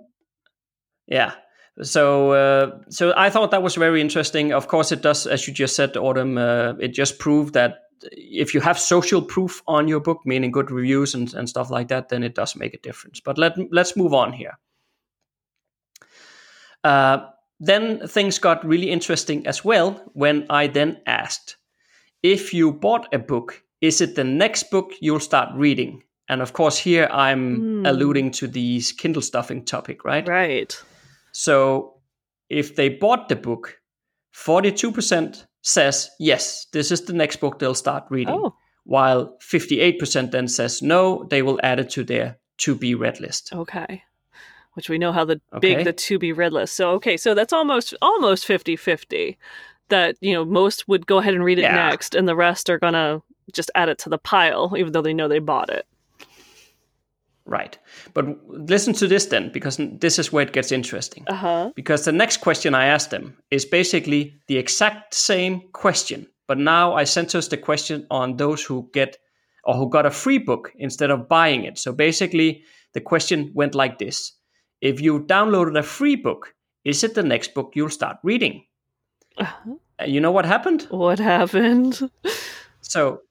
yeah. 1.07 1.33
So, 1.81 2.31
uh, 2.31 2.79
so 2.89 3.13
I 3.17 3.29
thought 3.29 3.51
that 3.51 3.63
was 3.63 3.75
very 3.75 3.99
interesting. 3.99 4.53
Of 4.53 4.67
course, 4.67 4.91
it 4.91 5.01
does, 5.01 5.27
as 5.27 5.47
you 5.47 5.53
just 5.53 5.75
said, 5.75 5.97
Autumn. 5.97 6.37
Uh, 6.37 6.73
it 6.79 6.89
just 6.93 7.19
proved 7.19 7.53
that 7.53 7.79
if 8.11 8.53
you 8.53 8.61
have 8.61 8.79
social 8.79 9.21
proof 9.21 9.61
on 9.67 9.87
your 9.87 9.99
book, 9.99 10.21
meaning 10.25 10.51
good 10.51 10.71
reviews 10.71 11.13
and, 11.15 11.33
and 11.33 11.49
stuff 11.49 11.69
like 11.69 11.89
that, 11.89 12.09
then 12.09 12.23
it 12.23 12.35
does 12.35 12.55
make 12.55 12.73
a 12.73 12.79
difference. 12.79 13.19
But 13.19 13.37
let 13.37 13.53
let's 13.71 13.97
move 13.97 14.13
on 14.13 14.31
here. 14.31 14.57
Uh, 16.83 17.25
then 17.59 18.07
things 18.07 18.39
got 18.39 18.65
really 18.65 18.89
interesting 18.91 19.47
as 19.47 19.65
well 19.65 20.01
when 20.13 20.45
I 20.49 20.67
then 20.67 21.01
asked 21.07 21.57
if 22.21 22.53
you 22.53 22.71
bought 22.71 23.13
a 23.13 23.19
book, 23.19 23.63
is 23.81 24.01
it 24.01 24.15
the 24.15 24.23
next 24.23 24.71
book 24.71 24.91
you'll 25.01 25.19
start 25.19 25.49
reading? 25.55 26.03
And 26.27 26.41
of 26.41 26.53
course, 26.53 26.77
here 26.77 27.07
I'm 27.11 27.57
Hmm. 27.57 27.85
alluding 27.85 28.31
to 28.31 28.47
the 28.47 28.81
Kindle 28.97 29.21
stuffing 29.21 29.65
topic, 29.65 30.03
right? 30.05 30.27
Right. 30.27 30.75
So 31.37 31.95
if 32.49 32.75
they 32.77 32.87
bought 32.87 33.27
the 33.27 33.35
book, 33.35 33.77
42% 34.33 35.45
says 35.61 36.09
yes, 36.17 36.67
this 36.71 36.91
is 36.91 37.01
the 37.01 37.13
next 37.13 37.37
book 37.41 37.59
they'll 37.59 37.75
start 37.75 38.05
reading, 38.09 38.35
Oh, 38.35 38.55
while 38.85 39.37
58% 39.41 40.31
then 40.31 40.47
says 40.47 40.81
no, 40.81 41.25
they 41.29 41.41
will 41.41 41.59
add 41.61 41.79
it 41.79 41.89
to 41.91 42.03
their 42.05 42.37
to 42.59 42.73
be 42.75 42.95
read 42.95 43.19
list. 43.19 43.51
okay. 43.53 44.03
Which 44.75 44.89
we 44.89 44.97
know 44.97 45.11
how 45.11 45.25
the 45.25 45.41
Okay. 45.53 45.75
big 45.75 45.83
the 45.85 45.91
to 45.93 46.19
be 46.19 46.31
read 46.31 46.53
list. 46.53 46.75
So 46.75 46.91
okay, 46.91 47.17
so 47.17 47.33
that's 47.33 47.51
almost 47.53 47.93
almost 48.01 48.47
50-50 48.47 49.35
that, 49.89 50.15
you 50.21 50.33
know, 50.33 50.45
most 50.45 50.87
would 50.87 51.05
go 51.05 51.17
ahead 51.17 51.33
and 51.33 51.43
read 51.43 51.59
it 51.59 51.63
Yeah. 51.63 51.75
next 51.75 52.15
and 52.15 52.27
the 52.27 52.35
rest 52.35 52.69
are 52.69 52.79
going 52.79 52.93
to 52.93 53.21
just 53.51 53.71
add 53.75 53.89
it 53.89 53.97
to 53.99 54.09
the 54.09 54.17
pile 54.17 54.73
even 54.77 54.93
though 54.93 55.01
they 55.01 55.13
know 55.13 55.27
they 55.27 55.39
bought 55.39 55.69
it. 55.69 55.85
Right. 57.45 57.77
But 58.13 58.25
listen 58.47 58.93
to 58.95 59.07
this 59.07 59.27
then, 59.27 59.51
because 59.51 59.79
this 59.79 60.17
is 60.17 60.33
where 60.33 60.43
it 60.43 60.53
gets 60.53 60.71
interesting. 60.71 61.25
Uh-huh. 61.27 61.71
Because 61.75 62.05
the 62.05 62.11
next 62.11 62.37
question 62.37 62.73
I 62.73 62.87
asked 62.87 63.11
them 63.11 63.37
is 63.51 63.65
basically 63.65 64.39
the 64.47 64.57
exact 64.57 65.13
same 65.13 65.61
question, 65.71 66.27
but 66.47 66.57
now 66.57 66.95
I 66.95 67.03
center 67.03 67.39
the 67.41 67.57
question 67.57 68.07
on 68.09 68.37
those 68.37 68.63
who 68.63 68.89
get 68.93 69.17
or 69.63 69.75
who 69.75 69.89
got 69.89 70.05
a 70.05 70.11
free 70.11 70.37
book 70.37 70.71
instead 70.75 71.11
of 71.11 71.27
buying 71.27 71.65
it. 71.65 71.77
So 71.77 71.91
basically, 71.91 72.63
the 72.93 73.01
question 73.01 73.51
went 73.53 73.75
like 73.75 73.99
this 73.99 74.33
If 74.81 75.01
you 75.01 75.19
downloaded 75.19 75.77
a 75.77 75.83
free 75.83 76.15
book, 76.15 76.53
is 76.83 77.03
it 77.03 77.13
the 77.13 77.23
next 77.23 77.53
book 77.53 77.73
you'll 77.75 77.89
start 77.89 78.17
reading? 78.23 78.65
Uh-huh. 79.37 79.75
You 80.05 80.19
know 80.19 80.31
what 80.31 80.45
happened? 80.45 80.87
What 80.89 81.19
happened? 81.19 82.09
So 82.87 83.21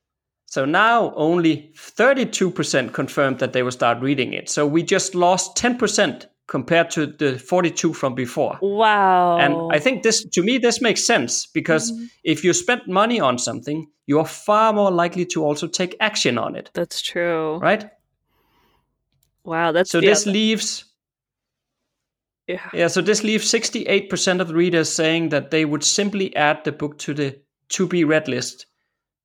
so 0.55 0.65
now 0.65 1.13
only 1.17 1.73
32% 1.75 2.93
confirmed 2.93 3.41
that 3.41 3.53
they 3.53 3.65
will 3.65 3.73
start 3.73 4.01
reading 4.01 4.33
it. 4.33 4.49
So 4.49 4.65
we 4.65 4.85
just 4.85 5.17
lost 5.17 5.57
10% 5.57 6.27
compared 6.47 6.91
to 6.93 7.07
the 7.07 7.41
42 7.41 7.93
from 7.93 8.15
before. 8.15 8.57
Wow. 8.63 9.39
And 9.39 9.57
I 9.73 9.81
think 9.81 10.05
this, 10.05 10.25
to 10.25 10.43
me, 10.45 10.59
this 10.59 10.81
makes 10.81 11.03
sense 11.03 11.47
because 11.53 11.91
Mhm. 11.91 12.09
if 12.23 12.45
you 12.45 12.53
spend 12.53 12.83
money 12.87 13.19
on 13.19 13.37
something, 13.37 13.89
you 14.07 14.21
are 14.21 14.27
far 14.27 14.73
more 14.73 14.93
likely 14.93 15.27
to 15.27 15.45
also 15.45 15.67
take 15.67 15.97
action 15.99 16.39
on 16.39 16.55
it, 16.55 16.71
that's 16.73 17.03
true. 17.03 17.59
right? 17.59 17.91
Wow, 19.43 19.73
that's 19.73 19.91
So 19.91 20.01
this 20.01 20.25
leaves, 20.25 20.85
yeah. 22.47 22.71
yeah, 22.73 22.87
so 22.89 23.03
this 23.03 23.25
leaves 23.25 23.51
68% 23.51 24.41
of 24.41 24.47
the 24.47 24.55
readers 24.55 24.89
saying 24.89 25.31
that 25.31 25.51
they 25.51 25.65
would 25.65 25.83
simply 25.83 26.37
add 26.37 26.63
the 26.63 26.71
book 26.73 26.97
to 26.99 27.13
the 27.13 27.41
to 27.71 27.89
be 27.89 28.05
read 28.05 28.29
list 28.29 28.67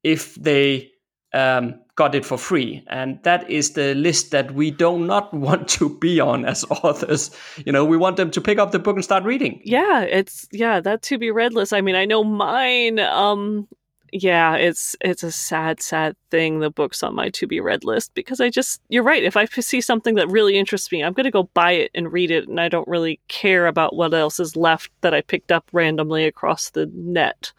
if 0.04 0.34
they 0.34 0.90
um, 1.34 1.80
got 1.96 2.16
it 2.16 2.26
for 2.26 2.38
free. 2.38 2.84
And 2.88 3.22
that 3.24 3.50
is 3.50 3.74
the 3.74 3.94
list 3.96 4.32
that 4.32 4.54
we 4.54 4.72
do 4.72 4.98
not 4.98 5.34
want 5.48 5.68
to 5.70 5.98
be 6.00 6.20
on 6.20 6.46
as 6.46 6.64
authors. 6.70 7.32
You 7.66 7.72
know, 7.72 7.86
we 7.86 7.98
want 7.98 8.18
them 8.18 8.32
to 8.32 8.42
pick 8.42 8.58
up 8.58 8.72
the 8.72 8.80
book 8.80 8.96
and 8.96 9.04
start 9.04 9.24
reading. 9.24 9.62
Yeah, 9.64 10.02
it's 10.02 10.48
yeah, 10.52 10.80
that 10.80 11.02
to 11.04 11.18
be 11.18 11.32
read 11.32 11.54
list. 11.54 11.74
I 11.74 11.82
mean, 11.82 11.96
I 11.96 12.06
know 12.06 12.24
mine 12.24 13.00
um 13.00 13.68
yeah, 14.12 14.56
it's 14.56 14.96
it's 15.02 15.24
a 15.24 15.32
sad 15.32 15.82
sad 15.82 16.16
thing 16.32 16.60
the 16.60 16.70
books 16.70 17.04
on 17.04 17.16
my 17.16 17.30
to 17.30 17.48
be 17.48 17.60
read 17.60 17.84
list 17.84 18.14
because 18.14 18.42
I 18.42 18.50
just 18.50 18.82
you're 18.90 19.04
right, 19.04 19.24
if 19.24 19.38
I 19.38 19.46
see 19.46 19.82
something 19.82 20.16
that 20.16 20.30
really 20.30 20.58
interests 20.58 20.92
me, 20.92 21.04
I'm 21.04 21.14
going 21.14 21.26
to 21.26 21.32
go 21.32 21.44
buy 21.54 21.74
it 21.74 21.92
and 21.94 22.12
read 22.12 22.32
it 22.32 22.48
and 22.48 22.60
I 22.60 22.70
don't 22.70 22.88
really 22.88 23.20
care 23.28 23.68
about 23.68 23.96
what 23.96 24.14
else 24.14 24.40
is 24.40 24.56
left 24.56 24.92
that 25.02 25.14
I 25.14 25.22
picked 25.22 25.52
up 25.52 25.70
randomly 25.72 26.26
across 26.26 26.72
the 26.72 26.90
net. 26.94 27.52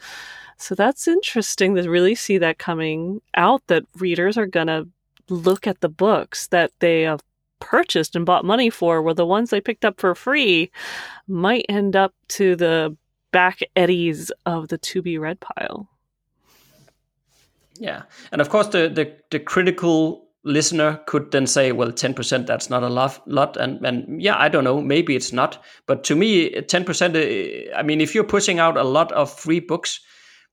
So 0.61 0.75
that's 0.75 1.09
interesting 1.09 1.75
to 1.75 1.89
really 1.89 2.15
see 2.15 2.37
that 2.39 2.59
coming 2.59 3.23
out 3.35 3.67
that 3.69 3.85
readers 3.97 4.37
are 4.37 4.47
going 4.47 4.67
to 4.67 4.87
look 5.31 5.67
at 5.67 5.81
the 5.81 5.89
books 5.89 6.49
that 6.49 6.71
they 6.81 7.03
have 7.03 7.23
purchased 7.61 8.15
and 8.15 8.27
bought 8.27 8.45
money 8.45 8.69
for 8.69 9.01
where 9.01 9.15
the 9.15 9.25
ones 9.27 9.51
they 9.51 9.61
picked 9.61 9.85
up 9.85 9.99
for 9.99 10.15
free 10.15 10.71
might 11.27 11.65
end 11.69 11.97
up 11.97 12.15
to 12.29 12.57
the 12.57 12.95
back 13.33 13.61
eddies 13.75 14.31
of 14.45 14.69
the 14.69 14.79
to 14.79 15.01
be 15.01 15.17
read 15.17 15.41
pile. 15.41 15.89
Yeah, 17.79 18.03
and 18.31 18.41
of 18.43 18.51
course 18.51 18.69
the 18.69 18.89
the, 18.89 19.17
the 19.31 19.39
critical 19.39 20.29
listener 20.43 21.01
could 21.07 21.31
then 21.31 21.47
say, 21.47 21.73
well, 21.73 21.93
ten 21.93 22.13
percent 22.13 22.47
that's 22.47 22.69
not 22.69 22.83
a 22.83 22.89
lot, 22.89 23.27
lot, 23.27 23.57
and 23.57 23.85
and 23.87 24.21
yeah, 24.21 24.37
I 24.37 24.51
don't 24.51 24.65
know, 24.65 24.83
maybe 24.83 25.17
it's 25.17 25.33
not, 25.33 25.63
but 25.87 26.05
to 26.05 26.17
me, 26.17 26.51
ten 26.63 26.85
percent. 26.85 27.17
Uh, 27.17 27.75
I 27.75 27.83
mean, 27.83 28.03
if 28.03 28.15
you're 28.15 28.25
pushing 28.25 28.59
out 28.59 28.77
a 28.77 28.85
lot 28.85 29.11
of 29.13 29.33
free 29.33 29.61
books, 29.61 30.01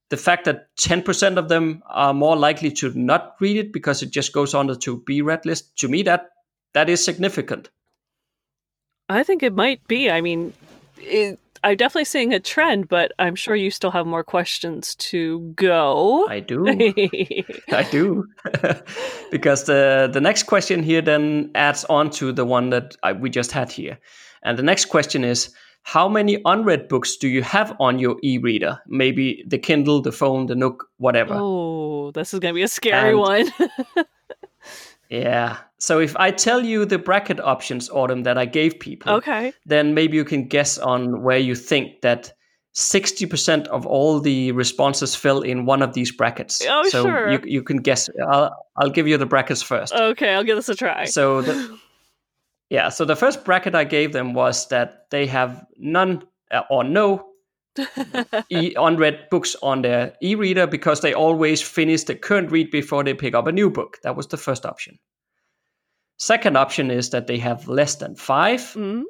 the 0.10 0.18
fact 0.18 0.46
that 0.46 0.76
ten 0.78 1.02
percent 1.02 1.38
of 1.38 1.50
them 1.50 1.84
are 1.90 2.14
more 2.14 2.36
likely 2.36 2.72
to 2.72 2.92
not 2.94 3.36
read 3.40 3.58
it 3.58 3.74
because 3.74 4.02
it 4.02 4.12
just 4.12 4.34
goes 4.34 4.54
on 4.54 4.68
the 4.68 4.76
to 4.78 5.02
be 5.02 5.22
read 5.22 5.46
list, 5.46 5.78
to 5.78 5.88
me 5.88 6.04
that 6.04 6.30
that 6.74 6.90
is 6.90 7.04
significant. 7.04 7.70
I 9.10 9.24
think 9.24 9.44
it 9.44 9.54
might 9.54 9.86
be. 9.88 10.10
I 10.12 10.22
mean, 10.22 10.54
it, 10.98 11.40
I'm 11.64 11.78
definitely 11.78 12.06
seeing 12.06 12.34
a 12.34 12.40
trend, 12.40 12.88
but 12.88 13.12
I'm 13.20 13.36
sure 13.36 13.56
you 13.56 13.72
still 13.72 13.92
have 13.92 14.06
more 14.06 14.24
questions 14.24 14.96
to 14.96 15.54
go. 15.56 16.28
I 16.28 16.40
do. 16.40 16.68
I 17.70 17.84
do, 17.90 18.28
because 19.32 19.64
the 19.64 20.10
the 20.12 20.22
next 20.22 20.44
question 20.44 20.84
here 20.84 21.02
then 21.02 21.52
adds 21.56 21.86
on 21.86 22.10
to 22.12 22.32
the 22.32 22.46
one 22.46 22.70
that 22.70 22.96
I, 23.04 23.14
we 23.14 23.30
just 23.30 23.52
had 23.52 23.72
here, 23.72 23.98
and 24.44 24.58
the 24.58 24.64
next 24.64 24.86
question 24.86 25.24
is: 25.24 25.54
How 25.88 26.10
many 26.10 26.42
unread 26.44 26.90
books 26.90 27.16
do 27.16 27.30
you 27.30 27.42
have 27.44 27.74
on 27.80 27.98
your 27.98 28.18
e-reader? 28.22 28.78
Maybe 28.88 29.46
the 29.48 29.58
Kindle, 29.58 30.02
the 30.02 30.12
phone, 30.12 30.48
the 30.48 30.56
Nook, 30.56 30.84
whatever. 30.98 31.36
oh, 31.38 32.12
this 32.12 32.34
is 32.34 32.42
going 32.42 32.54
to 32.54 32.56
be 32.56 32.64
a 32.64 32.68
scary 32.68 33.12
And- 33.12 33.20
one. 33.20 33.54
Yeah. 35.10 35.56
So 35.78 36.02
if 36.02 36.14
I 36.18 36.32
tell 36.32 36.66
you 36.66 36.84
the 36.84 36.98
bracket 36.98 37.40
options, 37.40 37.90
Autumn, 37.90 38.24
that 38.24 38.38
I 38.38 38.44
gave 38.46 38.78
people, 38.78 39.14
okay. 39.14 39.54
then 39.66 39.94
maybe 39.94 40.18
you 40.18 40.26
can 40.26 40.50
guess 40.50 40.78
on 40.78 41.24
where 41.24 41.38
you 41.38 41.56
think 41.56 42.02
that. 42.02 42.34
60% 42.74 43.66
of 43.70 43.88
all 43.88 44.20
the 44.20 44.52
responses 44.52 45.16
fell 45.16 45.42
in 45.42 45.66
one 45.66 45.82
of 45.82 45.94
these 45.94 46.12
brackets. 46.12 46.62
Oh, 46.70 46.84
so 46.90 47.06
sure. 47.06 47.32
you, 47.32 47.40
you 47.44 47.64
can 47.64 47.78
guess. 47.78 48.08
I'll, 48.30 48.56
I'll 48.76 48.92
give 48.92 49.08
you 49.08 49.18
the 49.18 49.26
brackets 49.26 49.64
first. 49.64 49.94
Okay, 49.96 50.36
I'll 50.36 50.44
give 50.44 50.58
this 50.58 50.70
a 50.70 50.76
try. 50.76 51.06
So 51.06 51.42
the, 51.42 51.80
yeah, 52.70 52.90
so 52.90 53.06
the 53.06 53.16
first 53.16 53.46
bracket 53.46 53.76
I 53.76 53.84
gave 53.84 54.14
them 54.14 54.34
was 54.34 54.68
that 54.70 55.10
they 55.10 55.26
have 55.28 55.66
none 55.78 56.24
uh, 56.52 56.64
or 56.70 56.84
no 56.84 57.28
e- 58.50 58.74
unread 58.76 59.30
books 59.30 59.56
on 59.62 59.82
their 59.82 60.14
e-reader 60.22 60.68
because 60.68 61.02
they 61.02 61.14
always 61.14 61.62
finish 61.62 62.04
the 62.04 62.16
current 62.16 62.52
read 62.52 62.72
before 62.72 63.04
they 63.04 63.14
pick 63.14 63.36
up 63.36 63.48
a 63.48 63.52
new 63.52 63.70
book. 63.70 63.98
That 64.04 64.16
was 64.16 64.28
the 64.28 64.38
first 64.38 64.66
option. 64.66 64.98
Second 66.18 66.58
option 66.58 66.90
is 66.92 67.12
that 67.12 67.28
they 67.28 67.38
have 67.38 67.68
less 67.68 67.96
than 67.96 68.16
five. 68.16 68.62
Mm, 68.74 69.04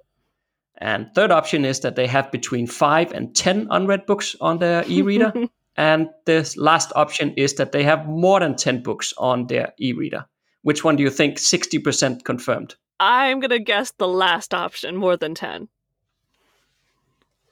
And 0.79 1.07
third 1.15 1.31
option 1.31 1.65
is 1.65 1.79
that 1.79 1.95
they 1.95 2.07
have 2.07 2.31
between 2.31 2.67
five 2.67 3.11
and 3.13 3.35
10 3.35 3.67
unread 3.71 4.05
books 4.05 4.35
on 4.41 4.59
their 4.59 4.83
e 4.87 5.01
reader. 5.01 5.31
and 5.77 6.09
the 6.25 6.53
last 6.57 6.91
option 6.95 7.33
is 7.37 7.53
that 7.55 7.71
they 7.71 7.83
have 7.83 8.07
more 8.07 8.39
than 8.41 8.55
10 8.55 8.83
books 8.83 9.13
on 9.17 9.47
their 9.47 9.73
e 9.79 9.93
reader. 9.93 10.25
Which 10.63 10.83
one 10.83 10.97
do 10.97 11.03
you 11.03 11.09
think 11.09 11.37
60% 11.37 12.23
confirmed? 12.25 12.75
I'm 12.99 13.39
going 13.39 13.51
to 13.51 13.59
guess 13.59 13.91
the 13.97 14.07
last 14.07 14.53
option, 14.53 14.95
more 14.95 15.17
than 15.17 15.35
10. 15.35 15.67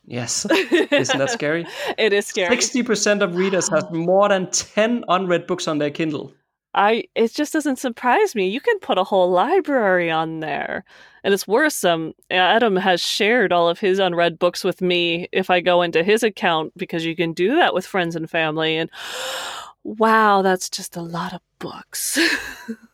Yes. 0.05 0.45
Isn't 0.91 1.17
that 1.17 1.31
scary? 1.31 1.65
It 1.97 2.13
is 2.13 2.27
scary. 2.27 2.55
60% 2.55 3.21
of 3.21 3.35
readers 3.35 3.69
have 3.69 3.91
more 3.91 4.29
than 4.29 4.49
10 4.51 5.03
unread 5.07 5.47
books 5.47 5.67
on 5.67 5.79
their 5.79 5.89
Kindle. 5.89 6.33
I 6.77 7.05
it 7.15 7.33
just 7.33 7.53
doesn't 7.53 7.79
surprise 7.79 8.35
me. 8.35 8.49
You 8.49 8.59
can 8.59 8.77
put 8.79 8.97
a 8.97 9.03
whole 9.05 9.31
library 9.31 10.11
on 10.11 10.41
there. 10.41 10.83
And 11.23 11.33
it's 11.33 11.47
worse, 11.47 11.85
um 11.85 12.13
Adam 12.29 12.75
has 12.75 13.01
shared 13.01 13.53
all 13.53 13.69
of 13.69 13.79
his 13.79 13.97
unread 13.97 14.37
books 14.37 14.63
with 14.63 14.81
me 14.81 15.29
if 15.31 15.49
I 15.49 15.61
go 15.61 15.81
into 15.81 16.03
his 16.03 16.21
account 16.21 16.73
because 16.75 17.05
you 17.05 17.15
can 17.15 17.31
do 17.31 17.55
that 17.55 17.73
with 17.73 17.85
friends 17.85 18.15
and 18.15 18.29
family 18.29 18.75
and 18.75 18.89
wow, 19.85 20.41
that's 20.41 20.69
just 20.69 20.97
a 20.97 21.01
lot 21.01 21.33
of 21.33 21.39
books. 21.59 22.19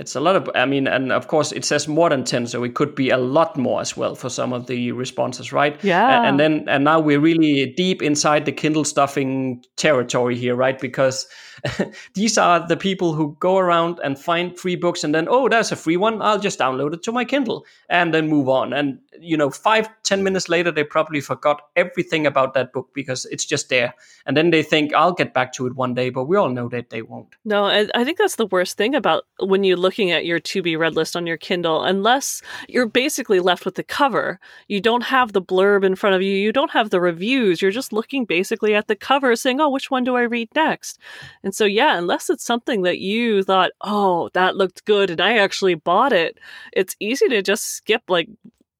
It's 0.00 0.16
a 0.16 0.20
lot 0.20 0.34
of, 0.34 0.48
I 0.54 0.64
mean, 0.64 0.88
and 0.88 1.12
of 1.12 1.28
course 1.28 1.52
it 1.52 1.62
says 1.62 1.86
more 1.86 2.08
than 2.08 2.24
10, 2.24 2.46
so 2.46 2.64
it 2.64 2.74
could 2.74 2.94
be 2.94 3.10
a 3.10 3.18
lot 3.18 3.58
more 3.58 3.82
as 3.82 3.98
well 3.98 4.14
for 4.14 4.30
some 4.30 4.54
of 4.54 4.66
the 4.66 4.92
responses, 4.92 5.52
right? 5.52 5.78
Yeah. 5.84 6.26
And 6.26 6.40
then, 6.40 6.64
and 6.68 6.84
now 6.84 7.00
we're 7.00 7.20
really 7.20 7.74
deep 7.76 8.00
inside 8.00 8.46
the 8.46 8.52
Kindle 8.52 8.84
stuffing 8.84 9.62
territory 9.76 10.36
here, 10.36 10.56
right? 10.56 10.78
Because 10.78 11.26
these 12.14 12.38
are 12.38 12.66
the 12.66 12.76
people 12.76 13.14
who 13.14 13.36
go 13.40 13.58
around 13.58 14.00
and 14.02 14.18
find 14.18 14.58
free 14.58 14.76
books 14.76 15.04
and 15.04 15.14
then, 15.14 15.26
oh, 15.28 15.48
there's 15.48 15.72
a 15.72 15.76
free 15.76 15.96
one. 15.96 16.20
I'll 16.22 16.38
just 16.38 16.58
download 16.58 16.94
it 16.94 17.02
to 17.04 17.12
my 17.12 17.24
Kindle 17.24 17.64
and 17.88 18.14
then 18.14 18.28
move 18.28 18.48
on. 18.48 18.72
And, 18.72 18.98
you 19.18 19.36
know, 19.36 19.50
five, 19.50 19.88
ten 20.02 20.22
minutes 20.22 20.48
later, 20.48 20.70
they 20.70 20.84
probably 20.84 21.20
forgot 21.20 21.62
everything 21.76 22.26
about 22.26 22.54
that 22.54 22.72
book 22.72 22.90
because 22.94 23.26
it's 23.26 23.44
just 23.44 23.68
there. 23.68 23.94
And 24.26 24.36
then 24.36 24.50
they 24.50 24.62
think, 24.62 24.94
I'll 24.94 25.12
get 25.12 25.34
back 25.34 25.52
to 25.54 25.66
it 25.66 25.74
one 25.74 25.94
day, 25.94 26.10
but 26.10 26.24
we 26.24 26.36
all 26.36 26.48
know 26.48 26.68
that 26.68 26.90
they 26.90 27.02
won't. 27.02 27.34
No, 27.44 27.64
I, 27.66 28.04
think 28.04 28.18
that's 28.18 28.36
the 28.36 28.46
worst 28.46 28.76
thing 28.76 28.94
about 28.94 29.24
when 29.38 29.64
you're 29.64 29.76
looking 29.76 30.10
at 30.10 30.26
your 30.26 30.40
to 30.40 30.62
be 30.62 30.76
read 30.76 30.96
list 30.96 31.16
on 31.16 31.26
your 31.26 31.36
Kindle, 31.36 31.84
unless 31.84 32.42
you're 32.68 32.86
basically 32.86 33.40
left 33.40 33.64
with 33.64 33.74
the 33.74 33.82
cover. 33.82 34.38
You 34.68 34.80
don't 34.80 35.04
have 35.04 35.32
the 35.32 35.42
blurb 35.42 35.84
in 35.84 35.96
front 35.96 36.16
of 36.16 36.22
you, 36.22 36.32
you 36.32 36.52
don't 36.52 36.70
have 36.72 36.90
the 36.90 37.00
reviews. 37.00 37.62
You're 37.62 37.70
just 37.70 37.92
looking 37.92 38.24
basically 38.24 38.74
at 38.74 38.88
the 38.88 38.96
cover 38.96 39.34
saying, 39.36 39.60
oh, 39.60 39.70
which 39.70 39.90
one 39.90 40.04
do 40.04 40.16
I 40.16 40.22
read 40.22 40.48
next? 40.54 40.98
And 41.42 41.49
so, 41.54 41.64
yeah, 41.64 41.96
unless 41.98 42.30
it's 42.30 42.44
something 42.44 42.82
that 42.82 42.98
you 42.98 43.42
thought, 43.42 43.72
oh, 43.80 44.30
that 44.34 44.56
looked 44.56 44.84
good 44.84 45.10
and 45.10 45.20
I 45.20 45.38
actually 45.38 45.74
bought 45.74 46.12
it, 46.12 46.38
it's 46.72 46.96
easy 47.00 47.28
to 47.28 47.42
just 47.42 47.76
skip 47.76 48.02
like 48.08 48.28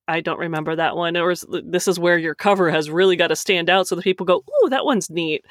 I 0.09 0.21
don't 0.21 0.41
remember 0.41 0.75
that 0.75 0.97
one. 0.97 1.17
Or 1.17 1.35
this 1.63 1.87
is 1.87 1.99
where 1.99 2.19
your 2.19 2.35
cover 2.35 2.71
has 2.71 2.91
really 2.91 3.17
got 3.17 3.29
to 3.29 3.37
stand 3.37 3.71
out 3.71 3.87
so 3.87 3.95
that 3.95 4.03
people 4.03 4.27
go, 4.27 4.39
"Ooh, 4.39 4.69
that 4.71 4.85
one's 4.85 5.09
neat." 5.09 5.45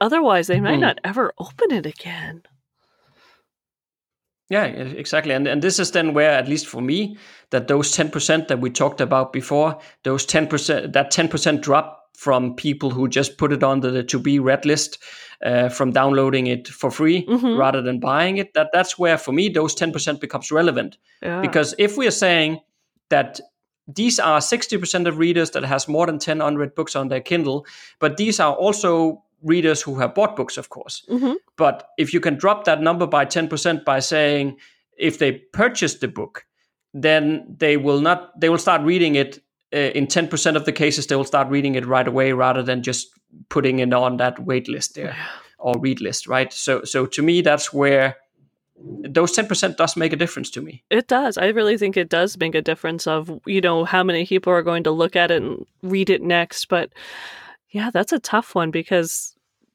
Otherwise, 0.00 0.46
they 0.46 0.60
might 0.60 0.78
mm. 0.78 0.82
not 0.82 1.00
ever 1.04 1.32
open 1.38 1.72
it 1.72 1.86
again. 1.86 2.42
Yeah, 4.48 4.64
exactly. 4.64 5.32
And 5.32 5.48
and 5.48 5.62
this 5.62 5.78
is 5.78 5.90
then 5.90 6.14
where, 6.14 6.30
at 6.30 6.48
least 6.48 6.66
for 6.66 6.80
me, 6.80 7.16
that 7.50 7.66
those 7.66 7.90
ten 7.90 8.10
percent 8.10 8.48
that 8.48 8.60
we 8.60 8.70
talked 8.70 9.00
about 9.00 9.32
before, 9.32 9.78
those 10.04 10.24
ten 10.24 10.46
percent, 10.46 10.92
that 10.92 11.10
ten 11.10 11.28
percent 11.28 11.62
drop 11.62 12.03
from 12.14 12.54
people 12.54 12.90
who 12.90 13.08
just 13.08 13.38
put 13.38 13.52
it 13.52 13.62
on 13.62 13.80
the, 13.80 14.02
to 14.04 14.18
be 14.18 14.38
read 14.38 14.64
list 14.64 14.98
uh, 15.44 15.68
from 15.68 15.90
downloading 15.90 16.46
it 16.46 16.68
for 16.68 16.90
free 16.90 17.26
mm-hmm. 17.26 17.58
rather 17.58 17.82
than 17.82 17.98
buying 18.00 18.38
it 18.38 18.54
that 18.54 18.70
that's 18.72 18.98
where 18.98 19.18
for 19.18 19.32
me 19.32 19.48
those 19.48 19.74
10% 19.74 20.20
becomes 20.20 20.50
relevant 20.50 20.96
yeah. 21.22 21.40
because 21.40 21.74
if 21.78 21.96
we 21.96 22.06
are 22.06 22.12
saying 22.12 22.60
that 23.10 23.40
these 23.86 24.18
are 24.18 24.38
60% 24.38 25.06
of 25.06 25.18
readers 25.18 25.50
that 25.50 25.64
has 25.64 25.88
more 25.88 26.06
than 26.06 26.18
10 26.18 26.40
unread 26.40 26.74
books 26.74 26.96
on 26.96 27.08
their 27.08 27.20
kindle 27.20 27.66
but 27.98 28.16
these 28.16 28.40
are 28.40 28.54
also 28.54 29.22
readers 29.42 29.82
who 29.82 29.98
have 29.98 30.14
bought 30.14 30.36
books 30.36 30.56
of 30.56 30.70
course 30.70 31.04
mm-hmm. 31.10 31.34
but 31.56 31.90
if 31.98 32.14
you 32.14 32.20
can 32.20 32.36
drop 32.36 32.64
that 32.64 32.80
number 32.80 33.06
by 33.06 33.26
10% 33.26 33.84
by 33.84 33.98
saying 33.98 34.56
if 34.96 35.18
they 35.18 35.32
purchase 35.32 35.96
the 35.96 36.08
book 36.08 36.46
then 36.94 37.44
they 37.58 37.76
will 37.76 38.00
not 38.00 38.38
they 38.40 38.48
will 38.48 38.58
start 38.58 38.80
reading 38.82 39.16
it 39.16 39.43
Uh, 39.74 39.90
in 39.94 40.06
10% 40.06 40.56
of 40.56 40.64
the 40.64 40.72
cases 40.72 41.06
they 41.06 41.16
will 41.16 41.24
start 41.24 41.48
reading 41.48 41.74
it 41.74 41.84
right 41.84 42.06
away 42.06 42.32
rather 42.32 42.62
than 42.62 42.82
just 42.82 43.08
putting 43.48 43.80
it 43.80 43.92
on 43.92 44.18
that 44.18 44.38
wait 44.38 44.68
list 44.68 44.94
there 44.94 45.16
or 45.58 45.78
read 45.80 46.00
list 46.00 46.28
right? 46.28 46.52
So 46.52 46.84
so 46.84 47.06
to 47.06 47.22
me 47.22 47.40
that's 47.40 47.72
where 47.72 48.16
those 48.76 49.36
10% 49.36 49.76
does 49.76 49.96
make 49.96 50.12
a 50.12 50.16
difference 50.16 50.50
to 50.50 50.60
me. 50.60 50.82
It 50.90 51.06
does. 51.06 51.38
I 51.38 51.46
really 51.46 51.78
think 51.78 51.96
it 51.96 52.08
does 52.08 52.36
make 52.38 52.54
a 52.54 52.62
difference 52.62 53.06
of 53.06 53.40
you 53.46 53.60
know 53.60 53.84
how 53.84 54.04
many 54.04 54.26
people 54.26 54.52
are 54.52 54.62
going 54.62 54.84
to 54.84 54.90
look 54.90 55.16
at 55.16 55.30
it 55.30 55.42
and 55.42 55.66
read 55.82 56.10
it 56.10 56.22
next. 56.22 56.68
But 56.68 56.90
yeah 57.74 57.90
that's 57.90 58.12
a 58.12 58.20
tough 58.20 58.54
one 58.54 58.70
because 58.70 59.34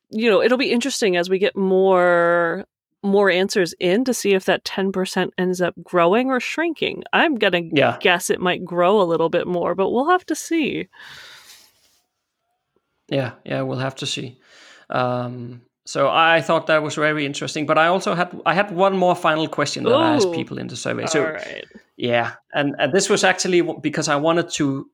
you 0.10 0.30
know 0.30 0.42
it'll 0.42 0.58
be 0.58 0.72
interesting 0.72 1.18
as 1.18 1.30
we 1.30 1.38
get 1.38 1.56
more 1.56 2.66
more 3.02 3.30
answers 3.30 3.74
in 3.80 4.04
to 4.06 4.14
see 4.14 4.34
if 4.34 4.46
that 4.46 4.64
10% 4.66 5.30
ends 5.38 5.62
up 5.62 5.74
growing 5.84 6.30
or 6.30 6.40
shrinking. 6.40 7.04
I'm 7.14 7.36
going 7.36 7.54
to 7.54 7.70
yeah. 7.74 7.98
guess 8.00 8.30
it 8.30 8.40
might 8.40 8.66
grow 8.66 9.02
a 9.02 9.04
little 9.04 9.30
bit 9.30 9.48
more, 9.48 9.76
but 9.76 9.90
we'll 9.90 10.10
have 10.10 10.26
to 10.28 10.36
see. 10.36 10.88
Yeah, 13.08 13.34
yeah, 13.46 13.62
we'll 13.62 13.80
have 13.80 13.96
to 13.96 14.06
see. 14.06 14.40
Um, 14.90 15.62
so 15.86 16.08
I 16.08 16.42
thought 16.42 16.68
that 16.68 16.84
was 16.84 16.96
very 16.96 17.26
interesting, 17.26 17.66
but 17.66 17.78
I 17.78 17.88
also 17.88 18.14
had 18.14 18.40
I 18.46 18.54
had 18.54 18.72
one 18.72 18.96
more 18.96 19.16
final 19.16 19.48
question 19.48 19.84
that 19.86 19.92
Ooh. 19.92 19.96
I 19.96 20.16
asked 20.16 20.32
people 20.34 20.60
in 20.60 20.68
the 20.68 20.76
survey. 20.76 21.08
So 21.08 21.24
right. 21.24 21.66
yeah, 21.98 22.34
and, 22.54 22.76
and 22.78 22.94
this 22.94 23.10
was 23.10 23.24
actually 23.24 23.64
because 23.82 24.08
I 24.08 24.16
wanted 24.16 24.50
to 24.52 24.88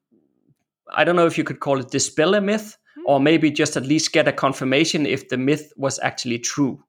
I 0.93 1.03
don't 1.03 1.18
know 1.18 1.26
if 1.26 1.38
you 1.38 1.43
could 1.43 1.60
call 1.60 1.80
it 1.80 1.91
dispel 1.91 2.34
a 2.36 2.39
myth 2.39 2.78
or 3.06 3.20
maybe 3.20 3.51
just 3.51 3.76
at 3.76 3.86
least 3.86 4.14
get 4.14 4.28
a 4.28 4.32
confirmation 4.32 5.06
if 5.06 5.28
the 5.28 5.38
myth 5.38 5.74
was 5.76 5.99
actually 5.99 6.39
true. 6.39 6.82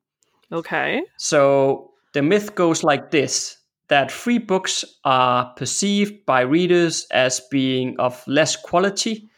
Okay. 0.53 1.03
So 1.18 1.92
the 2.12 2.22
myth 2.22 2.55
goes 2.55 2.82
like 2.82 3.11
this 3.11 3.59
that 3.88 4.11
free 4.11 4.38
books 4.38 4.84
are 5.05 5.53
perceived 5.57 6.26
by 6.26 6.40
readers 6.40 7.07
as 7.12 7.40
being 7.51 7.94
of 8.01 8.20
less 8.26 8.57
quality 8.57 9.30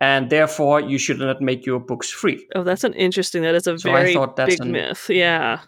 and 0.00 0.28
therefore 0.28 0.80
you 0.80 0.98
should 0.98 1.18
not 1.18 1.40
make 1.40 1.64
your 1.64 1.80
books 1.80 2.10
free. 2.10 2.46
Oh, 2.54 2.62
that's 2.62 2.84
an 2.84 2.92
interesting. 2.94 3.42
That 3.42 3.54
is 3.54 3.66
a 3.66 3.78
so 3.78 3.90
very 3.90 4.16
big 4.36 4.60
an, 4.60 4.72
myth. 4.72 5.08
Yeah. 5.08 5.60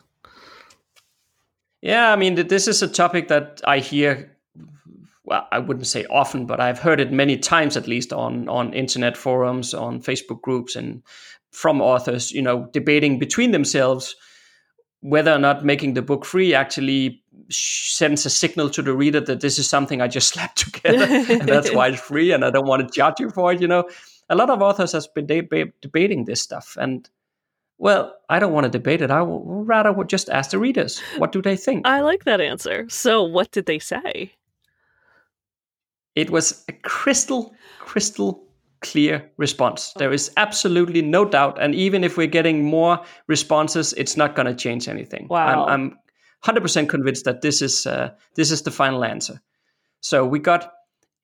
Yeah, 1.80 2.12
I 2.12 2.16
mean, 2.16 2.34
this 2.34 2.68
is 2.68 2.82
a 2.82 2.88
topic 2.88 3.28
that 3.28 3.60
I 3.64 3.78
hear. 3.78 4.36
Well, 5.24 5.46
I 5.50 5.58
wouldn't 5.58 5.86
say 5.86 6.04
often, 6.06 6.46
but 6.46 6.60
I've 6.60 6.78
heard 6.78 7.00
it 7.00 7.12
many 7.12 7.36
times, 7.36 7.76
at 7.76 7.86
least 7.86 8.12
on 8.12 8.48
on 8.48 8.72
internet 8.74 9.16
forums, 9.16 9.74
on 9.74 10.00
Facebook 10.02 10.40
groups, 10.42 10.76
and 10.76 11.02
from 11.50 11.80
authors. 11.80 12.32
You 12.32 12.42
know, 12.42 12.68
debating 12.72 13.18
between 13.18 13.52
themselves 13.52 14.16
whether 15.06 15.32
or 15.32 15.38
not 15.38 15.64
making 15.64 15.94
the 15.94 16.02
book 16.02 16.24
free 16.24 16.52
actually 16.52 17.22
sends 17.48 18.26
a 18.26 18.30
signal 18.30 18.68
to 18.68 18.82
the 18.82 18.92
reader 18.92 19.20
that 19.20 19.40
this 19.40 19.56
is 19.56 19.68
something 19.68 20.00
I 20.00 20.08
just 20.08 20.28
slapped 20.34 20.58
together 20.58 21.04
and 21.32 21.48
that's 21.48 21.72
why 21.72 21.88
it's 21.88 22.00
free 22.00 22.32
and 22.32 22.44
I 22.44 22.50
don't 22.50 22.66
want 22.66 22.82
to 22.82 22.92
judge 22.92 23.20
you 23.20 23.30
for 23.30 23.52
it. 23.52 23.60
You 23.60 23.68
know, 23.68 23.88
a 24.28 24.34
lot 24.34 24.50
of 24.50 24.60
authors 24.60 24.90
has 24.92 25.06
been 25.06 25.26
de- 25.26 25.72
debating 25.80 26.24
this 26.24 26.42
stuff 26.42 26.76
and 26.80 27.08
well, 27.78 28.16
I 28.30 28.38
don't 28.38 28.54
want 28.54 28.64
to 28.64 28.70
debate 28.70 29.02
it. 29.02 29.10
I 29.10 29.20
would 29.20 29.68
rather 29.68 29.92
would 29.92 30.08
just 30.08 30.30
ask 30.30 30.50
the 30.50 30.58
readers 30.58 30.98
what 31.18 31.30
do 31.30 31.42
they 31.42 31.56
think. 31.56 31.86
I 31.86 32.00
like 32.00 32.24
that 32.24 32.40
answer. 32.40 32.86
So, 32.88 33.22
what 33.22 33.52
did 33.52 33.66
they 33.66 33.78
say? 33.78 34.32
It 36.14 36.30
was 36.30 36.64
a 36.68 36.72
crystal, 36.72 37.54
crystal 37.78 38.45
clear 38.90 39.30
response. 39.36 39.92
There 39.96 40.12
is 40.12 40.30
absolutely 40.36 41.02
no 41.02 41.24
doubt. 41.24 41.60
And 41.60 41.74
even 41.74 42.04
if 42.04 42.16
we're 42.16 42.26
getting 42.26 42.64
more 42.64 43.00
responses, 43.26 43.92
it's 43.94 44.16
not 44.16 44.34
going 44.34 44.46
to 44.46 44.54
change 44.54 44.88
anything. 44.88 45.26
Wow. 45.28 45.66
I'm, 45.66 45.96
I'm 46.44 46.56
100% 46.56 46.88
convinced 46.88 47.24
that 47.24 47.42
this 47.42 47.62
is, 47.62 47.86
uh, 47.86 48.10
this 48.34 48.50
is 48.50 48.62
the 48.62 48.70
final 48.70 49.04
answer. 49.04 49.40
So 50.00 50.24
we 50.24 50.38
got 50.38 50.72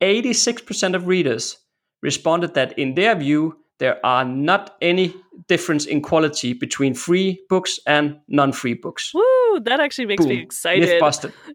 86% 0.01 0.95
of 0.95 1.07
readers 1.07 1.59
responded 2.03 2.55
that 2.55 2.79
in 2.79 2.95
their 2.95 3.15
view, 3.15 3.57
there 3.79 4.05
are 4.05 4.25
not 4.25 4.77
any 4.81 5.15
difference 5.49 5.87
in 5.87 6.03
quality 6.03 6.53
between 6.53 6.95
free 6.95 7.41
books 7.49 7.79
and 7.87 8.19
non-free 8.29 8.75
books. 8.75 9.13
Woo! 9.15 9.23
That 9.61 9.81
actually 9.81 10.07
makes 10.07 10.25
boom. 10.25 10.31
me 10.31 10.41
excited. 10.41 10.89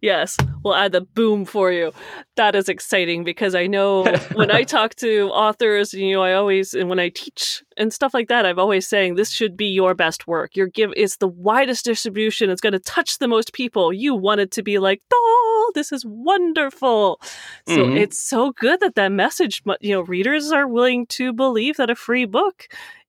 Yes, 0.01 0.37
we'll 0.63 0.75
add 0.75 0.91
the 0.91 1.01
boom 1.01 1.45
for 1.45 1.71
you. 1.71 1.91
That 2.35 2.55
is 2.55 2.69
exciting 2.69 3.23
because 3.23 3.55
I 3.55 3.67
know 3.67 4.05
when 4.33 4.51
I 4.51 4.63
talk 4.63 4.95
to 4.95 5.29
authors, 5.29 5.93
you 5.93 6.13
know, 6.13 6.23
I 6.23 6.33
always 6.33 6.73
and 6.73 6.89
when 6.89 6.99
I 6.99 7.09
teach 7.09 7.63
and 7.77 7.93
stuff 7.93 8.13
like 8.13 8.27
that, 8.27 8.45
I've 8.45 8.59
always 8.59 8.87
saying 8.87 9.15
this 9.15 9.31
should 9.31 9.55
be 9.55 9.67
your 9.67 9.93
best 9.93 10.27
work. 10.27 10.55
Your 10.55 10.67
give 10.67 10.91
it's 10.95 11.17
the 11.17 11.27
widest 11.27 11.85
distribution. 11.85 12.49
It's 12.49 12.61
going 12.61 12.73
to 12.73 12.79
touch 12.79 13.19
the 13.19 13.27
most 13.27 13.53
people. 13.53 13.93
You 13.93 14.15
want 14.15 14.41
it 14.41 14.51
to 14.51 14.63
be 14.63 14.79
like, 14.79 15.01
oh, 15.13 15.71
this 15.75 15.91
is 15.91 16.05
wonderful. 16.05 17.19
So 17.67 17.77
mm-hmm. 17.77 17.97
it's 17.97 18.19
so 18.19 18.51
good 18.51 18.79
that 18.79 18.95
that 18.95 19.11
message, 19.11 19.63
you 19.81 19.93
know, 19.93 20.01
readers 20.01 20.51
are 20.51 20.67
willing 20.67 21.05
to 21.07 21.33
believe 21.33 21.77
that 21.77 21.89
a 21.89 21.95
free 21.95 22.25
book 22.25 22.67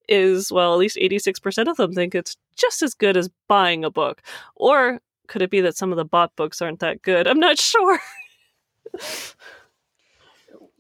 is, 0.09 0.51
well, 0.53 0.73
at 0.73 0.79
least 0.79 0.97
86% 0.97 1.69
of 1.69 1.77
them 1.77 1.93
think 1.93 2.15
it's 2.15 2.37
just 2.57 2.83
as 2.83 2.95
good 2.95 3.17
as 3.17 3.29
buying 3.49 3.85
a 3.85 3.91
book. 3.91 4.23
Or 4.57 5.01
could 5.29 5.43
it 5.43 5.51
be 5.51 5.61
that 5.61 5.77
some 5.77 5.93
of 5.93 5.97
the 5.97 6.05
bought 6.05 6.35
books 6.37 6.63
aren't 6.63 6.81
that 6.81 7.03
good? 7.03 7.27
I'm 7.27 7.41
not 7.41 7.59
sure. 7.61 8.01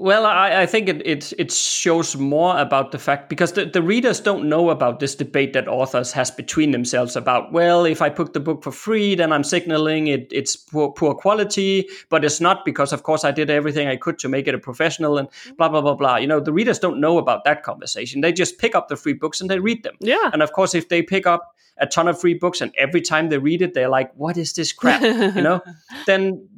Well, 0.00 0.26
I, 0.26 0.62
I 0.62 0.66
think 0.66 0.88
it, 0.88 1.04
it, 1.04 1.32
it 1.38 1.50
shows 1.50 2.14
more 2.16 2.56
about 2.56 2.92
the 2.92 3.00
fact 3.00 3.28
because 3.28 3.54
the, 3.54 3.64
the 3.64 3.82
readers 3.82 4.20
don't 4.20 4.48
know 4.48 4.70
about 4.70 5.00
this 5.00 5.16
debate 5.16 5.54
that 5.54 5.66
authors 5.66 6.12
has 6.12 6.30
between 6.30 6.70
themselves 6.70 7.16
about 7.16 7.52
well, 7.52 7.84
if 7.84 8.00
I 8.00 8.08
put 8.08 8.32
the 8.32 8.38
book 8.38 8.62
for 8.62 8.70
free, 8.70 9.16
then 9.16 9.32
I'm 9.32 9.42
signaling 9.42 10.06
it 10.06 10.28
it's 10.30 10.54
poor, 10.54 10.92
poor 10.92 11.16
quality, 11.16 11.88
but 12.10 12.24
it's 12.24 12.40
not 12.40 12.64
because 12.64 12.92
of 12.92 13.02
course 13.02 13.24
I 13.24 13.32
did 13.32 13.50
everything 13.50 13.88
I 13.88 13.96
could 13.96 14.20
to 14.20 14.28
make 14.28 14.46
it 14.46 14.54
a 14.54 14.58
professional 14.58 15.18
and 15.18 15.28
mm-hmm. 15.28 15.56
blah 15.56 15.68
blah 15.68 15.80
blah 15.80 15.96
blah. 15.96 16.16
You 16.16 16.28
know, 16.28 16.38
the 16.38 16.52
readers 16.52 16.78
don't 16.78 17.00
know 17.00 17.18
about 17.18 17.42
that 17.44 17.64
conversation. 17.64 18.20
They 18.20 18.32
just 18.32 18.58
pick 18.58 18.76
up 18.76 18.86
the 18.86 18.96
free 18.96 19.14
books 19.14 19.40
and 19.40 19.50
they 19.50 19.58
read 19.58 19.82
them. 19.82 19.96
Yeah. 19.98 20.30
And 20.32 20.42
of 20.42 20.52
course, 20.52 20.76
if 20.76 20.88
they 20.88 21.02
pick 21.02 21.26
up 21.26 21.56
a 21.80 21.86
ton 21.86 22.06
of 22.06 22.20
free 22.20 22.34
books 22.34 22.60
and 22.60 22.72
every 22.76 23.00
time 23.00 23.28
they 23.28 23.38
read 23.38 23.62
it 23.62 23.72
they're 23.72 23.88
like 23.88 24.12
what 24.14 24.36
is 24.36 24.52
this 24.52 24.72
crap 24.72 25.00
you 25.36 25.42
know 25.42 25.60
then 26.06 26.48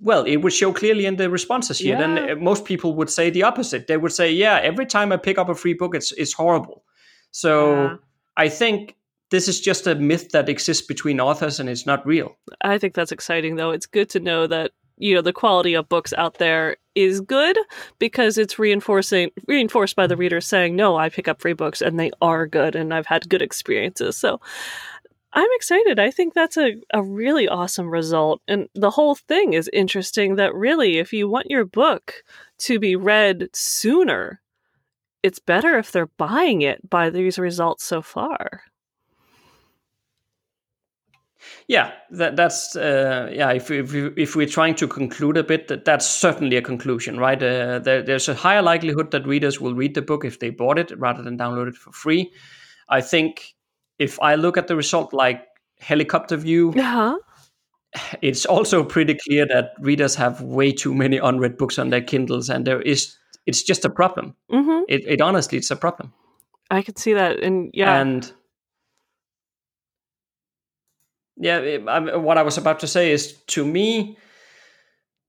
well 0.00 0.24
it 0.24 0.36
would 0.38 0.52
show 0.52 0.72
clearly 0.72 1.06
in 1.06 1.16
the 1.16 1.28
responses 1.30 1.78
here 1.78 1.94
Yeah. 1.98 2.00
then 2.14 2.30
uh, 2.30 2.34
most 2.36 2.64
people 2.64 2.94
would 2.96 3.10
say 3.10 3.30
the 3.30 3.42
opposite 3.42 3.86
they 3.86 3.96
would 3.96 4.12
say 4.12 4.32
yeah 4.32 4.58
every 4.62 4.86
time 4.86 5.12
i 5.12 5.16
pick 5.16 5.38
up 5.38 5.48
a 5.48 5.54
free 5.54 5.74
book 5.74 5.94
it's 5.94 6.12
it's 6.12 6.32
horrible 6.32 6.84
so 7.30 7.74
Yeah. 7.74 7.96
i 8.36 8.48
think 8.48 8.96
this 9.30 9.46
is 9.48 9.60
just 9.60 9.86
a 9.86 9.94
myth 9.94 10.30
that 10.32 10.48
exists 10.48 10.86
between 10.86 11.20
authors 11.20 11.60
and 11.60 11.68
it's 11.68 11.86
not 11.86 12.04
real 12.06 12.36
I 12.62 12.78
think 12.78 12.94
that's 12.94 13.12
exciting, 13.12 13.56
though. 13.56 13.70
It's 13.70 13.86
good 13.86 14.08
to 14.10 14.20
know 14.20 14.46
that 14.48 14.72
you 14.96 15.14
know 15.14 15.22
the 15.22 15.32
quality 15.32 15.74
of 15.74 15.88
books 15.88 16.12
out 16.18 16.38
there 16.38 16.76
is 16.94 17.20
good 17.20 17.56
because 17.98 18.36
it's 18.36 18.58
reinforcing 18.58 19.30
reinforced 19.46 19.96
by 19.96 20.06
the 20.08 20.16
readers 20.16 20.46
saying, 20.46 20.74
"No, 20.76 20.96
I 20.96 21.08
pick 21.10 21.28
up 21.28 21.40
free 21.40 21.54
books 21.54 21.80
and 21.80 21.98
they 21.98 22.10
are 22.20 22.46
good, 22.48 22.74
and 22.76 22.92
I've 22.92 23.06
had 23.06 23.28
good 23.28 23.40
experiences." 23.42 24.16
So. 24.16 24.40
I'm 25.32 25.48
excited. 25.52 25.98
I 26.00 26.10
think 26.10 26.34
that's 26.34 26.56
a, 26.56 26.74
a 26.92 27.02
really 27.02 27.46
awesome 27.48 27.88
result. 27.88 28.42
And 28.48 28.68
the 28.74 28.90
whole 28.90 29.14
thing 29.14 29.52
is 29.52 29.70
interesting 29.72 30.36
that 30.36 30.54
really, 30.54 30.98
if 30.98 31.12
you 31.12 31.28
want 31.28 31.50
your 31.50 31.64
book 31.64 32.24
to 32.58 32.80
be 32.80 32.96
read 32.96 33.48
sooner, 33.52 34.40
it's 35.22 35.38
better 35.38 35.78
if 35.78 35.92
they're 35.92 36.06
buying 36.06 36.62
it 36.62 36.88
by 36.88 37.10
these 37.10 37.38
results 37.38 37.84
so 37.84 38.02
far. 38.02 38.62
Yeah, 41.68 41.92
that, 42.10 42.36
that's 42.36 42.74
uh, 42.76 43.30
yeah. 43.32 43.52
If 43.52 43.70
we, 43.70 43.80
if, 43.80 43.92
we, 43.92 44.06
if 44.16 44.36
we're 44.36 44.46
trying 44.46 44.74
to 44.76 44.88
conclude 44.88 45.36
a 45.36 45.44
bit, 45.44 45.68
that, 45.68 45.84
that's 45.84 46.06
certainly 46.06 46.56
a 46.56 46.62
conclusion, 46.62 47.18
right? 47.18 47.40
Uh, 47.40 47.78
there, 47.78 48.02
there's 48.02 48.28
a 48.28 48.34
higher 48.34 48.62
likelihood 48.62 49.10
that 49.12 49.26
readers 49.26 49.60
will 49.60 49.74
read 49.74 49.94
the 49.94 50.02
book 50.02 50.24
if 50.24 50.40
they 50.40 50.50
bought 50.50 50.78
it 50.78 50.92
rather 50.98 51.22
than 51.22 51.38
download 51.38 51.68
it 51.68 51.76
for 51.76 51.92
free. 51.92 52.30
I 52.88 53.00
think 53.00 53.54
if 54.00 54.18
I 54.20 54.34
look 54.34 54.56
at 54.56 54.66
the 54.66 54.74
result 54.76 55.12
like 55.12 55.46
helicopter 55.78 56.36
view, 56.36 56.72
Uh-huh. 56.76 57.18
it's 58.22 58.46
also 58.46 58.84
pretty 58.84 59.14
clear 59.14 59.46
that 59.46 59.72
readers 59.80 60.14
have 60.16 60.40
way 60.42 60.72
too 60.72 60.94
many 60.94 61.18
unread 61.18 61.56
books 61.56 61.78
on 61.78 61.90
their 61.90 62.02
Kindles, 62.02 62.50
and 62.50 62.66
there 62.66 62.82
is 62.82 63.16
it's 63.46 63.62
just 63.62 63.84
a 63.84 63.90
problem. 63.90 64.34
hmm 64.50 64.82
It, 64.88 65.02
it 65.06 65.20
honestly, 65.20 65.58
it's 65.58 65.70
a 65.70 65.76
problem. 65.76 66.12
I 66.70 66.82
can 66.82 66.96
see 66.96 67.14
that. 67.14 67.40
And 67.42 67.70
yeah. 67.74 68.00
And 68.00 68.32
yeah, 71.36 71.58
it- 71.58 71.88
I- 71.88 72.16
what 72.16 72.38
I 72.38 72.42
was 72.42 72.58
about 72.58 72.80
to 72.80 72.86
say 72.86 73.10
is 73.12 73.32
to 73.48 73.64
me, 73.64 74.16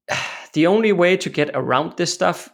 the 0.54 0.68
only 0.68 0.92
way 0.92 1.18
to 1.18 1.30
get 1.30 1.50
around 1.54 1.98
this 1.98 2.14
stuff, 2.14 2.50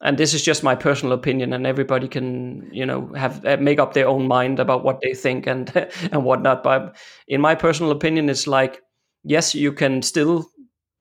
and 0.00 0.16
this 0.18 0.34
is 0.34 0.42
just 0.42 0.62
my 0.62 0.74
personal 0.74 1.12
opinion, 1.12 1.52
and 1.52 1.66
everybody 1.66 2.08
can, 2.08 2.68
you 2.72 2.86
know, 2.86 3.12
have 3.14 3.44
uh, 3.44 3.56
make 3.60 3.78
up 3.78 3.92
their 3.94 4.08
own 4.08 4.28
mind 4.28 4.60
about 4.60 4.84
what 4.84 5.00
they 5.00 5.14
think 5.14 5.46
and 5.46 5.70
and 6.12 6.24
whatnot. 6.24 6.62
But 6.62 6.96
in 7.26 7.40
my 7.40 7.54
personal 7.54 7.92
opinion, 7.92 8.28
it's 8.28 8.46
like, 8.46 8.80
yes, 9.24 9.54
you 9.54 9.72
can 9.72 10.02
still 10.02 10.46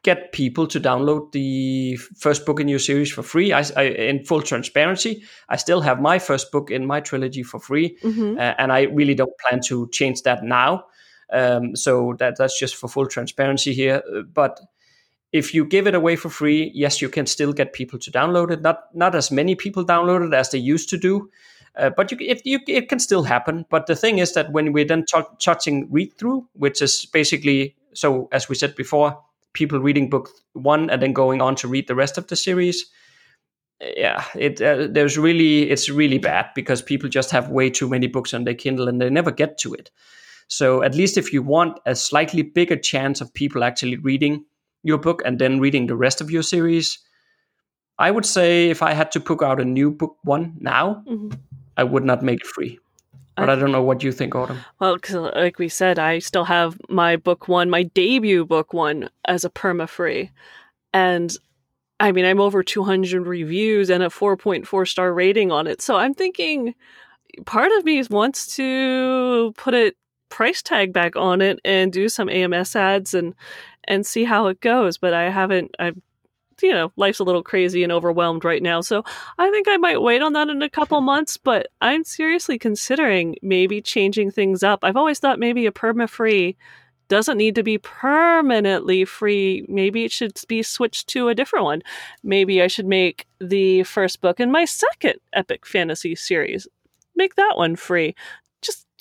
get 0.04 0.32
people 0.32 0.68
to 0.68 0.80
download 0.80 1.32
the 1.34 1.98
first 2.20 2.46
book 2.46 2.60
in 2.60 2.68
your 2.70 2.80
series 2.80 3.12
for 3.12 3.24
free. 3.24 3.52
I, 3.52 3.64
I 3.76 3.84
in 3.84 4.24
full 4.24 4.42
transparency, 4.42 5.24
I 5.50 5.58
still 5.58 5.82
have 5.82 6.00
my 6.00 6.20
first 6.20 6.52
book 6.52 6.72
in 6.72 6.86
my 6.86 7.02
trilogy 7.02 7.44
for 7.44 7.60
free 7.60 7.98
Mhm. 8.04 8.38
uh, 8.38 8.56
and 8.58 8.72
I 8.72 8.84
really 8.84 9.16
don't 9.16 9.34
plan 9.40 9.60
to 9.68 9.90
change 9.92 10.22
that 10.22 10.44
now. 10.44 10.86
Um, 11.34 11.76
so 11.76 12.16
that 12.20 12.38
that's 12.38 12.58
just 12.60 12.76
for 12.76 12.88
full 12.88 13.08
transparency 13.08 13.74
here. 13.74 14.02
Uh, 14.16 14.22
But 14.34 14.60
if 15.32 15.54
you 15.54 15.66
give 15.66 15.88
it 15.88 15.96
away 15.96 16.16
for 16.16 16.30
free, 16.30 16.72
yes, 16.74 17.02
you 17.02 17.10
can 17.10 17.26
still 17.26 17.54
get 17.54 17.74
people 17.74 18.00
to 18.00 18.12
download 18.12 18.52
it. 18.52 18.62
Not 18.62 18.84
not 18.94 19.16
as 19.16 19.32
many 19.32 19.56
people 19.56 19.86
download 19.86 20.28
it 20.28 20.34
as 20.34 20.52
they 20.52 20.58
used 20.58 20.90
to 20.90 20.98
do, 20.98 21.30
uh, 21.76 21.90
but 21.90 22.12
you, 22.12 22.18
it 22.22 22.42
you, 22.46 22.60
it 22.68 22.90
can 22.90 23.00
still 23.00 23.24
happen. 23.24 23.66
But 23.70 23.88
the 23.88 23.96
thing 23.96 24.20
is 24.20 24.34
that 24.34 24.52
when 24.52 24.74
we're 24.74 24.86
then 24.86 25.06
tou- 25.06 25.36
touching 25.40 25.88
read 25.92 26.14
through, 26.18 26.48
which 26.54 26.82
is 26.82 27.06
basically 27.06 27.76
so 27.94 28.30
as 28.32 28.48
we 28.48 28.56
said 28.56 28.76
before, 28.76 29.20
people 29.54 29.80
reading 29.80 30.10
book 30.10 30.30
one 30.54 30.90
and 30.90 31.02
then 31.02 31.14
going 31.14 31.42
on 31.42 31.56
to 31.56 31.68
read 31.68 31.88
the 31.88 31.96
rest 31.96 32.18
of 32.18 32.28
the 32.28 32.36
series 32.36 32.86
yeah 33.96 34.24
it 34.36 34.62
uh, 34.62 34.88
there's 34.90 35.18
really 35.18 35.70
it's 35.70 35.90
really 35.90 36.18
bad 36.18 36.48
because 36.56 36.82
people 36.82 37.10
just 37.10 37.32
have 37.32 37.50
way 37.50 37.70
too 37.70 37.88
many 37.88 38.08
books 38.08 38.34
on 38.34 38.44
their 38.44 38.56
kindle 38.56 38.88
and 38.88 39.00
they 39.00 39.10
never 39.10 39.32
get 39.32 39.58
to 39.58 39.74
it 39.74 39.92
so 40.48 40.82
at 40.82 40.96
least 40.96 41.18
if 41.18 41.32
you 41.32 41.44
want 41.44 41.80
a 41.86 41.96
slightly 41.96 42.42
bigger 42.42 42.76
chance 42.76 43.22
of 43.22 43.34
people 43.34 43.64
actually 43.64 43.98
reading 43.98 44.44
your 44.88 44.98
book 44.98 45.22
and 45.26 45.40
then 45.40 45.60
reading 45.60 45.88
the 45.88 45.96
rest 46.06 46.22
of 46.22 46.32
your 46.32 46.44
series 46.44 46.98
i 48.00 48.10
would 48.12 48.26
say 48.26 48.70
if 48.70 48.82
i 48.82 48.94
had 48.94 49.12
to 49.12 49.20
put 49.20 49.42
out 49.44 49.62
a 49.62 49.66
new 49.66 49.92
book 49.92 50.16
one 50.24 50.54
now 50.60 51.04
Mhm. 51.08 51.38
i 51.78 51.84
would 51.84 52.06
not 52.06 52.24
make 52.24 52.42
it 52.42 52.48
free 52.48 52.80
but 53.36 53.50
i, 53.50 53.56
don't 53.56 53.72
know 53.72 53.84
what 53.84 54.04
you 54.04 54.12
think 54.12 54.34
autumn 54.36 54.60
Well, 54.80 54.96
because 54.96 55.16
like 55.36 55.60
we 55.60 55.70
said, 55.70 56.00
I 56.00 56.20
still 56.20 56.46
have 56.46 56.80
my 56.90 57.18
book 57.18 57.48
one, 57.48 57.70
my 57.70 57.84
debut 57.84 58.46
book 58.46 58.74
one, 58.74 59.10
as 59.26 59.46
a 59.46 59.50
perma 59.50 59.88
free, 59.88 60.32
and 60.92 61.30
I 62.00 62.12
mean 62.12 62.26
I'm 62.26 62.42
over 62.42 62.64
200 62.64 63.28
reviews 63.28 63.92
and 63.92 64.02
a 64.04 64.10
4.4 64.10 64.88
star 64.88 65.14
rating 65.14 65.52
on 65.52 65.68
it. 65.68 65.82
So 65.84 65.98
I'm 65.98 66.16
thinking, 66.16 66.74
part 67.46 67.72
of 67.78 67.86
me 67.86 68.02
wants 68.10 68.56
to 68.56 69.54
put 69.58 69.74
a 69.76 69.94
price 70.30 70.62
tag 70.62 70.94
back 70.94 71.16
on 71.16 71.42
it 71.42 71.60
and 71.66 71.92
do 71.92 72.10
some 72.10 72.30
AMS 72.30 72.76
ads 72.76 73.14
and 73.14 73.34
and 73.86 74.06
see 74.06 74.24
how 74.24 74.48
it 74.48 74.60
goes. 74.60 74.98
But 74.98 75.14
I 75.14 75.30
haven't. 75.30 75.76
I've 75.80 75.98
you 76.62 76.72
know, 76.72 76.92
life's 76.96 77.20
a 77.20 77.24
little 77.24 77.44
crazy 77.44 77.84
and 77.84 77.92
overwhelmed 77.92 78.44
right 78.44 78.64
now. 78.64 78.82
So 78.82 79.04
I 79.38 79.50
think 79.52 79.68
I 79.68 79.78
might 79.78 80.02
wait 80.02 80.22
on 80.22 80.34
that 80.34 80.50
in 80.50 80.62
a 80.62 80.70
couple 80.70 81.00
months, 81.02 81.38
but 81.38 81.68
I'm 81.82 82.04
seriously 82.04 82.58
considering 82.58 83.36
maybe 83.42 83.82
changing 83.82 84.32
things 84.32 84.64
up. 84.64 84.80
I've 84.84 84.98
always 84.98 85.20
thought 85.20 85.40
maybe 85.40 85.68
a 85.68 85.72
perma 85.72 86.10
free 86.10 86.58
doesn't 87.08 87.38
need 87.38 87.56
to 87.56 87.64
be 87.64 87.78
permanently 87.78 89.06
free. 89.06 89.66
Maybe 89.70 90.04
it 90.04 90.12
should 90.12 90.40
be 90.48 90.62
switched 90.62 91.08
to 91.10 91.30
a 91.30 91.36
different 91.36 91.66
one. 91.66 91.82
Maybe 92.24 92.62
I 92.62 92.68
should 92.68 92.86
make 92.86 93.28
the 93.40 93.84
first 93.84 94.22
book 94.22 94.40
in 94.40 94.52
my 94.52 94.66
second 94.66 95.16
epic 95.34 95.66
fantasy 95.66 96.16
series. 96.16 96.68
Make 97.16 97.36
that 97.36 97.54
one 97.56 97.76
free. 97.76 98.16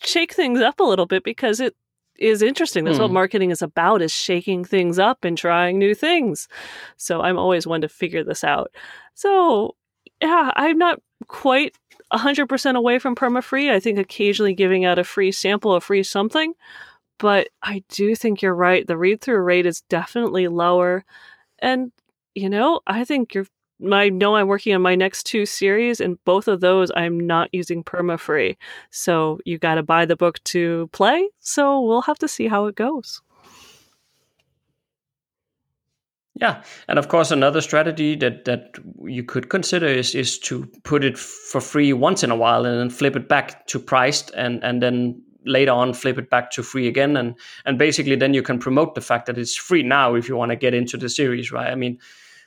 Shake 0.07 0.33
things 0.33 0.61
up 0.61 0.81
a 0.81 0.85
little 0.85 1.07
bit 1.07 1.25
because 1.25 1.61
it 1.61 1.75
is 2.19 2.41
interesting. 2.41 2.85
That's 2.85 2.99
what 2.99 3.09
Hmm. 3.09 3.15
marketing 3.15 3.51
is 3.51 3.61
about 3.61 4.01
is 4.01 4.13
shaking 4.13 4.65
things 4.65 4.99
up 4.99 5.25
and 5.25 5.37
trying 5.37 5.79
new 5.79 5.95
things. 5.95 6.49
So 6.97 7.21
I'm 7.21 7.37
always 7.39 7.67
one 7.67 7.83
to 7.83 7.89
figure 7.89 8.25
this 8.25 8.43
out. 8.45 8.73
So 9.15 9.77
yeah, 10.23 10.51
I'm 10.57 10.79
not 10.79 11.01
quite 11.27 11.75
100% 12.13 12.77
away 12.77 12.99
from 12.99 13.15
perma-free. 13.15 13.71
I 13.71 13.81
think 13.81 13.99
occasionally 13.99 14.55
giving 14.55 14.85
out 14.87 14.99
a 14.99 15.05
free 15.05 15.33
sample, 15.33 15.75
a 15.75 15.81
free 15.81 16.03
something. 16.03 16.55
But 17.19 17.49
I 17.63 17.83
do 17.89 18.15
think 18.15 18.41
you're 18.43 18.55
right. 18.55 18.87
The 18.87 18.97
read-through 18.97 19.41
rate 19.41 19.67
is 19.67 19.83
definitely 19.83 20.49
lower. 20.49 21.05
And, 21.59 21.93
you 22.35 22.49
know, 22.49 22.81
I 22.87 23.05
think 23.05 23.35
you're 23.35 23.47
I 23.93 24.09
know 24.09 24.37
I'm 24.37 24.47
working 24.47 24.75
on 24.75 24.81
my 24.81 24.95
next 24.95 25.25
two 25.25 25.45
series, 25.45 26.01
and 26.01 26.23
both 26.25 26.49
of 26.49 26.61
those 26.61 26.91
I'm 26.97 27.21
not 27.21 27.51
using 27.53 27.85
perma 27.85 28.19
free. 28.19 28.57
So 28.91 29.39
you 29.45 29.59
got 29.59 29.75
to 29.75 29.83
buy 29.83 30.07
the 30.07 30.17
book 30.17 30.43
to 30.45 30.89
play. 30.93 31.29
So 31.41 31.81
we'll 31.83 32.03
have 32.03 32.19
to 32.21 32.29
see 32.29 32.49
how 32.49 32.67
it 32.67 32.75
goes. 32.75 33.21
Yeah, 36.39 36.63
and 36.87 36.99
of 36.99 37.09
course, 37.09 37.31
another 37.31 37.63
strategy 37.63 38.15
that 38.17 38.45
that 38.45 38.79
you 39.05 39.23
could 39.25 39.49
consider 39.49 39.87
is 39.87 40.15
is 40.15 40.39
to 40.41 40.67
put 40.85 41.03
it 41.03 41.19
for 41.19 41.63
free 41.63 41.95
once 41.95 42.23
in 42.23 42.31
a 42.31 42.37
while 42.37 42.67
and 42.67 42.79
then 42.79 42.91
flip 42.91 43.17
it 43.17 43.27
back 43.27 43.67
to 43.69 43.79
priced, 43.79 44.31
and 44.35 44.63
and 44.63 44.83
then 44.83 45.23
later 45.47 45.73
on 45.73 45.95
flip 45.95 46.19
it 46.19 46.29
back 46.29 46.51
to 46.51 46.63
free 46.63 46.89
again, 46.89 47.17
and 47.17 47.37
and 47.65 47.79
basically 47.79 48.17
then 48.17 48.35
you 48.35 48.43
can 48.43 48.59
promote 48.59 48.95
the 48.95 49.01
fact 49.01 49.27
that 49.27 49.39
it's 49.39 49.57
free 49.57 49.83
now 49.83 50.15
if 50.15 50.29
you 50.29 50.37
want 50.37 50.51
to 50.51 50.57
get 50.57 50.75
into 50.75 50.99
the 50.99 51.09
series, 51.09 51.51
right? 51.53 51.71
I 51.71 51.75
mean, 51.75 51.99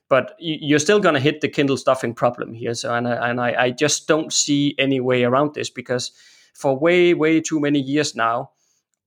but 0.09 0.35
you're 0.39 0.79
still 0.79 0.99
going 0.99 1.13
to 1.13 1.21
hit 1.21 1.41
the 1.41 1.47
Kindle 1.47 1.77
stuffing 1.77 2.13
problem 2.13 2.53
here. 2.53 2.73
So 2.73 2.93
and 2.93 3.07
I, 3.07 3.29
and 3.29 3.39
I, 3.39 3.63
I 3.63 3.71
just 3.71 4.07
don't 4.07 4.33
see 4.33 4.75
any 4.77 4.99
way 4.99 5.23
around 5.23 5.53
this 5.53 5.69
because 5.69 6.11
for 6.53 6.77
way 6.77 7.13
way 7.13 7.39
too 7.39 7.59
many 7.59 7.79
years 7.79 8.15
now, 8.15 8.51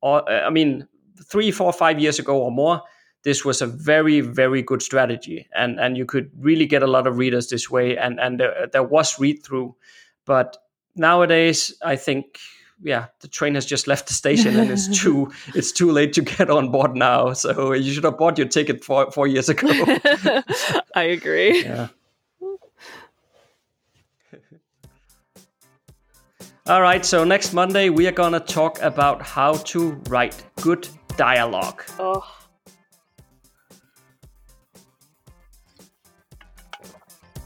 or 0.01 0.29
uh, 0.31 0.47
I 0.47 0.51
mean, 0.51 0.87
three, 1.25 1.51
four, 1.51 1.73
five 1.73 2.01
years 2.01 2.19
ago 2.19 2.39
or 2.39 2.51
more 2.51 2.83
this 3.23 3.45
was 3.45 3.63
a 3.63 3.67
very 3.67 4.21
very 4.21 4.63
good 4.63 4.83
strategy 4.83 5.49
and 5.55 5.79
and 5.81 5.97
you 5.97 6.05
could 6.05 6.31
really 6.39 6.67
get 6.67 6.83
a 6.83 6.87
lot 6.87 7.07
of 7.07 7.19
readers 7.19 7.49
this 7.49 7.71
way 7.71 7.97
and 7.97 8.21
and 8.21 8.41
there, 8.41 8.69
there 8.73 8.83
was 8.83 9.19
read 9.19 9.43
through 9.43 9.75
but 10.25 10.57
nowadays 10.97 11.75
i 11.85 11.97
think 11.97 12.39
yeah 12.85 13.07
the 13.21 13.29
train 13.29 13.55
has 13.55 13.65
just 13.65 13.87
left 13.87 14.09
the 14.09 14.15
station 14.15 14.59
and 14.59 14.71
it's 14.71 14.89
too 14.89 15.31
it's 15.55 15.71
too 15.73 15.91
late 15.93 16.13
to 16.13 16.21
get 16.23 16.51
on 16.51 16.71
board 16.71 16.95
now 16.97 17.33
so 17.33 17.73
you 17.73 17.93
should 17.93 18.05
have 18.05 18.19
bought 18.19 18.37
your 18.39 18.49
ticket 18.49 18.85
four, 18.85 19.11
four 19.13 19.27
years 19.27 19.49
ago 19.49 19.69
I 20.95 21.03
agree. 21.03 21.63
yeah 21.63 21.89
all 26.67 26.81
right 26.83 27.05
so 27.05 27.25
next 27.25 27.53
monday 27.53 27.89
we 27.89 28.07
are 28.07 28.13
gonna 28.13 28.41
talk 28.41 28.81
about 28.83 29.23
how 29.23 29.55
to 29.55 29.93
write 30.09 30.43
good 30.61 30.89
dialogue 31.17 31.83
Oh. 31.99 32.25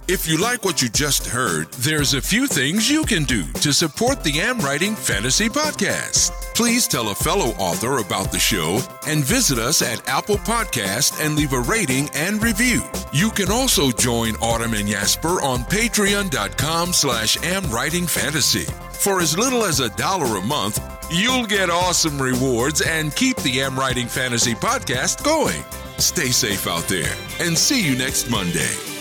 If 0.09 0.29
you 0.29 0.39
like 0.39 0.65
what 0.65 0.81
you 0.81 0.89
just 0.89 1.27
heard, 1.27 1.73
there's 1.73 2.15
a 2.15 2.23
few 2.23 2.47
things 2.47 2.89
you 2.89 3.03
can 3.03 3.25
do 3.25 3.43
to 3.55 3.73
support 3.73 4.23
the 4.23 4.39
Am 4.41 4.61
Writing 4.61 4.95
Fantasy 4.95 5.49
Podcast. 5.49 6.31
Please 6.55 6.87
tell 6.87 7.11
a 7.11 7.15
fellow 7.15 7.49
author 7.59 7.99
about 7.99 8.31
the 8.31 8.39
show 8.39 8.79
and 9.09 9.25
visit 9.25 9.59
us 9.59 9.83
at 9.83 10.09
Apple 10.09 10.37
Podcast 10.37 11.21
and 11.21 11.35
leave 11.35 11.53
a 11.53 11.61
rating 11.61 12.09
and 12.15 12.41
review. 12.41 12.83
You 13.13 13.31
can 13.33 13.51
also 13.51 13.91
join 13.91 14.37
Autumn 14.37 14.75
and 14.75 14.87
Jesper 14.87 15.43
on 15.43 15.65
patreon.com 15.65 16.93
slash 16.93 17.37
amwritingfantasy. 17.39 18.71
For 18.95 19.21
as 19.21 19.37
little 19.37 19.65
as 19.65 19.81
a 19.81 19.91
dollar 19.97 20.39
a 20.39 20.43
month, 20.43 20.81
you'll 21.11 21.47
get 21.47 21.69
awesome 21.69 22.23
rewards 22.23 22.81
and 22.81 23.15
keep 23.17 23.39
the 23.39 23.61
Am 23.61 23.77
Writing 23.77 24.07
Fantasy 24.07 24.55
Podcast 24.55 25.25
going. 25.25 25.65
Stay 25.99 26.29
safe 26.29 26.69
out 26.69 26.85
there 26.85 27.13
and 27.41 27.59
see 27.59 27.85
you 27.85 27.99
next 27.99 28.31
Monday. 28.31 28.96